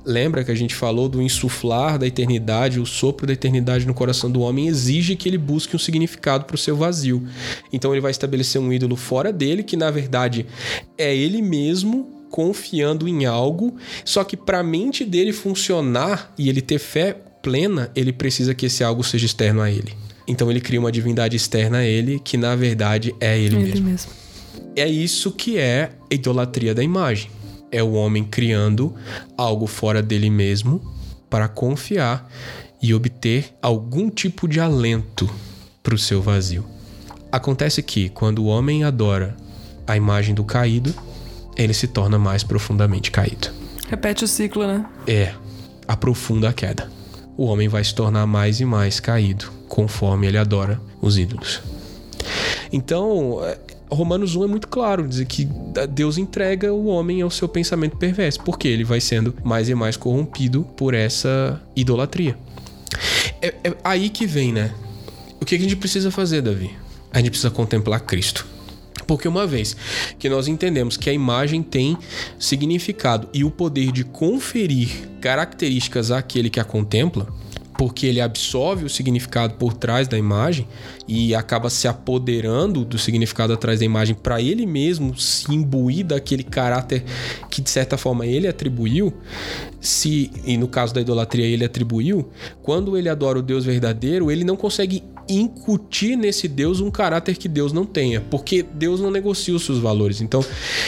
Lembra 0.09 0.43
que 0.43 0.49
a 0.49 0.55
gente 0.55 0.73
falou 0.73 1.07
do 1.07 1.21
insuflar 1.21 1.99
da 1.99 2.07
eternidade, 2.07 2.79
o 2.79 2.85
sopro 2.85 3.27
da 3.27 3.33
eternidade 3.33 3.85
no 3.85 3.93
coração 3.93 4.31
do 4.31 4.41
homem 4.41 4.67
exige 4.67 5.15
que 5.15 5.29
ele 5.29 5.37
busque 5.37 5.75
um 5.75 5.79
significado 5.79 6.45
para 6.45 6.55
o 6.55 6.57
seu 6.57 6.75
vazio. 6.75 7.23
Então 7.71 7.93
ele 7.93 8.01
vai 8.01 8.09
estabelecer 8.09 8.59
um 8.59 8.73
ídolo 8.73 8.95
fora 8.95 9.31
dele, 9.31 9.61
que 9.61 9.77
na 9.77 9.91
verdade 9.91 10.47
é 10.97 11.15
ele 11.15 11.43
mesmo 11.43 12.25
confiando 12.31 13.07
em 13.07 13.27
algo, 13.27 13.75
só 14.03 14.23
que 14.23 14.35
para 14.35 14.61
a 14.61 14.63
mente 14.63 15.05
dele 15.05 15.31
funcionar 15.31 16.33
e 16.39 16.49
ele 16.49 16.61
ter 16.61 16.79
fé 16.79 17.15
plena, 17.43 17.91
ele 17.95 18.11
precisa 18.11 18.55
que 18.55 18.65
esse 18.65 18.83
algo 18.83 19.03
seja 19.03 19.27
externo 19.27 19.61
a 19.61 19.69
ele. 19.69 19.93
Então 20.27 20.49
ele 20.49 20.59
cria 20.59 20.79
uma 20.79 20.91
divindade 20.91 21.37
externa 21.37 21.79
a 21.79 21.85
ele, 21.85 22.19
que 22.19 22.35
na 22.35 22.55
verdade 22.55 23.13
é 23.19 23.37
ele, 23.37 23.57
ele 23.57 23.65
mesmo. 23.65 23.85
mesmo. 23.85 24.11
É 24.75 24.87
isso 24.87 25.31
que 25.31 25.59
é 25.59 25.91
a 26.09 26.15
idolatria 26.15 26.73
da 26.73 26.81
imagem. 26.81 27.29
É 27.71 27.83
o 27.83 27.93
homem 27.93 28.23
criando 28.23 28.95
algo 29.37 29.67
fora 29.67 30.01
dele 30.01 30.29
mesmo 30.29 30.81
para 31.29 31.47
confiar 31.47 32.29
e 32.81 32.93
obter 32.93 33.53
algum 33.61 34.09
tipo 34.09 34.47
de 34.47 34.59
alento 34.59 35.29
para 35.83 35.93
o 35.93 35.97
seu 35.97 36.21
vazio. 36.21 36.65
Acontece 37.31 37.83
que, 37.83 38.09
quando 38.09 38.39
o 38.39 38.45
homem 38.45 38.83
adora 38.83 39.35
a 39.85 39.95
imagem 39.95 40.33
do 40.33 40.43
caído, 40.43 40.93
ele 41.55 41.73
se 41.73 41.87
torna 41.87 42.17
mais 42.17 42.43
profundamente 42.43 43.11
caído. 43.11 43.49
Repete 43.87 44.23
o 44.23 44.27
ciclo, 44.27 44.65
né? 44.65 44.85
É, 45.07 45.33
aprofunda 45.87 46.49
a 46.49 46.53
queda. 46.53 46.89
O 47.37 47.45
homem 47.45 47.67
vai 47.67 47.83
se 47.83 47.93
tornar 47.93 48.25
mais 48.25 48.59
e 48.59 48.65
mais 48.65 48.99
caído 48.99 49.51
conforme 49.67 50.27
ele 50.27 50.37
adora 50.37 50.79
os 51.01 51.17
ídolos. 51.17 51.61
Então, 52.71 53.39
é, 53.43 53.57
Romanos 53.89 54.35
1 54.35 54.43
é 54.43 54.47
muito 54.47 54.67
claro, 54.67 55.07
dizer 55.07 55.25
que 55.25 55.47
Deus 55.89 56.17
entrega 56.17 56.71
o 56.71 56.85
homem 56.85 57.21
ao 57.21 57.29
seu 57.29 57.47
pensamento 57.47 57.97
perverso, 57.97 58.41
porque 58.43 58.67
ele 58.67 58.83
vai 58.83 59.01
sendo 59.01 59.35
mais 59.43 59.67
e 59.67 59.75
mais 59.75 59.97
corrompido 59.97 60.63
por 60.77 60.93
essa 60.93 61.61
idolatria. 61.75 62.37
É, 63.41 63.53
é 63.63 63.75
aí 63.83 64.09
que 64.09 64.25
vem, 64.25 64.53
né? 64.53 64.71
O 65.41 65.45
que 65.45 65.55
a 65.55 65.59
gente 65.59 65.75
precisa 65.75 66.11
fazer, 66.11 66.41
Davi? 66.41 66.71
A 67.11 67.17
gente 67.17 67.31
precisa 67.31 67.49
contemplar 67.49 68.01
Cristo. 68.01 68.45
Porque 69.07 69.27
uma 69.27 69.47
vez 69.47 69.75
que 70.19 70.29
nós 70.29 70.47
entendemos 70.47 70.95
que 70.95 71.09
a 71.09 71.13
imagem 71.13 71.63
tem 71.63 71.97
significado 72.37 73.27
e 73.33 73.43
o 73.43 73.49
poder 73.49 73.91
de 73.91 74.03
conferir 74.03 75.09
características 75.19 76.11
àquele 76.11 76.49
que 76.49 76.59
a 76.59 76.63
contempla, 76.63 77.27
porque 77.79 78.07
ele 78.07 78.19
absorve 78.19 78.83
o 78.83 78.89
significado 78.89 79.53
por 79.53 79.71
trás 79.71 80.05
da 80.05 80.17
imagem 80.17 80.67
e 81.07 81.33
acaba 81.33 81.69
se 81.69 81.87
apoderando 81.87 82.83
do 82.83 82.97
significado 82.97 83.53
atrás 83.53 83.79
da 83.79 83.85
imagem 83.85 84.13
para 84.13 84.41
ele 84.41 84.65
mesmo 84.65 85.17
se 85.17 85.49
imbuir 85.53 86.05
daquele 86.05 86.43
caráter 86.43 87.05
que 87.49 87.61
de 87.61 87.69
certa 87.69 87.97
forma 87.97 88.25
ele 88.25 88.49
atribuiu, 88.49 89.13
se 89.79 90.29
e 90.43 90.57
no 90.57 90.67
caso 90.67 90.93
da 90.93 90.99
idolatria 90.99 91.45
ele 91.45 91.63
atribuiu, 91.63 92.29
quando 92.61 92.97
ele 92.97 93.07
adora 93.07 93.39
o 93.39 93.41
Deus 93.41 93.63
verdadeiro, 93.63 94.29
ele 94.29 94.43
não 94.43 94.57
consegue 94.57 95.01
incutir 95.29 96.17
nesse 96.17 96.47
Deus 96.47 96.81
um 96.81 96.89
caráter 96.89 97.37
que 97.37 97.47
Deus 97.47 97.71
não 97.71 97.85
tenha, 97.85 98.19
porque 98.19 98.63
Deus 98.63 98.99
não 98.99 99.11
negocia 99.11 99.55
os 99.55 99.63
seus 99.63 99.77
valores. 99.77 100.21
Então, 100.21 100.43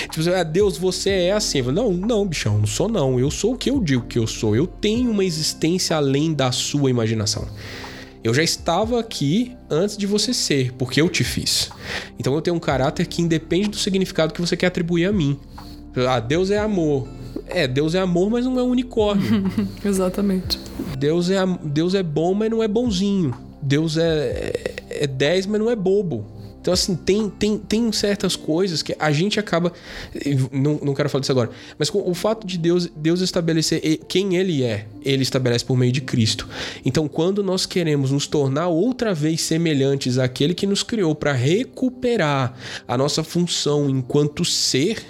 tipo, 0.09 0.29
ah, 0.29 0.43
Deus, 0.43 0.77
você 0.77 1.09
é 1.09 1.31
assim. 1.31 1.61
Não, 1.61 1.91
não, 1.91 2.25
bichão, 2.25 2.57
não 2.57 2.67
sou 2.67 2.87
não. 2.87 3.19
Eu 3.19 3.29
sou 3.29 3.53
o 3.53 3.57
que 3.57 3.69
eu 3.69 3.79
digo 3.79 4.07
que 4.07 4.17
eu 4.17 4.27
sou. 4.27 4.55
Eu 4.55 4.65
tenho 4.65 5.11
uma 5.11 5.23
existência 5.23 5.95
além 5.95 6.33
da 6.33 6.51
sua 6.51 6.89
imaginação. 6.89 7.47
Eu 8.23 8.33
já 8.33 8.43
estava 8.43 8.99
aqui 8.99 9.55
antes 9.69 9.97
de 9.97 10.05
você 10.05 10.33
ser, 10.33 10.73
porque 10.73 11.01
eu 11.01 11.09
te 11.09 11.23
fiz. 11.23 11.71
Então 12.19 12.33
eu 12.35 12.41
tenho 12.41 12.55
um 12.55 12.59
caráter 12.59 13.07
que 13.07 13.21
independe 13.21 13.69
do 13.69 13.77
significado 13.77 14.33
que 14.33 14.41
você 14.41 14.55
quer 14.55 14.67
atribuir 14.67 15.05
a 15.05 15.11
mim. 15.11 15.39
Ah, 16.07 16.19
Deus 16.19 16.51
é 16.51 16.59
amor. 16.59 17.07
É, 17.47 17.67
Deus 17.67 17.95
é 17.95 17.99
amor, 17.99 18.29
mas 18.29 18.45
não 18.45 18.59
é 18.59 18.63
um 18.63 18.69
unicórnio. 18.69 19.43
Exatamente. 19.83 20.59
Deus 20.97 21.29
é, 21.29 21.39
Deus 21.63 21.95
é 21.95 22.03
bom, 22.03 22.33
mas 22.33 22.49
não 22.49 22.61
é 22.61 22.67
bonzinho. 22.67 23.35
Deus 23.61 23.97
é, 23.97 24.53
é 24.89 25.07
10, 25.07 25.45
mas 25.45 25.59
não 25.59 25.69
é 25.69 25.75
bobo. 25.75 26.25
Então, 26.61 26.71
assim, 26.71 26.95
tem, 26.95 27.27
tem, 27.27 27.57
tem 27.57 27.91
certas 27.91 28.35
coisas 28.35 28.83
que 28.83 28.95
a 28.99 29.11
gente 29.11 29.39
acaba. 29.39 29.73
Não, 30.51 30.79
não 30.83 30.93
quero 30.93 31.09
falar 31.09 31.21
disso 31.21 31.31
agora. 31.31 31.49
Mas 31.77 31.89
com 31.89 32.07
o 32.07 32.13
fato 32.13 32.45
de 32.45 32.55
Deus, 32.55 32.87
Deus 32.95 33.19
estabelecer 33.21 33.97
quem 34.07 34.35
Ele 34.35 34.63
é, 34.63 34.85
Ele 35.01 35.23
estabelece 35.23 35.65
por 35.65 35.75
meio 35.75 35.91
de 35.91 36.01
Cristo. 36.01 36.47
Então, 36.85 37.07
quando 37.07 37.43
nós 37.43 37.65
queremos 37.65 38.11
nos 38.11 38.27
tornar 38.27 38.67
outra 38.67 39.11
vez 39.11 39.41
semelhantes 39.41 40.19
àquele 40.19 40.53
que 40.53 40.67
nos 40.67 40.83
criou 40.83 41.15
para 41.15 41.33
recuperar 41.33 42.53
a 42.87 42.95
nossa 42.95 43.23
função 43.23 43.89
enquanto 43.89 44.45
ser, 44.45 45.03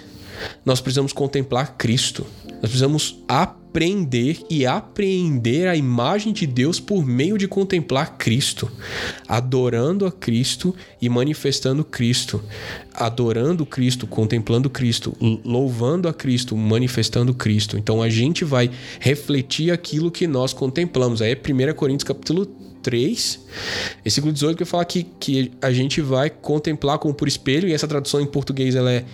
nós 0.64 0.80
precisamos 0.80 1.12
contemplar 1.12 1.76
Cristo. 1.76 2.26
Nós 2.62 2.70
precisamos 2.70 3.18
aprender 3.26 4.38
e 4.48 4.64
apreender 4.64 5.66
a 5.66 5.74
imagem 5.74 6.32
de 6.32 6.46
Deus 6.46 6.78
por 6.78 7.04
meio 7.04 7.36
de 7.36 7.48
contemplar 7.48 8.16
Cristo, 8.16 8.70
adorando 9.26 10.06
a 10.06 10.12
Cristo 10.12 10.72
e 11.00 11.08
manifestando 11.08 11.82
Cristo, 11.82 12.40
adorando 12.94 13.66
Cristo, 13.66 14.06
contemplando 14.06 14.70
Cristo, 14.70 15.12
louvando 15.44 16.08
a 16.08 16.14
Cristo, 16.14 16.56
manifestando 16.56 17.34
Cristo. 17.34 17.76
Então 17.76 18.00
a 18.00 18.08
gente 18.08 18.44
vai 18.44 18.70
refletir 19.00 19.72
aquilo 19.72 20.08
que 20.08 20.28
nós 20.28 20.52
contemplamos. 20.52 21.20
Aí 21.20 21.32
é 21.32 21.34
1 21.34 21.74
Coríntios 21.74 22.04
capítulo 22.04 22.71
3, 22.82 23.40
versículo 24.02 24.32
18, 24.32 24.56
que 24.56 24.64
fala 24.64 24.84
que, 24.84 25.04
que 25.18 25.52
a 25.60 25.72
gente 25.72 26.00
vai 26.00 26.28
contemplar 26.28 26.98
como 26.98 27.14
por 27.14 27.28
espelho, 27.28 27.68
e 27.68 27.72
essa 27.72 27.86
tradução 27.86 28.20
em 28.20 28.26
português 28.26 28.74
ela 28.74 28.92
é, 28.92 29.04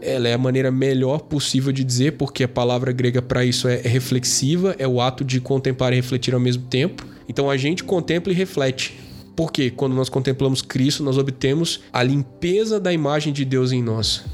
ela 0.00 0.28
é 0.28 0.34
a 0.34 0.38
maneira 0.38 0.70
melhor 0.70 1.20
possível 1.20 1.72
de 1.72 1.84
dizer, 1.84 2.12
porque 2.12 2.44
a 2.44 2.48
palavra 2.48 2.92
grega 2.92 3.20
para 3.20 3.44
isso 3.44 3.68
é, 3.68 3.80
é 3.84 3.88
reflexiva, 3.88 4.74
é 4.78 4.86
o 4.86 5.00
ato 5.00 5.24
de 5.24 5.40
contemplar 5.40 5.92
e 5.92 5.96
refletir 5.96 6.32
ao 6.32 6.40
mesmo 6.40 6.64
tempo. 6.64 7.04
Então 7.28 7.50
a 7.50 7.56
gente 7.56 7.82
contempla 7.82 8.32
e 8.32 8.36
reflete. 8.36 8.98
Porque 9.34 9.70
quando 9.70 9.94
nós 9.94 10.08
contemplamos 10.08 10.62
Cristo, 10.62 11.02
nós 11.02 11.18
obtemos 11.18 11.80
a 11.92 12.02
limpeza 12.02 12.80
da 12.80 12.90
imagem 12.90 13.34
de 13.34 13.44
Deus 13.44 13.70
em 13.70 13.82
nós 13.82 14.24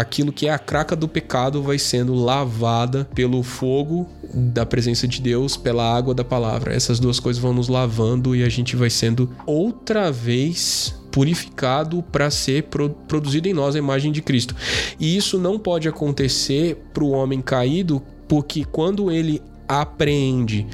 aquilo 0.00 0.32
que 0.32 0.46
é 0.46 0.50
a 0.52 0.58
craca 0.58 0.96
do 0.96 1.06
pecado 1.06 1.62
vai 1.62 1.78
sendo 1.78 2.14
lavada 2.14 3.08
pelo 3.14 3.42
fogo 3.42 4.08
da 4.32 4.64
presença 4.64 5.06
de 5.06 5.20
Deus, 5.20 5.56
pela 5.56 5.94
água 5.94 6.14
da 6.14 6.24
palavra. 6.24 6.74
Essas 6.74 6.98
duas 6.98 7.20
coisas 7.20 7.40
vão 7.40 7.52
nos 7.52 7.68
lavando 7.68 8.34
e 8.34 8.42
a 8.42 8.48
gente 8.48 8.76
vai 8.76 8.88
sendo 8.88 9.30
outra 9.46 10.10
vez 10.10 10.94
purificado 11.12 12.02
para 12.02 12.30
ser 12.30 12.64
pro, 12.64 12.90
produzido 12.90 13.48
em 13.48 13.52
nós 13.52 13.74
a 13.74 13.78
imagem 13.78 14.10
de 14.10 14.22
Cristo. 14.22 14.54
E 14.98 15.16
isso 15.16 15.38
não 15.38 15.58
pode 15.58 15.88
acontecer 15.88 16.76
para 16.94 17.04
o 17.04 17.10
homem 17.10 17.42
caído, 17.42 18.00
porque 18.26 18.64
quando 18.64 19.10
ele 19.10 19.42
apreende 19.68 20.66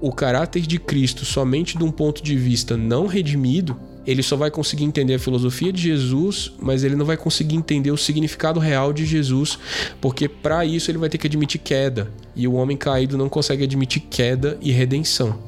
o 0.00 0.12
caráter 0.12 0.66
de 0.66 0.78
Cristo 0.78 1.24
somente 1.24 1.78
de 1.78 1.84
um 1.84 1.90
ponto 1.90 2.22
de 2.22 2.36
vista 2.36 2.76
não 2.76 3.06
redimido, 3.06 3.78
ele 4.06 4.22
só 4.22 4.36
vai 4.36 4.50
conseguir 4.50 4.84
entender 4.84 5.14
a 5.14 5.18
filosofia 5.18 5.72
de 5.72 5.82
Jesus, 5.82 6.52
mas 6.60 6.84
ele 6.84 6.96
não 6.96 7.06
vai 7.06 7.16
conseguir 7.16 7.56
entender 7.56 7.90
o 7.90 7.96
significado 7.96 8.58
real 8.58 8.92
de 8.92 9.04
Jesus, 9.04 9.58
porque 10.00 10.28
para 10.28 10.64
isso 10.64 10.90
ele 10.90 10.98
vai 10.98 11.08
ter 11.08 11.18
que 11.18 11.26
admitir 11.26 11.60
queda, 11.60 12.10
e 12.34 12.48
o 12.48 12.54
homem 12.54 12.76
caído 12.76 13.16
não 13.16 13.28
consegue 13.28 13.64
admitir 13.64 14.02
queda 14.10 14.58
e 14.60 14.72
redenção. 14.72 15.38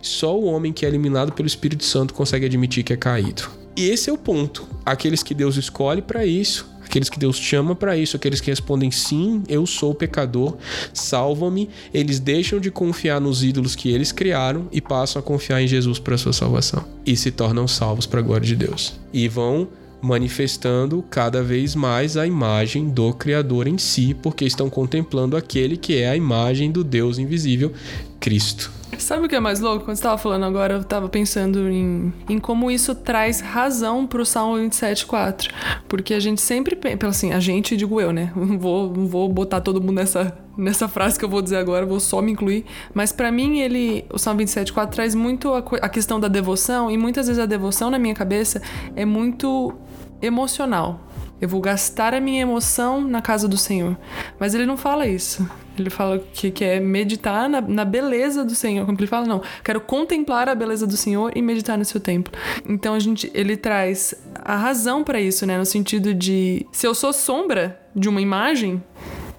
Só 0.00 0.38
o 0.38 0.44
homem 0.44 0.72
que 0.72 0.86
é 0.86 0.88
eliminado 0.88 1.32
pelo 1.32 1.48
Espírito 1.48 1.84
Santo 1.84 2.14
consegue 2.14 2.46
admitir 2.46 2.84
que 2.84 2.92
é 2.92 2.96
caído. 2.96 3.48
E 3.76 3.88
esse 3.88 4.08
é 4.10 4.12
o 4.12 4.18
ponto. 4.18 4.66
Aqueles 4.84 5.22
que 5.22 5.34
Deus 5.34 5.56
escolhe 5.56 6.02
para 6.02 6.24
isso 6.24 6.77
aqueles 6.88 7.08
que 7.08 7.18
Deus 7.18 7.36
chama 7.36 7.74
para 7.74 7.96
isso, 7.96 8.16
aqueles 8.16 8.40
que 8.40 8.50
respondem 8.50 8.90
sim, 8.90 9.42
eu 9.48 9.66
sou 9.66 9.94
pecador, 9.94 10.56
salva-me, 10.92 11.68
eles 11.92 12.18
deixam 12.18 12.58
de 12.58 12.70
confiar 12.70 13.20
nos 13.20 13.44
ídolos 13.44 13.76
que 13.76 13.90
eles 13.90 14.10
criaram 14.10 14.66
e 14.72 14.80
passam 14.80 15.20
a 15.20 15.22
confiar 15.22 15.62
em 15.62 15.68
Jesus 15.68 15.98
para 15.98 16.18
sua 16.18 16.32
salvação 16.32 16.84
e 17.06 17.16
se 17.16 17.30
tornam 17.30 17.68
salvos 17.68 18.06
para 18.06 18.20
a 18.20 18.22
glória 18.22 18.46
de 18.46 18.56
Deus. 18.56 18.94
E 19.12 19.28
vão 19.28 19.68
manifestando 20.00 21.04
cada 21.10 21.42
vez 21.42 21.74
mais 21.74 22.16
a 22.16 22.26
imagem 22.26 22.88
do 22.88 23.12
Criador 23.12 23.66
em 23.66 23.76
si, 23.78 24.14
porque 24.14 24.44
estão 24.44 24.70
contemplando 24.70 25.36
aquele 25.36 25.76
que 25.76 25.96
é 25.96 26.08
a 26.08 26.16
imagem 26.16 26.70
do 26.70 26.84
Deus 26.84 27.18
invisível, 27.18 27.72
Cristo. 28.20 28.77
Sabe 28.98 29.26
o 29.26 29.28
que 29.28 29.36
é 29.36 29.40
mais 29.40 29.60
louco? 29.60 29.84
Quando 29.84 29.96
você 29.96 30.00
estava 30.00 30.18
falando 30.18 30.44
agora, 30.44 30.74
eu 30.74 30.80
estava 30.80 31.08
pensando 31.08 31.68
em, 31.68 32.12
em 32.28 32.38
como 32.38 32.70
isso 32.70 32.94
traz 32.94 33.40
razão 33.40 34.06
para 34.06 34.20
o 34.20 34.26
Salmo 34.26 34.56
27,4. 34.56 35.50
Porque 35.86 36.14
a 36.14 36.20
gente 36.20 36.40
sempre 36.40 36.74
pensa, 36.74 37.06
assim, 37.06 37.32
a 37.32 37.40
gente, 37.40 37.76
digo 37.76 38.00
eu, 38.00 38.12
né? 38.12 38.32
Não 38.34 38.58
vou, 38.58 38.92
não 38.92 39.06
vou 39.06 39.28
botar 39.28 39.60
todo 39.60 39.80
mundo 39.80 39.94
nessa, 39.94 40.36
nessa 40.56 40.88
frase 40.88 41.18
que 41.18 41.24
eu 41.24 41.28
vou 41.28 41.40
dizer 41.40 41.56
agora, 41.56 41.86
vou 41.86 42.00
só 42.00 42.20
me 42.20 42.32
incluir. 42.32 42.64
Mas 42.92 43.12
para 43.12 43.30
mim, 43.30 43.60
ele, 43.60 44.04
o 44.12 44.18
Salmo 44.18 44.40
27,4 44.40 44.88
traz 44.88 45.14
muito 45.14 45.54
a, 45.54 45.62
a 45.80 45.88
questão 45.88 46.18
da 46.18 46.28
devoção, 46.28 46.90
e 46.90 46.98
muitas 46.98 47.28
vezes 47.28 47.40
a 47.40 47.46
devoção 47.46 47.90
na 47.90 47.98
minha 47.98 48.14
cabeça 48.14 48.60
é 48.96 49.04
muito 49.04 49.74
emocional. 50.20 51.07
Eu 51.40 51.48
vou 51.48 51.60
gastar 51.60 52.14
a 52.14 52.20
minha 52.20 52.42
emoção 52.42 53.00
na 53.00 53.22
casa 53.22 53.46
do 53.46 53.56
Senhor. 53.56 53.96
Mas 54.38 54.54
ele 54.54 54.66
não 54.66 54.76
fala 54.76 55.06
isso. 55.06 55.48
Ele 55.78 55.90
fala 55.90 56.18
que 56.18 56.50
quer 56.50 56.80
meditar 56.80 57.48
na, 57.48 57.60
na 57.60 57.84
beleza 57.84 58.44
do 58.44 58.54
Senhor. 58.54 58.84
Como 58.84 58.98
ele 58.98 59.06
fala, 59.06 59.26
não, 59.26 59.42
quero 59.62 59.80
contemplar 59.80 60.48
a 60.48 60.54
beleza 60.54 60.86
do 60.86 60.96
Senhor 60.96 61.32
e 61.36 61.40
meditar 61.40 61.78
no 61.78 61.84
seu 61.84 62.00
templo. 62.00 62.32
Então 62.68 62.94
a 62.94 62.98
gente, 62.98 63.30
ele 63.32 63.56
traz 63.56 64.14
a 64.34 64.56
razão 64.56 65.04
para 65.04 65.20
isso, 65.20 65.46
né? 65.46 65.56
No 65.56 65.66
sentido 65.66 66.12
de 66.12 66.66
se 66.72 66.86
eu 66.86 66.94
sou 66.94 67.12
sombra 67.12 67.80
de 67.94 68.08
uma 68.08 68.20
imagem, 68.20 68.82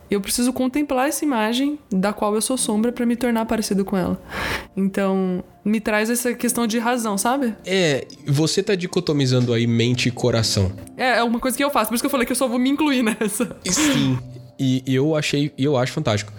eu 0.09 0.19
preciso 0.19 0.51
contemplar 0.51 1.07
essa 1.07 1.23
imagem 1.23 1.79
da 1.91 2.11
qual 2.11 2.35
eu 2.35 2.41
sou 2.41 2.57
sombra 2.57 2.91
para 2.91 3.05
me 3.05 3.15
tornar 3.15 3.45
parecido 3.45 3.85
com 3.85 3.95
ela. 3.95 4.21
Então, 4.75 5.43
me 5.63 5.79
traz 5.79 6.09
essa 6.09 6.33
questão 6.33 6.65
de 6.65 6.79
razão, 6.79 7.17
sabe? 7.17 7.55
É, 7.65 8.07
você 8.25 8.63
tá 8.63 8.75
dicotomizando 8.75 9.53
aí 9.53 9.67
mente 9.67 10.09
e 10.09 10.11
coração. 10.11 10.71
É, 10.97 11.17
é 11.17 11.23
uma 11.23 11.39
coisa 11.39 11.55
que 11.55 11.63
eu 11.63 11.69
faço, 11.69 11.89
por 11.89 11.95
isso 11.95 12.01
que 12.01 12.07
eu 12.07 12.11
falei 12.11 12.25
que 12.25 12.31
eu 12.31 12.35
só 12.35 12.47
vou 12.47 12.59
me 12.59 12.69
incluir 12.69 13.03
nessa. 13.03 13.55
Sim. 13.65 14.17
E 14.61 14.83
eu 14.85 15.15
achei, 15.15 15.53
eu 15.57 15.77
acho 15.77 15.93
fantástico. 15.93 16.33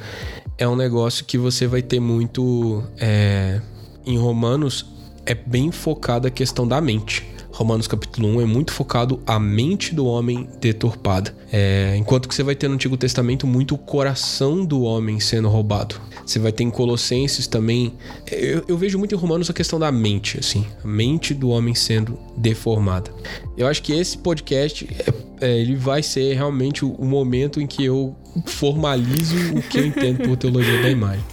É 0.59 0.69
um 0.69 0.77
negócio 0.77 1.25
que 1.25 1.39
você 1.39 1.67
vai 1.67 1.81
ter 1.81 2.01
muito. 2.01 2.85
É, 2.99 3.63
em 4.05 4.19
Romanos, 4.19 4.85
é 5.25 5.35
bem 5.35 5.73
focada 5.73 6.29
a 6.29 6.31
questão 6.31 6.69
da 6.69 6.81
mente. 6.83 7.27
Romanos 7.61 7.87
capítulo 7.87 8.27
1 8.27 8.41
é 8.41 8.45
muito 8.47 8.73
focado 8.73 9.21
a 9.27 9.39
mente 9.39 9.95
do 9.95 10.07
homem 10.07 10.49
deturpada. 10.63 11.37
É, 11.53 11.95
enquanto 11.95 12.27
que 12.27 12.35
você 12.35 12.43
vai 12.43 12.55
ter 12.55 12.69
no 12.69 12.75
Antigo 12.75 12.97
Testamento 12.97 13.47
muito 13.47 13.75
o 13.75 13.79
coração 13.79 14.65
do 14.65 14.81
homem 14.81 15.21
sendo 15.21 15.47
roubado. 15.47 16.01
Você 16.25 16.39
vai 16.39 16.53
ter 16.53 16.65
em 16.65 16.71
Colossenses 16.71 17.47
também. 17.47 17.93
Eu, 18.33 18.65
eu, 18.67 18.79
vejo 18.79 18.99
muito 18.99 19.15
em 19.15 19.19
Romanos 19.19 19.51
a 19.51 19.53
questão 19.53 19.79
da 19.79 19.93
mente, 19.93 20.39
assim. 20.39 20.65
A 20.83 20.89
mente 20.89 21.35
do 21.35 21.51
homem 21.51 21.75
sendo 21.75 22.19
deformada. 22.35 23.11
Eu 23.59 23.67
acho 23.67 23.83
que 23.83 23.93
esse 23.93 24.17
podcast 24.17 24.89
é, 24.99 25.47
é, 25.47 25.59
ele 25.61 25.77
vai 25.77 26.03
ser 26.03 26.33
realmente 26.33 26.83
o, 26.83 26.93
o 26.93 27.05
momento 27.05 27.61
em 27.61 27.67
que 27.67 27.85
eu 27.85 28.17
formalizo 28.47 29.37
o 29.55 29.61
que 29.61 29.81
eu 29.81 29.87
entendo 29.87 30.27
por 30.27 30.35
teologia 30.35 30.81
da 30.81 30.89
imagem. 30.89 31.25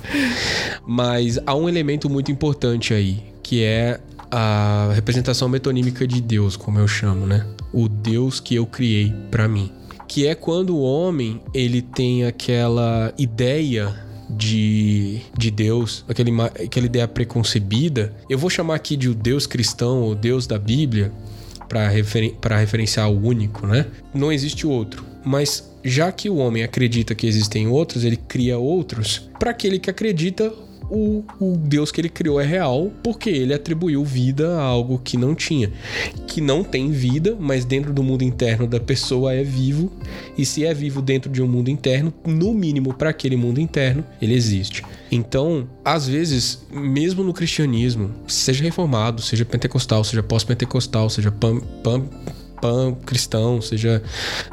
Mas 0.85 1.39
há 1.45 1.55
um 1.55 1.69
elemento 1.69 2.09
muito 2.09 2.29
importante 2.33 2.93
aí, 2.93 3.23
que 3.41 3.63
é 3.63 4.01
a 4.31 4.91
representação 4.93 5.47
metonímica 5.49 6.07
de 6.07 6.21
Deus, 6.21 6.55
como 6.55 6.79
eu 6.79 6.87
chamo, 6.87 7.25
né? 7.25 7.45
O 7.73 7.87
Deus 7.87 8.39
que 8.39 8.55
eu 8.55 8.65
criei 8.65 9.13
para 9.31 9.47
mim. 9.47 9.71
Que 10.07 10.27
é 10.27 10.35
quando 10.35 10.75
o 10.75 10.81
homem 10.81 11.41
ele 11.53 11.81
tem 11.81 12.25
aquela 12.25 13.13
ideia 13.17 13.93
de, 14.29 15.21
de 15.37 15.51
Deus, 15.51 16.03
aquele, 16.07 16.31
aquela 16.41 16.85
ideia 16.85 17.07
preconcebida. 17.07 18.13
Eu 18.29 18.37
vou 18.37 18.49
chamar 18.49 18.75
aqui 18.75 18.95
de 18.95 19.09
o 19.09 19.15
Deus 19.15 19.47
cristão 19.47 20.01
ou 20.01 20.15
Deus 20.15 20.47
da 20.47 20.57
Bíblia 20.57 21.11
para 21.67 21.87
referen 21.89 22.35
referenciar 22.41 23.11
o 23.11 23.25
único, 23.25 23.67
né? 23.67 23.85
Não 24.13 24.31
existe 24.31 24.65
outro. 24.65 25.05
Mas 25.25 25.69
já 25.83 26.11
que 26.11 26.29
o 26.29 26.37
homem 26.37 26.63
acredita 26.63 27.13
que 27.13 27.27
existem 27.27 27.67
outros, 27.67 28.03
ele 28.03 28.15
cria 28.15 28.57
outros. 28.57 29.29
Para 29.37 29.51
aquele 29.51 29.79
que 29.79 29.89
acredita, 29.89 30.53
o, 30.89 31.23
o 31.39 31.57
Deus 31.57 31.91
que 31.91 32.01
ele 32.01 32.09
criou 32.09 32.39
é 32.39 32.45
real 32.45 32.91
porque 33.03 33.29
ele 33.29 33.53
atribuiu 33.53 34.03
vida 34.03 34.57
a 34.57 34.63
algo 34.63 34.99
que 35.03 35.17
não 35.17 35.35
tinha. 35.35 35.71
Que 36.27 36.41
não 36.41 36.63
tem 36.63 36.91
vida, 36.91 37.35
mas 37.39 37.65
dentro 37.65 37.93
do 37.93 38.03
mundo 38.03 38.23
interno 38.23 38.67
da 38.67 38.79
pessoa 38.79 39.33
é 39.33 39.43
vivo. 39.43 39.91
E 40.37 40.45
se 40.45 40.65
é 40.65 40.73
vivo 40.73 41.01
dentro 41.01 41.29
de 41.29 41.41
um 41.41 41.47
mundo 41.47 41.69
interno, 41.69 42.13
no 42.25 42.53
mínimo 42.53 42.93
para 42.93 43.09
aquele 43.09 43.35
mundo 43.35 43.59
interno, 43.59 44.03
ele 44.21 44.33
existe. 44.33 44.83
Então, 45.11 45.67
às 45.83 46.07
vezes, 46.07 46.65
mesmo 46.71 47.23
no 47.23 47.33
cristianismo, 47.33 48.11
seja 48.27 48.63
reformado, 48.63 49.21
seja 49.21 49.45
pentecostal, 49.45 50.03
seja 50.03 50.23
pós-pentecostal, 50.23 51.09
seja 51.09 51.31
pan, 51.31 51.59
pan 51.83 52.03
pan 52.61 52.95
cristão, 53.05 53.61
seja 53.61 54.01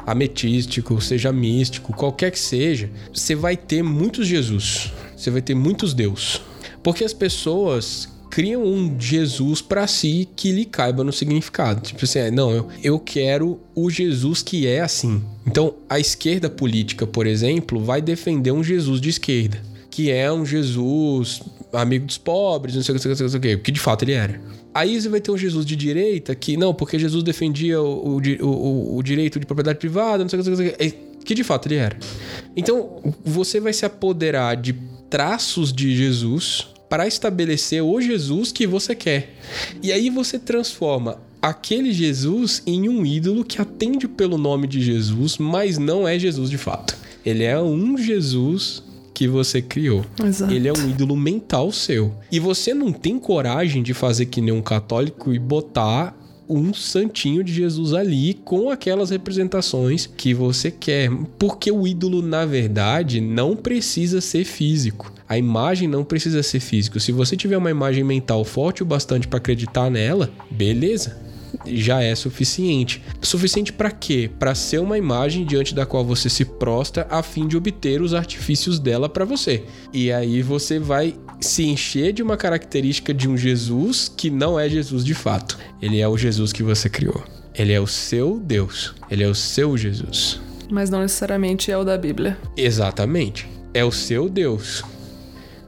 ametístico, 0.05 0.99
seja 1.01 1.31
místico, 1.31 1.93
qualquer 1.93 2.31
que 2.31 2.39
seja, 2.39 2.89
você 3.13 3.35
vai 3.35 3.57
ter 3.57 3.83
muitos 3.83 4.27
Jesus 4.27 4.91
você 5.15 5.31
vai 5.31 5.41
ter 5.41 5.55
muitos 5.55 5.93
Deus. 5.93 6.41
Porque 6.83 7.03
as 7.03 7.13
pessoas 7.13 8.09
criam 8.29 8.63
um 8.63 8.99
Jesus 8.99 9.61
para 9.61 9.87
si 9.87 10.27
que 10.35 10.51
lhe 10.51 10.65
caiba 10.65 11.03
no 11.03 11.13
significado. 11.13 11.81
Tipo 11.81 12.03
assim, 12.03 12.19
é, 12.19 12.31
não, 12.31 12.51
eu, 12.51 12.67
eu 12.83 12.99
quero 12.99 13.59
o 13.73 13.89
Jesus 13.89 14.41
que 14.41 14.67
é 14.67 14.81
assim. 14.81 15.23
Então, 15.47 15.73
a 15.89 15.99
esquerda 15.99 16.49
política, 16.49 17.07
por 17.07 17.25
exemplo, 17.25 17.79
vai 17.79 18.01
defender 18.01 18.51
um 18.51 18.63
Jesus 18.63 18.99
de 18.99 19.09
esquerda, 19.09 19.61
que 19.89 20.11
é 20.11 20.31
um 20.31 20.45
Jesus 20.45 21.41
amigo 21.75 22.05
dos 22.05 22.17
pobres, 22.17 22.75
não 22.75 22.83
sei 22.83 22.95
o 22.95 22.99
que, 22.99 23.07
não 23.07 23.15
sei 23.15 23.27
o 23.27 23.41
que, 23.41 23.57
que 23.57 23.71
de 23.71 23.79
fato 23.79 24.03
ele 24.03 24.13
era. 24.13 24.41
Aí 24.73 24.99
você 24.99 25.07
vai 25.07 25.21
ter 25.21 25.31
um 25.31 25.37
Jesus 25.37 25.65
de 25.65 25.75
direita 25.75 26.35
que, 26.35 26.57
não, 26.57 26.73
porque 26.73 26.99
Jesus 26.99 27.23
defendia 27.23 27.81
o, 27.81 28.17
o, 28.17 28.45
o, 28.45 28.97
o 28.97 29.03
direito 29.03 29.39
de 29.39 29.45
propriedade 29.45 29.79
privada, 29.79 30.23
não 30.23 30.29
sei 30.29 30.39
o 30.39 30.43
que, 30.43 30.49
não 30.49 30.57
sei 30.57 30.67
o 30.67 30.73
que, 30.73 30.91
que 31.25 31.35
de 31.35 31.43
fato 31.43 31.67
ele 31.67 31.75
era. 31.75 31.97
Então, 32.55 33.01
você 33.23 33.59
vai 33.59 33.73
se 33.73 33.85
apoderar 33.85 34.55
de 34.55 34.73
traços 35.09 35.71
de 35.71 35.95
Jesus 35.95 36.67
para 36.89 37.07
estabelecer 37.07 37.83
o 37.83 37.99
Jesus 37.99 38.51
que 38.51 38.67
você 38.67 38.93
quer. 38.93 39.35
E 39.81 39.91
aí 39.91 40.09
você 40.09 40.37
transforma 40.37 41.19
aquele 41.41 41.91
Jesus 41.91 42.63
em 42.65 42.89
um 42.89 43.05
ídolo 43.05 43.43
que 43.43 43.61
atende 43.61 44.07
pelo 44.07 44.37
nome 44.37 44.67
de 44.67 44.81
Jesus, 44.81 45.37
mas 45.37 45.77
não 45.77 46.07
é 46.07 46.17
Jesus 46.17 46.49
de 46.49 46.57
fato. 46.57 46.97
Ele 47.25 47.43
é 47.43 47.59
um 47.59 47.97
Jesus 47.97 48.83
que 49.15 49.27
você 49.27 49.61
criou. 49.61 50.05
Exato. 50.21 50.53
Ele 50.53 50.67
é 50.67 50.73
um 50.73 50.89
ídolo 50.89 51.15
mental 51.15 51.71
seu. 51.71 52.13
E 52.29 52.37
você 52.37 52.73
não 52.73 52.91
tem 52.91 53.17
coragem 53.17 53.81
de 53.81 53.93
fazer 53.93 54.25
que 54.25 54.41
nem 54.41 54.53
um 54.53 54.61
católico 54.61 55.33
e 55.33 55.39
botar 55.39 56.15
um 56.47 56.73
santinho 56.73 57.43
de 57.43 57.51
Jesus 57.51 57.93
ali 57.93 58.35
com 58.35 58.69
aquelas 58.69 59.09
representações 59.09 60.05
que 60.05 60.33
você 60.33 60.69
quer. 60.69 61.09
Porque 61.39 61.71
o 61.71 61.87
ídolo, 61.87 62.21
na 62.21 62.45
verdade, 62.45 63.21
não 63.21 63.55
precisa 63.55 64.19
ser 64.19 64.43
físico. 64.43 65.11
A 65.27 65.37
imagem 65.37 65.87
não 65.87 66.03
precisa 66.03 66.43
ser 66.43 66.59
física. 66.59 66.99
Se 66.99 67.11
você 67.11 67.35
tiver 67.37 67.57
uma 67.57 67.71
imagem 67.71 68.03
mental 68.03 68.43
forte 68.43 68.83
o 68.83 68.85
bastante 68.85 69.27
para 69.27 69.37
acreditar 69.37 69.89
nela, 69.89 70.29
beleza 70.51 71.25
já 71.67 72.01
é 72.01 72.13
suficiente. 72.15 73.01
Suficiente 73.21 73.73
para 73.73 73.91
quê? 73.91 74.29
Para 74.39 74.55
ser 74.55 74.79
uma 74.79 74.97
imagem 74.97 75.45
diante 75.45 75.73
da 75.73 75.85
qual 75.85 76.05
você 76.05 76.29
se 76.29 76.45
prostra 76.45 77.07
a 77.09 77.21
fim 77.23 77.47
de 77.47 77.57
obter 77.57 78.01
os 78.01 78.13
artifícios 78.13 78.79
dela 78.79 79.09
para 79.09 79.25
você. 79.25 79.63
E 79.93 80.11
aí 80.11 80.41
você 80.41 80.79
vai 80.79 81.15
se 81.39 81.63
encher 81.63 82.13
de 82.13 82.23
uma 82.23 82.37
característica 82.37 83.13
de 83.13 83.27
um 83.27 83.37
Jesus 83.37 84.11
que 84.15 84.29
não 84.29 84.59
é 84.59 84.69
Jesus 84.69 85.03
de 85.03 85.13
fato. 85.13 85.57
Ele 85.81 85.99
é 85.99 86.07
o 86.07 86.17
Jesus 86.17 86.51
que 86.53 86.63
você 86.63 86.89
criou. 86.89 87.23
Ele 87.53 87.71
é 87.71 87.79
o 87.79 87.87
seu 87.87 88.39
Deus. 88.39 88.93
Ele 89.09 89.23
é 89.23 89.27
o 89.27 89.35
seu 89.35 89.77
Jesus. 89.77 90.39
Mas 90.69 90.89
não 90.89 91.01
necessariamente 91.01 91.71
é 91.71 91.77
o 91.77 91.83
da 91.83 91.97
Bíblia. 91.97 92.37
Exatamente. 92.57 93.47
É 93.73 93.83
o 93.83 93.91
seu 93.91 94.27
Deus. 94.27 94.83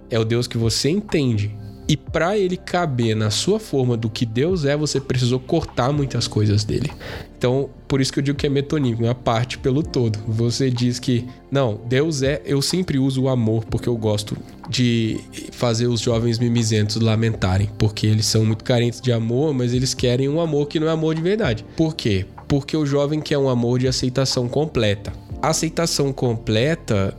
É 0.10 0.20
o 0.20 0.26
Deus 0.26 0.48
que 0.48 0.58
você 0.58 0.90
entende 0.90 1.56
e 1.88 1.96
para 1.96 2.38
ele 2.38 2.58
caber 2.58 3.16
na 3.16 3.30
sua 3.30 3.60
forma 3.60 3.96
do 3.96 4.10
que 4.10 4.26
Deus 4.26 4.66
é, 4.66 4.76
você 4.76 5.00
precisou 5.00 5.40
cortar 5.40 5.94
muitas 5.94 6.28
coisas 6.28 6.66
dele. 6.66 6.92
Então, 7.38 7.70
por 7.88 8.02
isso 8.02 8.12
que 8.12 8.20
eu 8.20 8.24
digo 8.24 8.38
que 8.38 8.46
é 8.46 8.50
metonímico, 8.50 9.06
é 9.06 9.10
a 9.10 9.16
parte 9.16 9.58
pelo 9.58 9.82
todo. 9.82 10.20
Você 10.28 10.70
diz 10.70 11.00
que, 11.00 11.26
não, 11.50 11.80
Deus 11.88 12.24
é. 12.24 12.42
Eu 12.46 12.62
sempre 12.62 13.00
uso 13.00 13.24
o 13.24 13.30
amor 13.30 13.64
porque 13.66 13.88
eu 13.88 13.96
gosto 13.96 14.36
de 14.70 15.20
fazer 15.52 15.88
os 15.88 16.02
jovens 16.02 16.40
mimizentos 16.40 16.98
lamentarem, 16.98 17.70
porque 17.78 18.06
eles 18.06 18.26
são 18.26 18.44
muito 18.44 18.64
carentes 18.64 19.00
de 19.00 19.12
amor, 19.14 19.54
mas 19.54 19.74
eles 19.74 19.94
querem 19.94 20.28
um 20.28 20.42
amor 20.42 20.68
que 20.68 20.80
não 20.80 20.88
é 20.88 20.92
amor 20.92 21.16
de 21.16 21.22
verdade. 21.22 21.64
Por 21.76 21.96
quê? 21.96 22.26
Porque 22.48 22.76
o 22.76 22.86
jovem 22.86 23.22
quer 23.22 23.38
um 23.38 23.48
amor 23.48 23.80
de 23.80 23.88
aceitação 23.88 24.50
completa. 24.50 25.14
A 25.42 25.50
aceitação 25.50 26.12
completa 26.12 27.16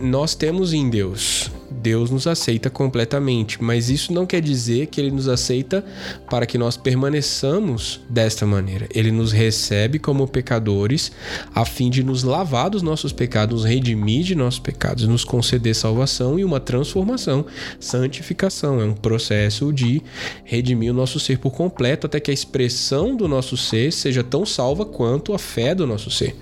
nós 0.00 0.34
temos 0.34 0.72
em 0.72 0.88
Deus. 0.88 1.50
Deus 1.86 2.10
nos 2.10 2.26
aceita 2.26 2.68
completamente, 2.68 3.62
mas 3.62 3.88
isso 3.90 4.12
não 4.12 4.26
quer 4.26 4.40
dizer 4.40 4.86
que 4.86 5.00
ele 5.00 5.12
nos 5.12 5.28
aceita 5.28 5.84
para 6.28 6.44
que 6.44 6.58
nós 6.58 6.76
permaneçamos 6.76 8.00
desta 8.10 8.44
maneira. 8.44 8.88
Ele 8.92 9.12
nos 9.12 9.30
recebe 9.30 10.00
como 10.00 10.26
pecadores 10.26 11.12
a 11.54 11.64
fim 11.64 11.88
de 11.88 12.02
nos 12.02 12.24
lavar 12.24 12.70
dos 12.70 12.82
nossos 12.82 13.12
pecados, 13.12 13.62
nos 13.62 13.70
redimir 13.70 14.24
de 14.24 14.34
nossos 14.34 14.58
pecados, 14.58 15.06
nos 15.06 15.24
conceder 15.24 15.76
salvação 15.76 16.36
e 16.36 16.44
uma 16.44 16.58
transformação, 16.58 17.46
santificação. 17.78 18.80
É 18.80 18.84
um 18.84 18.92
processo 18.92 19.72
de 19.72 20.02
redimir 20.42 20.90
o 20.90 20.96
nosso 20.96 21.20
ser 21.20 21.38
por 21.38 21.52
completo 21.52 22.08
até 22.08 22.18
que 22.18 22.32
a 22.32 22.34
expressão 22.34 23.14
do 23.14 23.28
nosso 23.28 23.56
ser 23.56 23.92
seja 23.92 24.24
tão 24.24 24.44
salva 24.44 24.84
quanto 24.84 25.32
a 25.32 25.38
fé 25.38 25.72
do 25.72 25.86
nosso 25.86 26.10
ser. 26.10 26.34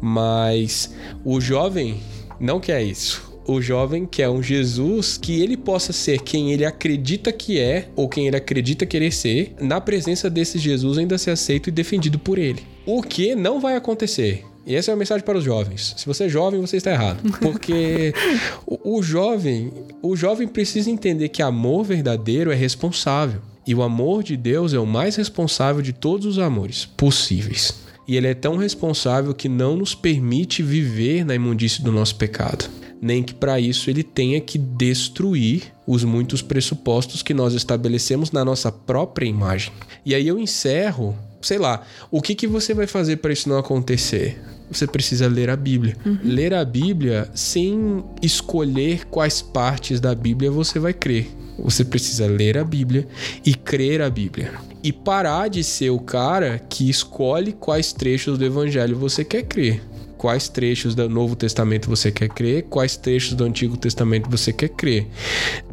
Mas 0.00 0.92
o 1.24 1.40
jovem 1.40 2.00
não 2.40 2.58
quer 2.58 2.82
isso 2.82 3.25
o 3.46 3.60
jovem 3.60 4.06
quer 4.06 4.28
um 4.28 4.42
Jesus 4.42 5.16
que 5.16 5.40
ele 5.40 5.56
possa 5.56 5.92
ser 5.92 6.20
quem 6.20 6.52
ele 6.52 6.64
acredita 6.64 7.32
que 7.32 7.58
é 7.58 7.88
ou 7.94 8.08
quem 8.08 8.26
ele 8.26 8.36
acredita 8.36 8.84
querer 8.84 9.12
ser, 9.12 9.54
na 9.60 9.80
presença 9.80 10.28
desse 10.28 10.58
Jesus 10.58 10.98
ainda 10.98 11.16
ser 11.16 11.30
aceito 11.30 11.68
e 11.68 11.72
defendido 11.72 12.18
por 12.18 12.38
ele. 12.38 12.62
O 12.84 13.02
que 13.02 13.34
não 13.34 13.60
vai 13.60 13.76
acontecer. 13.76 14.44
E 14.66 14.74
essa 14.74 14.90
é 14.90 14.94
a 14.94 14.96
mensagem 14.96 15.24
para 15.24 15.38
os 15.38 15.44
jovens. 15.44 15.94
Se 15.96 16.06
você 16.06 16.24
é 16.24 16.28
jovem, 16.28 16.60
você 16.60 16.76
está 16.76 16.90
errado. 16.90 17.22
Porque 17.40 18.12
o, 18.66 18.98
o 18.98 19.02
jovem, 19.02 19.72
o 20.02 20.16
jovem 20.16 20.48
precisa 20.48 20.90
entender 20.90 21.28
que 21.28 21.40
amor 21.40 21.84
verdadeiro 21.84 22.50
é 22.50 22.54
responsável. 22.54 23.40
E 23.64 23.74
o 23.74 23.82
amor 23.82 24.24
de 24.24 24.36
Deus 24.36 24.72
é 24.74 24.78
o 24.78 24.86
mais 24.86 25.14
responsável 25.14 25.82
de 25.82 25.92
todos 25.92 26.26
os 26.26 26.38
amores 26.38 26.84
possíveis. 26.84 27.85
E 28.06 28.16
ele 28.16 28.28
é 28.28 28.34
tão 28.34 28.56
responsável 28.56 29.34
que 29.34 29.48
não 29.48 29.76
nos 29.76 29.94
permite 29.94 30.62
viver 30.62 31.24
na 31.24 31.34
imundície 31.34 31.82
do 31.82 31.92
nosso 31.92 32.16
pecado 32.16 32.68
nem 32.98 33.22
que 33.22 33.34
para 33.34 33.60
isso 33.60 33.90
ele 33.90 34.02
tenha 34.02 34.40
que 34.40 34.56
destruir 34.56 35.64
os 35.86 36.02
muitos 36.02 36.40
pressupostos 36.40 37.22
que 37.22 37.34
nós 37.34 37.52
estabelecemos 37.52 38.32
na 38.32 38.42
nossa 38.42 38.72
própria 38.72 39.26
imagem. 39.26 39.70
E 40.04 40.14
aí 40.14 40.26
eu 40.26 40.38
encerro 40.38 41.14
sei 41.46 41.58
lá, 41.58 41.86
o 42.10 42.20
que, 42.20 42.34
que 42.34 42.46
você 42.46 42.74
vai 42.74 42.86
fazer 42.86 43.18
para 43.18 43.32
isso 43.32 43.48
não 43.48 43.56
acontecer? 43.58 44.40
Você 44.68 44.86
precisa 44.86 45.28
ler 45.28 45.48
a 45.48 45.54
Bíblia. 45.54 45.96
Uhum. 46.04 46.18
Ler 46.24 46.52
a 46.52 46.64
Bíblia 46.64 47.30
sem 47.34 48.04
escolher 48.20 49.06
quais 49.06 49.40
partes 49.40 50.00
da 50.00 50.12
Bíblia 50.12 50.50
você 50.50 50.80
vai 50.80 50.92
crer. 50.92 51.28
Você 51.58 51.84
precisa 51.84 52.26
ler 52.26 52.58
a 52.58 52.64
Bíblia 52.64 53.06
e 53.44 53.54
crer 53.54 54.02
a 54.02 54.10
Bíblia. 54.10 54.54
E 54.86 54.92
parar 54.92 55.48
de 55.48 55.64
ser 55.64 55.90
o 55.90 55.98
cara 55.98 56.60
que 56.60 56.88
escolhe 56.88 57.52
quais 57.52 57.92
trechos 57.92 58.38
do 58.38 58.44
Evangelho 58.44 58.96
você 58.96 59.24
quer 59.24 59.42
crer 59.42 59.82
quais 60.16 60.48
trechos 60.48 60.94
do 60.94 61.08
Novo 61.08 61.34
Testamento 61.34 61.90
você 61.90 62.12
quer 62.12 62.28
crer, 62.28 62.62
quais 62.70 62.96
trechos 62.96 63.34
do 63.34 63.42
Antigo 63.42 63.76
Testamento 63.76 64.30
você 64.30 64.52
quer 64.52 64.68
crer. 64.68 65.08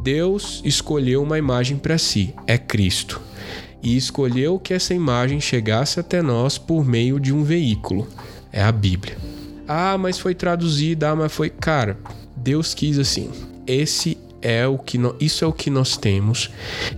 Deus 0.02 0.62
escolheu 0.66 1.22
uma 1.22 1.38
imagem 1.38 1.78
para 1.78 2.00
si, 2.00 2.34
é 2.48 2.58
Cristo. 2.58 3.22
E 3.84 3.96
escolheu 3.96 4.58
que 4.58 4.74
essa 4.74 4.96
imagem 4.96 5.40
chegasse 5.40 6.00
até 6.00 6.20
nós 6.22 6.58
por 6.58 6.84
meio 6.84 7.20
de 7.20 7.32
um 7.32 7.44
veículo, 7.44 8.08
é 8.52 8.64
a 8.64 8.72
Bíblia. 8.72 9.16
Ah, 9.68 9.96
mas 9.96 10.18
foi 10.18 10.34
traduzida, 10.34 11.12
ah, 11.12 11.16
mas 11.16 11.32
foi. 11.32 11.52
Cara, 11.52 11.98
Deus 12.36 12.74
quis 12.74 12.98
assim. 12.98 13.30
Esse 13.66 14.18
é 14.44 14.68
o 14.68 14.78
que 14.78 14.98
no, 14.98 15.16
isso 15.20 15.44
é 15.44 15.48
o 15.48 15.54
que 15.54 15.70
nós 15.70 15.98
temos 15.98 16.52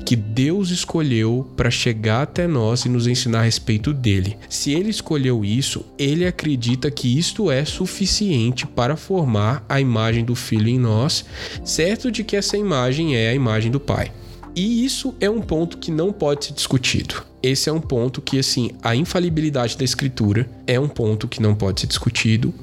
que 0.06 0.16
Deus 0.16 0.72
escolheu 0.72 1.50
para 1.56 1.70
chegar 1.70 2.24
até 2.24 2.48
nós 2.48 2.86
e 2.86 2.90
nos 2.90 3.08
ensinar 3.08 3.40
a 3.40 3.44
respeito 3.44 3.94
dele. 3.94 4.38
Se 4.50 4.72
ele 4.72 4.90
escolheu 4.90 5.46
isso, 5.46 5.86
ele 5.98 6.26
acredita 6.26 6.90
que 6.92 7.18
isto 7.18 7.52
é 7.52 7.64
suficiente 7.64 8.66
para 8.66 8.98
formar 8.98 9.64
a 9.70 9.80
imagem 9.80 10.26
do 10.26 10.36
filho 10.36 10.68
em 10.68 10.80
nós, 10.80 11.24
certo 11.64 12.12
de 12.12 12.24
que 12.24 12.36
essa 12.36 12.58
imagem 12.58 13.16
é 13.16 13.30
a 13.30 13.34
imagem 13.34 13.72
do 13.72 13.80
pai. 13.80 14.12
E 14.56 14.86
isso 14.86 15.14
é 15.20 15.30
um 15.30 15.42
ponto 15.42 15.78
que 15.78 15.92
não 15.92 16.14
pode 16.14 16.46
ser 16.46 16.54
discutido. 16.54 17.24
Esse 17.44 17.70
é 17.70 17.74
um 17.74 17.82
ponto 17.82 18.22
que, 18.22 18.40
assim, 18.40 18.72
a 18.82 18.96
infalibilidade 18.96 19.78
da 19.78 19.84
escritura 19.84 20.50
é 20.66 20.80
um 20.80 20.88
ponto 20.88 21.28
que 21.28 21.42
não 21.42 21.54
pode 21.54 21.82
ser 21.82 21.88
discutido. 21.88 22.54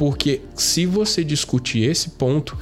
Porque 0.00 0.40
se 0.54 0.86
você 0.86 1.22
discutir 1.22 1.80
esse 1.80 2.08
ponto, 2.08 2.56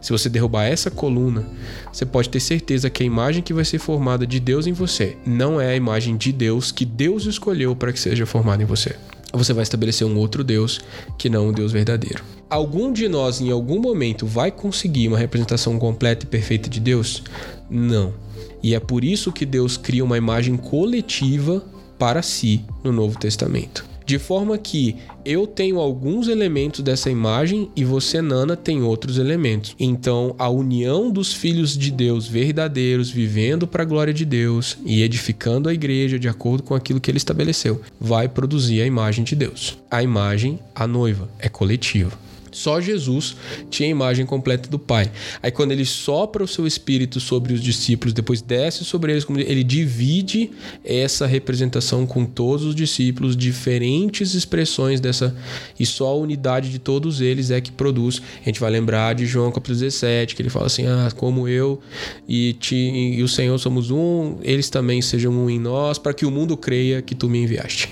se 0.00 0.12
você 0.12 0.28
derrubar 0.28 0.66
essa 0.66 0.92
coluna, 0.92 1.44
você 1.92 2.06
pode 2.06 2.28
ter 2.28 2.38
certeza 2.38 2.88
que 2.88 3.02
a 3.02 3.06
imagem 3.06 3.42
que 3.42 3.52
vai 3.52 3.64
ser 3.64 3.80
formada 3.80 4.24
de 4.24 4.38
Deus 4.38 4.64
em 4.68 4.72
você 4.72 5.16
não 5.26 5.60
é 5.60 5.70
a 5.70 5.74
imagem 5.74 6.16
de 6.16 6.30
Deus 6.30 6.70
que 6.70 6.84
Deus 6.84 7.26
escolheu 7.26 7.74
para 7.74 7.92
que 7.92 7.98
seja 7.98 8.24
formada 8.24 8.62
em 8.62 8.66
você. 8.66 8.94
Você 9.32 9.52
vai 9.52 9.64
estabelecer 9.64 10.06
um 10.06 10.16
outro 10.16 10.44
Deus 10.44 10.80
que 11.18 11.28
não 11.28 11.48
um 11.48 11.52
Deus 11.52 11.72
verdadeiro. 11.72 12.22
Algum 12.48 12.92
de 12.92 13.08
nós 13.08 13.40
em 13.40 13.50
algum 13.50 13.80
momento 13.80 14.24
vai 14.24 14.52
conseguir 14.52 15.08
uma 15.08 15.18
representação 15.18 15.76
completa 15.80 16.24
e 16.24 16.28
perfeita 16.28 16.70
de 16.70 16.78
Deus? 16.78 17.24
Não. 17.68 18.14
E 18.62 18.72
é 18.72 18.78
por 18.78 19.02
isso 19.02 19.32
que 19.32 19.44
Deus 19.44 19.76
cria 19.76 20.04
uma 20.04 20.16
imagem 20.16 20.56
coletiva 20.56 21.60
para 21.98 22.22
si 22.22 22.64
no 22.84 22.92
Novo 22.92 23.18
Testamento 23.18 23.93
de 24.06 24.18
forma 24.18 24.58
que 24.58 24.96
eu 25.24 25.46
tenho 25.46 25.78
alguns 25.78 26.28
elementos 26.28 26.80
dessa 26.80 27.10
imagem 27.10 27.70
e 27.74 27.84
você, 27.84 28.20
Nana, 28.20 28.56
tem 28.56 28.82
outros 28.82 29.18
elementos. 29.18 29.74
Então, 29.78 30.34
a 30.38 30.48
união 30.48 31.10
dos 31.10 31.32
filhos 31.32 31.76
de 31.76 31.90
Deus 31.90 32.26
verdadeiros, 32.26 33.10
vivendo 33.10 33.66
para 33.66 33.82
a 33.82 33.86
glória 33.86 34.12
de 34.12 34.24
Deus 34.24 34.76
e 34.84 35.02
edificando 35.02 35.68
a 35.68 35.74
igreja 35.74 36.18
de 36.18 36.28
acordo 36.28 36.62
com 36.62 36.74
aquilo 36.74 37.00
que 37.00 37.10
ele 37.10 37.18
estabeleceu, 37.18 37.80
vai 37.98 38.28
produzir 38.28 38.82
a 38.82 38.86
imagem 38.86 39.24
de 39.24 39.34
Deus. 39.34 39.78
A 39.90 40.02
imagem, 40.02 40.58
a 40.74 40.86
noiva, 40.86 41.28
é 41.38 41.48
coletiva. 41.48 42.12
Só 42.54 42.80
Jesus 42.80 43.36
tinha 43.68 43.88
a 43.88 43.90
imagem 43.90 44.24
completa 44.24 44.68
do 44.68 44.78
Pai. 44.78 45.10
Aí 45.42 45.50
quando 45.50 45.72
ele 45.72 45.84
sopra 45.84 46.42
o 46.42 46.48
seu 46.48 46.66
espírito 46.66 47.20
sobre 47.20 47.52
os 47.52 47.60
discípulos, 47.60 48.14
depois 48.14 48.40
desce 48.40 48.84
sobre 48.84 49.12
eles, 49.12 49.26
ele 49.28 49.64
divide 49.64 50.50
essa 50.84 51.26
representação 51.26 52.06
com 52.06 52.24
todos 52.24 52.64
os 52.64 52.74
discípulos, 52.74 53.36
diferentes 53.36 54.34
expressões 54.34 55.00
dessa 55.00 55.34
e 55.78 55.84
só 55.84 56.08
a 56.08 56.14
unidade 56.14 56.70
de 56.70 56.78
todos 56.78 57.20
eles 57.20 57.50
é 57.50 57.60
que 57.60 57.72
produz. 57.72 58.22
A 58.42 58.44
gente 58.44 58.60
vai 58.60 58.70
lembrar 58.70 59.14
de 59.14 59.26
João 59.26 59.50
capítulo 59.50 59.78
17, 59.78 60.36
que 60.36 60.42
ele 60.42 60.50
fala 60.50 60.66
assim: 60.66 60.86
"Ah, 60.86 61.10
como 61.16 61.48
eu 61.48 61.80
e, 62.28 62.52
ti, 62.54 62.76
e 62.76 63.22
o 63.22 63.28
Senhor 63.28 63.58
somos 63.58 63.90
um, 63.90 64.36
eles 64.42 64.70
também 64.70 65.02
sejam 65.02 65.32
um 65.32 65.50
em 65.50 65.58
nós, 65.58 65.98
para 65.98 66.14
que 66.14 66.24
o 66.24 66.30
mundo 66.30 66.56
creia 66.56 67.02
que 67.02 67.14
tu 67.14 67.28
me 67.28 67.38
enviaste." 67.42 67.88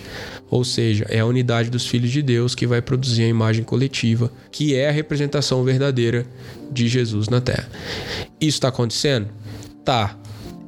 Ou 0.52 0.64
seja, 0.64 1.06
é 1.08 1.20
a 1.20 1.24
unidade 1.24 1.70
dos 1.70 1.86
filhos 1.86 2.10
de 2.10 2.20
Deus 2.20 2.54
que 2.54 2.66
vai 2.66 2.82
produzir 2.82 3.22
a 3.22 3.26
imagem 3.26 3.64
coletiva, 3.64 4.30
que 4.50 4.74
é 4.74 4.90
a 4.90 4.92
representação 4.92 5.64
verdadeira 5.64 6.26
de 6.70 6.88
Jesus 6.88 7.26
na 7.30 7.40
Terra. 7.40 7.66
Isso 8.38 8.58
está 8.58 8.68
acontecendo? 8.68 9.28
Tá. 9.82 10.14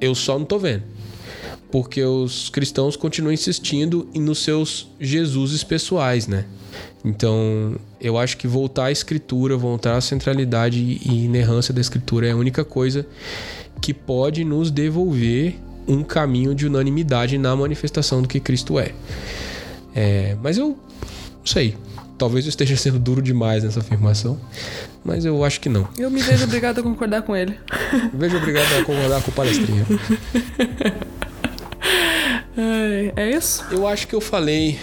Eu 0.00 0.14
só 0.14 0.36
não 0.36 0.44
estou 0.44 0.58
vendo. 0.58 0.84
Porque 1.70 2.02
os 2.02 2.48
cristãos 2.48 2.96
continuam 2.96 3.34
insistindo 3.34 4.08
nos 4.14 4.38
seus 4.38 4.88
Jesuses 4.98 5.62
pessoais, 5.62 6.26
né? 6.26 6.46
Então, 7.04 7.76
eu 8.00 8.16
acho 8.16 8.38
que 8.38 8.48
voltar 8.48 8.86
à 8.86 8.90
escritura, 8.90 9.54
voltar 9.54 9.98
à 9.98 10.00
centralidade 10.00 10.78
e 10.80 11.24
inerrância 11.26 11.74
da 11.74 11.80
escritura 11.82 12.26
é 12.26 12.30
a 12.30 12.36
única 12.36 12.64
coisa 12.64 13.06
que 13.82 13.92
pode 13.92 14.44
nos 14.44 14.70
devolver 14.70 15.56
um 15.86 16.02
caminho 16.02 16.54
de 16.54 16.66
unanimidade 16.66 17.36
na 17.36 17.54
manifestação 17.54 18.22
do 18.22 18.28
que 18.28 18.40
Cristo 18.40 18.78
é. 18.78 18.94
É, 19.94 20.36
mas 20.42 20.58
eu 20.58 20.68
não 20.68 21.46
sei. 21.46 21.76
Talvez 22.16 22.44
eu 22.44 22.48
esteja 22.48 22.76
sendo 22.76 22.98
duro 22.98 23.20
demais 23.20 23.64
nessa 23.64 23.80
afirmação, 23.80 24.38
mas 25.04 25.24
eu 25.24 25.44
acho 25.44 25.60
que 25.60 25.68
não. 25.68 25.88
Eu 25.98 26.10
me 26.10 26.22
vejo 26.22 26.44
obrigado 26.44 26.78
a 26.78 26.82
concordar 26.82 27.22
com 27.22 27.34
ele. 27.34 27.58
vejo 28.14 28.36
obrigado 28.36 28.72
a 28.80 28.84
concordar 28.84 29.22
com 29.22 29.30
o 29.30 29.34
palestrinho. 29.34 29.84
É 33.16 33.30
isso? 33.30 33.64
Eu 33.70 33.86
acho 33.86 34.06
que 34.06 34.14
eu 34.14 34.20
falei. 34.20 34.78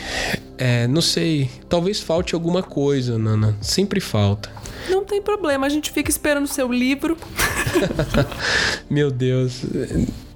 É, 0.57 0.87
não 0.87 1.01
sei. 1.01 1.49
Talvez 1.67 1.99
falte 1.99 2.33
alguma 2.33 2.63
coisa, 2.63 3.17
Nana. 3.17 3.55
Sempre 3.61 3.99
falta. 3.99 4.49
Não 4.89 5.03
tem 5.05 5.21
problema, 5.21 5.65
a 5.65 5.69
gente 5.69 5.91
fica 5.91 6.09
esperando 6.09 6.45
o 6.45 6.47
seu 6.47 6.71
livro. 6.71 7.17
Meu 8.89 9.11
Deus. 9.11 9.61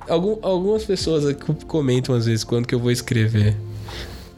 Algum, 0.08 0.38
algumas 0.42 0.84
pessoas 0.84 1.36
comentam 1.68 2.16
às 2.16 2.26
vezes 2.26 2.44
quando 2.44 2.68
que 2.68 2.76
eu 2.76 2.80
vou 2.80 2.92
escrever. 2.92 3.56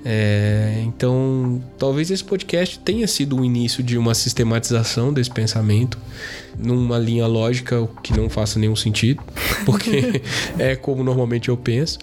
É, 0.06 0.84
então, 0.86 1.62
talvez 1.78 2.10
esse 2.12 2.24
podcast 2.24 2.80
tenha 2.80 3.08
sido 3.08 3.39
o 3.39 3.43
início 3.43 3.84
de 3.84 3.98
uma 3.98 4.14
sistematização 4.14 5.12
desse 5.12 5.30
pensamento, 5.30 5.98
numa 6.58 6.98
linha 6.98 7.28
lógica 7.28 7.88
que 8.02 8.16
não 8.16 8.30
faça 8.30 8.60
nenhum 8.60 8.76
sentido, 8.76 9.22
porque 9.66 10.22
é 10.58 10.76
como 10.76 11.04
normalmente 11.04 11.50
eu 11.50 11.58
penso, 11.58 12.00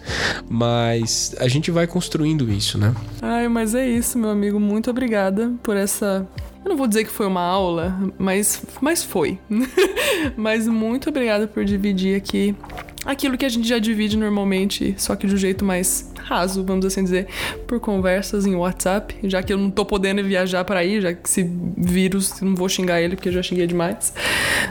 mas 0.48 1.34
a 1.38 1.48
gente 1.48 1.70
vai 1.70 1.86
construindo 1.86 2.50
isso, 2.50 2.78
né? 2.78 2.94
Ai, 3.22 3.48
mas 3.48 3.74
é 3.74 3.88
isso, 3.88 4.18
meu 4.18 4.30
amigo. 4.30 4.60
Muito 4.60 4.90
obrigada 4.90 5.52
por 5.62 5.76
essa 5.76 6.26
eu 6.64 6.70
não 6.70 6.78
vou 6.78 6.86
dizer 6.86 7.04
que 7.04 7.10
foi 7.10 7.26
uma 7.26 7.42
aula, 7.42 7.94
mas, 8.18 8.64
mas 8.80 9.04
foi. 9.04 9.38
mas 10.34 10.66
muito 10.66 11.10
obrigada 11.10 11.46
por 11.46 11.62
dividir 11.62 12.16
aqui 12.16 12.56
aquilo 13.04 13.36
que 13.36 13.44
a 13.44 13.48
gente 13.48 13.68
já 13.68 13.78
divide 13.78 14.16
normalmente, 14.16 14.94
só 14.96 15.14
que 15.14 15.26
de 15.26 15.34
um 15.34 15.36
jeito 15.36 15.64
mais 15.64 16.10
raso, 16.18 16.64
vamos 16.64 16.86
assim 16.86 17.04
dizer, 17.04 17.26
por 17.66 17.78
conversas 17.80 18.46
em 18.46 18.54
WhatsApp, 18.54 19.14
já 19.24 19.42
que 19.42 19.52
eu 19.52 19.58
não 19.58 19.70
tô 19.70 19.84
podendo 19.84 20.22
viajar 20.24 20.64
para 20.64 20.80
aí, 20.80 21.00
já 21.00 21.12
que 21.12 21.28
esse 21.28 21.48
vírus, 21.76 22.40
não 22.40 22.54
vou 22.54 22.68
xingar 22.68 23.00
ele 23.00 23.14
porque 23.16 23.28
eu 23.28 23.32
já 23.32 23.42
xinguei 23.42 23.66
demais. 23.66 24.14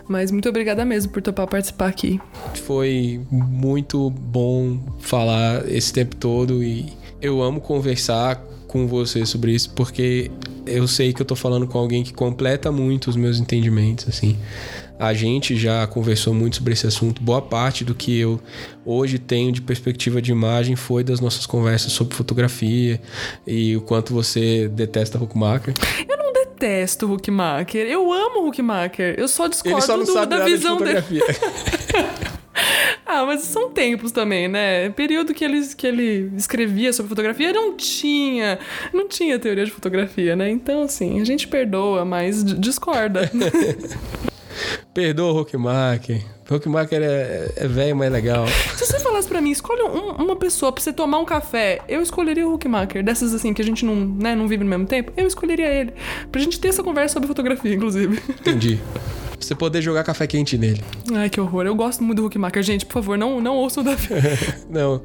Mas 0.07 0.31
muito 0.31 0.49
obrigada 0.49 0.84
mesmo 0.84 1.11
por 1.11 1.21
topar 1.21 1.47
participar 1.47 1.88
aqui. 1.88 2.19
Foi 2.65 3.21
muito 3.31 4.09
bom 4.09 4.79
falar 4.99 5.69
esse 5.69 5.93
tempo 5.93 6.15
todo 6.15 6.63
e 6.63 6.91
eu 7.21 7.41
amo 7.41 7.61
conversar 7.61 8.41
com 8.74 8.88
você 8.88 9.24
sobre 9.24 9.51
isso 9.51 9.69
porque 9.76 10.32
eu 10.65 10.88
sei 10.88 11.13
que 11.13 11.21
eu 11.21 11.26
tô 11.26 11.36
falando 11.36 11.67
com 11.67 11.78
alguém 11.78 12.03
que 12.03 12.11
completa 12.11 12.71
muito 12.71 13.07
os 13.07 13.15
meus 13.15 13.39
entendimentos, 13.39 14.07
assim. 14.09 14.36
A 14.97 15.13
gente 15.13 15.55
já 15.55 15.86
conversou 15.86 16.34
muito 16.34 16.55
sobre 16.55 16.74
esse 16.74 16.88
assunto. 16.88 17.21
Boa 17.21 17.41
parte 17.41 17.84
do 17.84 17.93
que 17.93 18.17
eu 18.17 18.39
hoje 18.84 19.19
tenho 19.19 19.51
de 19.51 19.61
perspectiva 19.61 20.19
de 20.21 20.32
imagem 20.32 20.76
foi 20.76 21.03
das 21.03 21.19
nossas 21.19 21.45
conversas 21.45 21.91
sobre 21.91 22.15
fotografia 22.15 22.99
e 23.45 23.76
o 23.76 23.82
quanto 23.82 24.13
você 24.13 24.67
detesta 24.69 25.21
Huckmacher. 25.21 25.76
Eu 26.09 26.17
não 26.17 26.34
detesto 26.34 27.11
Huckmacher. 27.11 27.86
Eu 27.86 28.11
amo 28.11 28.47
Huckmacher. 28.47 29.15
Eu 29.17 29.28
só 29.28 29.47
discordo 29.47 30.05
só 30.05 30.26
do, 30.26 30.30
da 30.30 30.45
visão 30.45 30.78
de 30.78 30.86
dele. 30.86 31.03
Ah, 33.14 33.26
mas 33.28 33.41
são 33.41 33.70
tempos 33.70 34.11
também, 34.11 34.47
né? 34.47 34.89
Período 34.89 35.36
que 35.36 35.45
ele, 35.45 35.64
que 35.76 35.86
ele 35.86 36.32
escrevia 36.36 36.91
sobre 36.91 37.09
fotografia 37.09 37.53
não 37.53 37.78
tinha, 37.78 38.57
não 38.91 39.07
tinha 39.07 39.38
teoria 39.38 39.66
de 39.66 39.72
fotografia, 39.72 40.36
né? 40.36 40.49
Então, 40.49 40.82
assim, 40.82 41.22
a 41.22 41.24
gente 41.24 41.47
perdoa, 41.47 42.03
mas 42.03 42.43
discorda. 42.43 43.32
Perdoa 44.93 45.32
o. 45.32 45.36
Rockmaker 46.49 47.01
é, 47.01 47.51
é 47.55 47.68
velho, 47.68 47.95
mas 47.95 48.07
é 48.07 48.09
legal. 48.09 48.45
Se 48.76 48.86
você 48.86 48.99
falasse 48.99 49.28
pra 49.28 49.41
mim, 49.41 49.51
escolhe 49.51 49.82
um, 49.84 50.24
uma 50.24 50.36
pessoa 50.36 50.72
pra 50.72 50.84
você 50.84 50.91
tomar 50.91 51.20
um 51.20 51.26
café, 51.26 51.82
eu 51.88 52.01
escolheria 52.01 52.47
o 52.47 52.51
Rockmaker. 52.51 53.03
Dessas 53.03 53.34
assim, 53.34 53.53
que 53.53 53.61
a 53.61 53.66
gente 53.66 53.86
não, 53.86 53.95
né, 53.95 54.36
não 54.36 54.47
vive 54.47 54.64
no 54.64 54.70
mesmo 54.70 54.86
tempo, 54.86 55.11
eu 55.16 55.26
escolheria 55.26 55.68
ele. 55.68 55.93
Pra 56.32 56.41
gente 56.41 56.59
ter 56.59 56.68
essa 56.68 56.84
conversa 56.84 57.14
sobre 57.14 57.28
fotografia, 57.28 57.74
inclusive. 57.74 58.20
Entendi. 58.30 58.80
Você 59.45 59.55
poder 59.55 59.81
jogar 59.81 60.03
café 60.03 60.27
quente 60.27 60.57
nele. 60.57 60.81
Ai, 61.13 61.29
que 61.29 61.39
horror. 61.39 61.65
Eu 61.65 61.75
gosto 61.75 62.03
muito 62.03 62.21
do 62.21 62.27
Huckmacher. 62.27 62.63
Gente, 62.63 62.85
por 62.85 62.93
favor, 62.93 63.17
não, 63.17 63.39
não 63.41 63.55
ouçam 63.55 63.83
o 63.83 63.85
Davi. 63.85 64.07
não. 64.69 65.01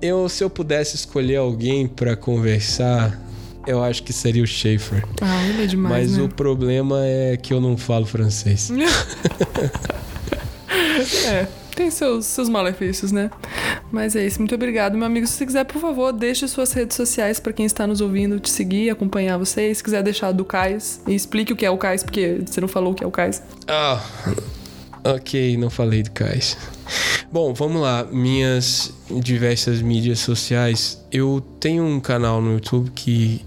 Eu, 0.00 0.28
se 0.28 0.42
eu 0.42 0.50
pudesse 0.50 0.96
escolher 0.96 1.36
alguém 1.36 1.86
para 1.86 2.16
conversar, 2.16 3.20
eu 3.66 3.82
acho 3.82 4.02
que 4.02 4.12
seria 4.12 4.42
o 4.42 4.46
Schaefer. 4.46 5.04
Ah, 5.20 5.46
ele 5.48 5.64
é 5.64 5.66
demais, 5.66 6.10
Mas 6.10 6.18
né? 6.18 6.24
o 6.24 6.28
problema 6.28 7.04
é 7.04 7.36
que 7.36 7.52
eu 7.52 7.60
não 7.60 7.76
falo 7.76 8.06
francês. 8.06 8.70
é, 11.26 11.46
tem 11.76 11.90
seus, 11.90 12.24
seus 12.24 12.48
malefícios, 12.48 13.12
né? 13.12 13.30
Mas 13.92 14.16
é 14.16 14.26
isso. 14.26 14.38
Muito 14.38 14.54
obrigado, 14.54 14.96
meu 14.96 15.06
amigo. 15.06 15.26
Se 15.26 15.34
você 15.34 15.46
quiser, 15.46 15.64
por 15.64 15.80
favor, 15.80 16.12
deixe 16.12 16.48
suas 16.48 16.72
redes 16.72 16.96
sociais 16.96 17.38
para 17.38 17.52
quem 17.52 17.66
está 17.66 17.86
nos 17.86 18.00
ouvindo 18.00 18.40
te 18.40 18.50
seguir, 18.50 18.90
acompanhar 18.90 19.36
vocês. 19.36 19.76
Se 19.78 19.84
quiser 19.84 20.02
deixar 20.02 20.32
do 20.32 20.44
Cais 20.44 21.02
e 21.06 21.14
explique 21.14 21.52
o 21.52 21.56
que 21.56 21.66
é 21.66 21.70
o 21.70 21.76
Cais, 21.76 22.02
porque 22.02 22.40
você 22.44 22.60
não 22.60 22.66
falou 22.66 22.92
o 22.92 22.94
que 22.94 23.04
é 23.04 23.06
o 23.06 23.10
Cais. 23.10 23.42
Ah, 23.68 24.02
ok, 25.04 25.56
não 25.58 25.68
falei 25.68 26.02
do 26.02 26.10
Cais. 26.12 26.56
Bom, 27.30 27.52
vamos 27.52 27.82
lá. 27.82 28.04
Minhas 28.10 28.92
diversas 29.10 29.82
mídias 29.82 30.20
sociais. 30.20 31.04
Eu 31.12 31.44
tenho 31.60 31.84
um 31.84 32.00
canal 32.00 32.40
no 32.40 32.54
YouTube 32.54 32.90
que 32.94 33.44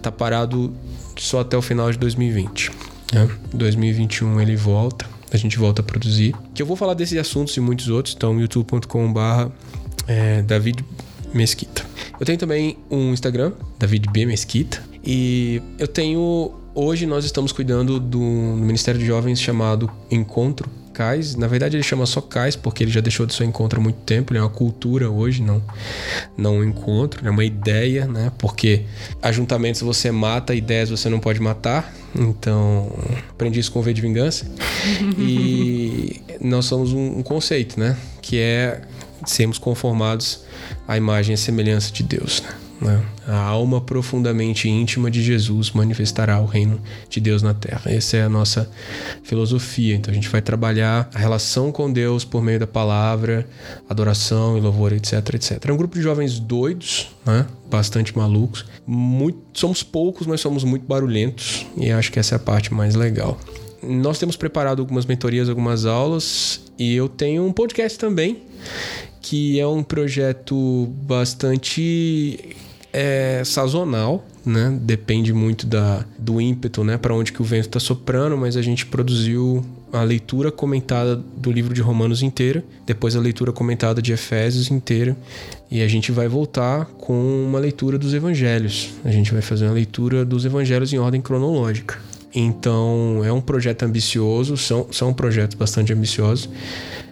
tá 0.00 0.10
parado 0.10 0.74
só 1.16 1.40
até 1.40 1.56
o 1.56 1.62
final 1.62 1.90
de 1.92 1.98
2020. 1.98 2.70
Né? 3.12 3.28
2021 3.52 4.40
ele 4.40 4.56
volta. 4.56 5.17
A 5.32 5.36
gente 5.36 5.58
volta 5.58 5.82
a 5.82 5.84
produzir. 5.84 6.34
Que 6.54 6.62
eu 6.62 6.66
vou 6.66 6.76
falar 6.76 6.94
desses 6.94 7.18
assuntos 7.18 7.56
e 7.56 7.60
muitos 7.60 7.88
outros. 7.88 8.14
Então, 8.14 8.38
youtube.com/barra 8.40 9.52
é, 10.06 10.42
David 10.42 10.84
Mesquita. 11.32 11.84
Eu 12.18 12.24
tenho 12.26 12.38
também 12.38 12.78
um 12.90 13.12
Instagram, 13.12 13.52
David 13.78 14.10
B 14.10 14.26
Mesquita. 14.26 14.82
E 15.04 15.62
eu 15.78 15.86
tenho. 15.86 16.54
Hoje 16.74 17.06
nós 17.06 17.24
estamos 17.24 17.50
cuidando 17.52 17.98
do, 17.98 18.08
do 18.08 18.20
Ministério 18.20 19.00
de 19.00 19.06
Jovens 19.06 19.40
chamado 19.40 19.90
Encontro 20.10 20.77
Cais. 20.98 21.36
Na 21.36 21.46
verdade, 21.46 21.76
ele 21.76 21.84
chama 21.84 22.04
só 22.06 22.20
Cais, 22.20 22.56
porque 22.56 22.82
ele 22.82 22.90
já 22.90 23.00
deixou 23.00 23.24
de 23.24 23.32
ser 23.32 23.44
encontro 23.44 23.78
há 23.78 23.82
muito 23.82 24.00
tempo. 24.00 24.32
Ele 24.32 24.40
é 24.40 24.42
uma 24.42 24.50
cultura 24.50 25.08
hoje, 25.08 25.40
não, 25.40 25.62
não 26.36 26.56
um 26.56 26.64
encontro, 26.64 27.24
é 27.24 27.30
uma 27.30 27.44
ideia, 27.44 28.04
né? 28.04 28.32
Porque 28.36 28.82
ajuntamentos 29.22 29.80
você 29.80 30.10
mata, 30.10 30.56
ideias 30.56 30.90
você 30.90 31.08
não 31.08 31.20
pode 31.20 31.40
matar. 31.40 31.94
Então, 32.16 32.92
aprendi 33.30 33.60
isso 33.60 33.70
com 33.70 33.78
o 33.78 33.82
V 33.82 33.94
de 33.94 34.00
Vingança. 34.00 34.50
e 35.16 36.20
nós 36.40 36.64
somos 36.64 36.92
um, 36.92 37.18
um 37.18 37.22
conceito, 37.22 37.78
né? 37.78 37.96
Que 38.20 38.40
é 38.40 38.80
sermos 39.24 39.56
conformados 39.56 40.42
à 40.88 40.96
imagem 40.96 41.34
e 41.34 41.38
semelhança 41.38 41.92
de 41.92 42.02
Deus, 42.02 42.42
né? 42.42 42.50
Né? 42.80 43.02
A 43.26 43.36
alma 43.36 43.80
profundamente 43.80 44.68
íntima 44.68 45.10
de 45.10 45.22
Jesus 45.22 45.72
manifestará 45.72 46.40
o 46.40 46.46
reino 46.46 46.80
de 47.08 47.20
Deus 47.20 47.42
na 47.42 47.52
terra. 47.52 47.82
Essa 47.86 48.18
é 48.18 48.22
a 48.22 48.28
nossa 48.28 48.70
filosofia. 49.22 49.96
Então 49.96 50.12
a 50.12 50.14
gente 50.14 50.28
vai 50.28 50.40
trabalhar 50.40 51.10
a 51.12 51.18
relação 51.18 51.72
com 51.72 51.92
Deus 51.92 52.24
por 52.24 52.42
meio 52.42 52.60
da 52.60 52.66
palavra, 52.66 53.48
adoração 53.88 54.56
e 54.56 54.60
louvor, 54.60 54.92
etc, 54.92 55.34
etc. 55.34 55.64
É 55.66 55.72
um 55.72 55.76
grupo 55.76 55.96
de 55.96 56.02
jovens 56.02 56.38
doidos, 56.38 57.08
né? 57.26 57.46
bastante 57.68 58.16
malucos. 58.16 58.64
Muito, 58.86 59.38
somos 59.54 59.82
poucos, 59.82 60.26
mas 60.26 60.40
somos 60.40 60.62
muito 60.62 60.86
barulhentos 60.86 61.66
e 61.76 61.90
acho 61.90 62.12
que 62.12 62.18
essa 62.18 62.34
é 62.34 62.36
a 62.36 62.40
parte 62.40 62.72
mais 62.72 62.94
legal. 62.94 63.38
Nós 63.82 64.18
temos 64.18 64.36
preparado 64.36 64.80
algumas 64.80 65.06
mentorias, 65.06 65.48
algumas 65.48 65.84
aulas 65.84 66.60
e 66.78 66.94
eu 66.94 67.08
tenho 67.08 67.44
um 67.44 67.52
podcast 67.52 67.98
também 67.98 68.42
que 69.20 69.58
é 69.60 69.66
um 69.66 69.82
projeto 69.82 70.86
bastante 71.02 72.56
é 72.98 73.42
sazonal, 73.44 74.24
né? 74.44 74.76
Depende 74.82 75.32
muito 75.32 75.66
da, 75.66 76.04
do 76.18 76.40
ímpeto, 76.40 76.82
né? 76.82 76.96
Para 76.96 77.14
onde 77.14 77.32
que 77.32 77.40
o 77.40 77.44
vento 77.44 77.66
está 77.66 77.78
soprando, 77.78 78.36
mas 78.36 78.56
a 78.56 78.62
gente 78.62 78.84
produziu 78.86 79.64
a 79.92 80.02
leitura 80.02 80.50
comentada 80.50 81.16
do 81.16 81.50
livro 81.50 81.72
de 81.72 81.80
Romanos 81.80 82.22
inteira, 82.22 82.62
depois 82.84 83.14
a 83.16 83.20
leitura 83.20 83.52
comentada 83.52 84.02
de 84.02 84.12
Efésios 84.12 84.70
inteira, 84.70 85.16
e 85.70 85.80
a 85.80 85.88
gente 85.88 86.12
vai 86.12 86.28
voltar 86.28 86.86
com 86.98 87.14
uma 87.46 87.58
leitura 87.58 87.98
dos 87.98 88.12
evangelhos. 88.12 88.90
A 89.04 89.10
gente 89.10 89.32
vai 89.32 89.42
fazer 89.42 89.66
uma 89.66 89.74
leitura 89.74 90.24
dos 90.24 90.44
evangelhos 90.44 90.92
em 90.92 90.98
ordem 90.98 91.20
cronológica. 91.20 91.98
Então, 92.34 93.22
é 93.24 93.32
um 93.32 93.40
projeto 93.40 93.84
ambicioso, 93.84 94.56
são, 94.56 94.86
são 94.90 95.12
projetos 95.12 95.56
bastante 95.56 95.92
ambiciosos. 95.92 96.48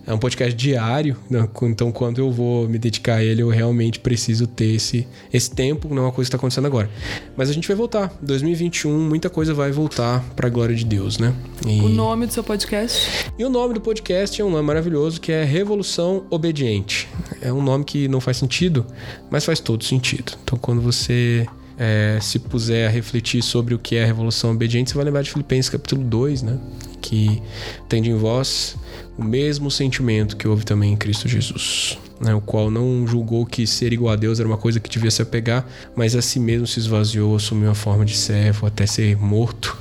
É 0.06 0.14
um 0.14 0.18
podcast 0.18 0.54
diário, 0.54 1.16
né? 1.28 1.48
então 1.62 1.90
quando 1.90 2.18
eu 2.18 2.30
vou 2.30 2.68
me 2.68 2.78
dedicar 2.78 3.16
a 3.16 3.24
ele, 3.24 3.42
eu 3.42 3.48
realmente 3.48 3.98
preciso 3.98 4.46
ter 4.46 4.76
esse, 4.76 5.04
esse 5.32 5.50
tempo, 5.50 5.88
não 5.88 6.02
é 6.02 6.06
uma 6.06 6.12
coisa 6.12 6.26
que 6.26 6.28
está 6.28 6.36
acontecendo 6.36 6.66
agora. 6.66 6.88
Mas 7.36 7.50
a 7.50 7.52
gente 7.52 7.66
vai 7.66 7.76
voltar. 7.76 8.16
2021, 8.22 8.96
muita 8.96 9.28
coisa 9.28 9.52
vai 9.52 9.72
voltar 9.72 10.22
para 10.36 10.46
a 10.46 10.50
glória 10.50 10.76
de 10.76 10.84
Deus, 10.84 11.18
né? 11.18 11.34
E... 11.66 11.80
O 11.80 11.88
nome 11.88 12.26
do 12.26 12.32
seu 12.32 12.44
podcast? 12.44 13.32
E 13.36 13.44
o 13.44 13.48
nome 13.48 13.74
do 13.74 13.80
podcast 13.80 14.40
é 14.40 14.44
um 14.44 14.50
nome 14.50 14.62
maravilhoso 14.62 15.20
que 15.20 15.32
é 15.32 15.42
Revolução 15.42 16.24
Obediente. 16.30 17.08
É 17.40 17.52
um 17.52 17.60
nome 17.60 17.84
que 17.84 18.06
não 18.06 18.20
faz 18.20 18.36
sentido, 18.36 18.86
mas 19.28 19.44
faz 19.44 19.58
todo 19.58 19.82
sentido. 19.82 20.34
Então 20.44 20.56
quando 20.56 20.80
você 20.80 21.48
é, 21.78 22.18
se 22.20 22.38
puser 22.38 22.88
a 22.88 22.90
refletir 22.90 23.42
sobre 23.42 23.74
o 23.74 23.78
que 23.78 23.96
é 23.96 24.04
a 24.04 24.06
revolução 24.06 24.52
obediente, 24.52 24.90
você 24.90 24.96
vai 24.96 25.04
lembrar 25.04 25.22
de 25.22 25.30
Filipenses 25.30 25.68
capítulo 25.68 26.02
2, 26.02 26.42
né? 26.42 26.58
Que 27.00 27.42
tende 27.88 28.10
em 28.10 28.16
vós 28.16 28.76
o 29.16 29.24
mesmo 29.24 29.70
sentimento 29.70 30.36
que 30.36 30.46
houve 30.46 30.64
também 30.64 30.92
em 30.92 30.96
Cristo 30.96 31.28
Jesus, 31.28 31.98
né? 32.20 32.34
o 32.34 32.40
qual 32.40 32.70
não 32.70 33.06
julgou 33.06 33.46
que 33.46 33.66
ser 33.66 33.92
igual 33.92 34.12
a 34.12 34.16
Deus 34.16 34.38
era 34.38 34.48
uma 34.48 34.58
coisa 34.58 34.78
que 34.78 34.90
devia 34.90 35.10
se 35.10 35.22
apegar, 35.22 35.66
mas 35.94 36.14
a 36.14 36.20
si 36.20 36.38
mesmo 36.38 36.66
se 36.66 36.78
esvaziou, 36.78 37.34
assumiu 37.34 37.70
a 37.70 37.74
forma 37.74 38.04
de 38.04 38.16
servo 38.16 38.66
até 38.66 38.84
ser 38.86 39.16
morto, 39.16 39.76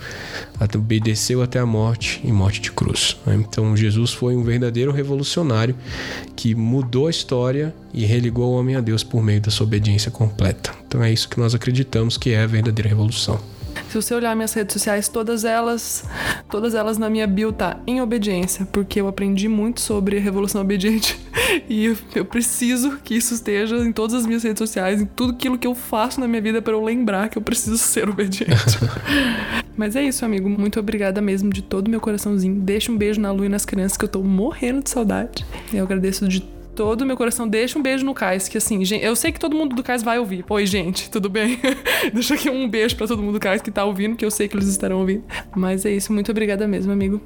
obedeceu 0.76 1.42
até 1.42 1.60
a 1.60 1.66
morte 1.66 2.22
e 2.24 2.32
morte 2.32 2.62
de 2.62 2.72
cruz. 2.72 3.18
Então 3.28 3.76
Jesus 3.76 4.14
foi 4.14 4.36
um 4.36 4.44
verdadeiro 4.44 4.92
revolucionário 4.92 5.76
que 6.36 6.56
mudou 6.56 7.08
a 7.08 7.10
história 7.10 7.74
e 7.94 8.06
religou 8.06 8.54
o 8.54 8.58
homem 8.58 8.76
a 8.76 8.82
Deus 8.82 9.04
por 9.04 9.22
meio 9.22 9.42
da 9.42 9.52
sua 9.52 9.66
obediência 9.66 10.12
completa. 10.12 10.72
Então 10.88 11.04
é 11.04 11.12
isso 11.12 11.30
que 11.30 11.40
nós 11.40 11.54
acreditamos 11.56 12.18
que 12.18 12.32
é 12.32 12.44
a 12.44 12.48
verdadeira 12.48 12.90
revolução. 12.90 13.40
Se 13.90 13.96
você 13.96 14.14
olhar 14.14 14.36
minhas 14.36 14.54
redes 14.54 14.74
sociais, 14.74 15.08
todas 15.08 15.46
elas, 15.46 16.04
todas 16.50 16.76
elas 16.76 16.98
na 16.98 17.10
minha 17.10 17.28
bio 17.28 17.54
tá 17.54 17.80
em 17.88 18.02
obediência, 18.02 18.68
porque 18.72 19.00
eu 19.00 19.08
aprendi 19.08 19.48
muito 19.48 19.82
sobre 19.82 20.18
a 20.18 20.22
revolução 20.22 20.62
obediente 20.62 21.20
e 21.70 21.86
eu, 21.86 21.98
eu 22.14 22.26
preciso 22.26 22.98
que 23.04 23.16
isso 23.16 23.34
esteja 23.34 23.78
em 23.78 23.92
todas 23.92 24.14
as 24.14 24.26
minhas 24.26 24.44
redes 24.44 24.60
sociais, 24.60 25.02
em 25.02 25.06
tudo 25.06 25.34
aquilo 25.34 25.58
que 25.58 25.68
eu 25.68 25.76
faço 25.76 26.20
na 26.20 26.28
minha 26.28 26.42
vida 26.42 26.62
para 26.62 26.74
eu 26.74 26.84
lembrar 26.84 27.30
que 27.30 27.38
eu 27.38 27.42
preciso 27.42 27.78
ser 27.80 28.10
obediente. 28.10 28.54
Mas 29.78 29.96
é 29.96 30.04
isso, 30.04 30.24
amigo. 30.24 30.50
Muito 30.50 30.80
obrigada 30.80 31.22
mesmo 31.22 31.50
de 31.52 31.62
todo 31.62 31.90
meu 31.90 32.00
coraçãozinho. 32.00 32.62
Deixa 32.62 32.92
um 32.92 32.98
beijo 32.98 33.20
na 33.20 33.32
Lu 33.32 33.44
e 33.44 33.50
nas 33.50 33.66
crianças 33.66 33.98
que 33.98 34.06
eu 34.06 34.10
tô 34.10 34.24
morrendo 34.24 34.82
de 34.82 34.90
saudade. 34.90 35.46
Eu 35.74 35.84
agradeço 35.84 36.28
de 36.30 36.40
todo 36.76 37.02
o 37.02 37.06
meu 37.06 37.16
coração. 37.16 37.48
Deixa 37.48 37.80
um 37.80 37.82
beijo 37.82 38.06
no 38.06 38.14
Cais, 38.14 38.48
que 38.48 38.58
assim, 38.58 38.84
gente, 38.84 39.04
eu 39.04 39.16
sei 39.16 39.32
que 39.32 39.40
todo 39.40 39.56
mundo 39.56 39.76
do 39.76 39.82
Cais 39.82 40.04
vai 40.04 40.20
ouvir. 40.20 40.46
Oi, 40.48 40.66
gente, 40.66 41.10
tudo 41.10 41.30
bem? 41.30 41.60
Deixa 42.14 42.36
aqui 42.36 42.50
um 42.50 42.70
beijo 42.70 42.96
para 42.96 43.08
todo 43.08 43.22
mundo 43.24 43.34
do 43.34 43.40
Cais 43.40 43.62
que 43.62 43.72
tá 43.72 43.84
ouvindo, 43.86 44.16
que 44.16 44.26
eu 44.26 44.32
sei 44.32 44.48
que 44.48 44.56
eles 44.56 44.68
estarão 44.68 45.00
ouvindo. 45.00 45.24
Mas 45.56 45.86
é 45.86 45.92
isso, 45.92 46.12
muito 46.12 46.30
obrigada 46.30 46.68
mesmo, 46.68 46.92
amigo. 46.92 47.22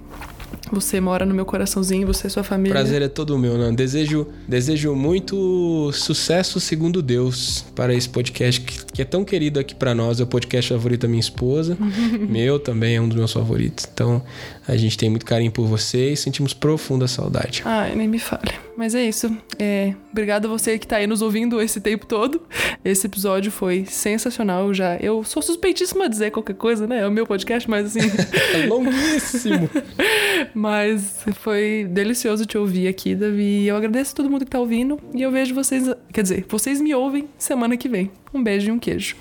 Você 0.71 1.01
mora 1.01 1.25
no 1.25 1.33
meu 1.33 1.45
coraçãozinho, 1.45 2.05
você 2.05 2.27
e 2.27 2.29
sua 2.29 2.43
família. 2.43 2.73
Prazer 2.73 3.01
é 3.01 3.07
todo 3.07 3.37
meu, 3.37 3.57
né? 3.57 3.71
Desejo, 3.71 4.27
desejo 4.47 4.95
muito 4.95 5.91
sucesso 5.93 6.59
segundo 6.59 7.01
Deus 7.01 7.65
para 7.75 7.93
esse 7.93 8.07
podcast 8.07 8.61
que, 8.61 8.85
que 8.85 9.01
é 9.01 9.05
tão 9.05 9.23
querido 9.23 9.59
aqui 9.59 9.73
para 9.73 9.95
nós. 9.95 10.19
É 10.19 10.23
o 10.23 10.27
podcast 10.27 10.71
favorito 10.71 11.01
da 11.01 11.07
minha 11.07 11.19
esposa. 11.19 11.77
meu 12.29 12.59
também 12.59 12.95
é 12.95 13.01
um 13.01 13.07
dos 13.07 13.17
meus 13.17 13.33
favoritos. 13.33 13.87
Então, 13.91 14.21
a 14.69 14.77
gente 14.77 14.97
tem 14.97 15.09
muito 15.09 15.25
carinho 15.25 15.51
por 15.51 15.65
você 15.65 16.13
e 16.13 16.17
sentimos 16.17 16.53
profunda 16.53 17.07
saudade. 17.07 17.63
Ai, 17.65 17.95
nem 17.95 18.07
me 18.07 18.19
fale. 18.19 18.51
Mas 18.77 18.93
é 18.95 19.03
isso. 19.03 19.35
É, 19.57 19.93
obrigado 20.11 20.45
a 20.45 20.47
você 20.47 20.77
que 20.77 20.87
tá 20.87 20.97
aí 20.97 21.07
nos 21.07 21.21
ouvindo 21.21 21.59
esse 21.59 21.81
tempo 21.81 22.05
todo. 22.05 22.41
Esse 22.85 23.07
episódio 23.07 23.51
foi 23.51 23.85
sensacional 23.85 24.73
já. 24.73 24.95
Eu 24.97 25.23
sou 25.23 25.41
suspeitíssima 25.41 26.05
a 26.05 26.07
dizer 26.07 26.31
qualquer 26.31 26.55
coisa, 26.55 26.87
né? 26.87 26.99
É 26.99 27.07
o 27.07 27.11
meu 27.11 27.25
podcast, 27.25 27.69
mas 27.69 27.87
assim. 27.87 28.07
é 28.53 28.67
longuíssimo. 28.67 29.69
mas 30.53 31.25
foi 31.33 31.87
delicioso 31.89 32.45
te 32.45 32.57
ouvir 32.57 32.87
aqui, 32.87 33.15
Davi. 33.15 33.65
Eu 33.65 33.75
agradeço 33.75 34.13
a 34.13 34.15
todo 34.15 34.29
mundo 34.29 34.45
que 34.45 34.51
tá 34.51 34.59
ouvindo. 34.59 34.99
E 35.13 35.21
eu 35.21 35.31
vejo 35.31 35.53
vocês. 35.53 35.83
Quer 36.13 36.21
dizer, 36.21 36.45
vocês 36.47 36.79
me 36.79 36.93
ouvem 36.93 37.27
semana 37.37 37.75
que 37.75 37.89
vem. 37.89 38.11
Um 38.33 38.43
beijo 38.43 38.69
e 38.69 38.71
um 38.71 38.79
queijo. 38.79 39.15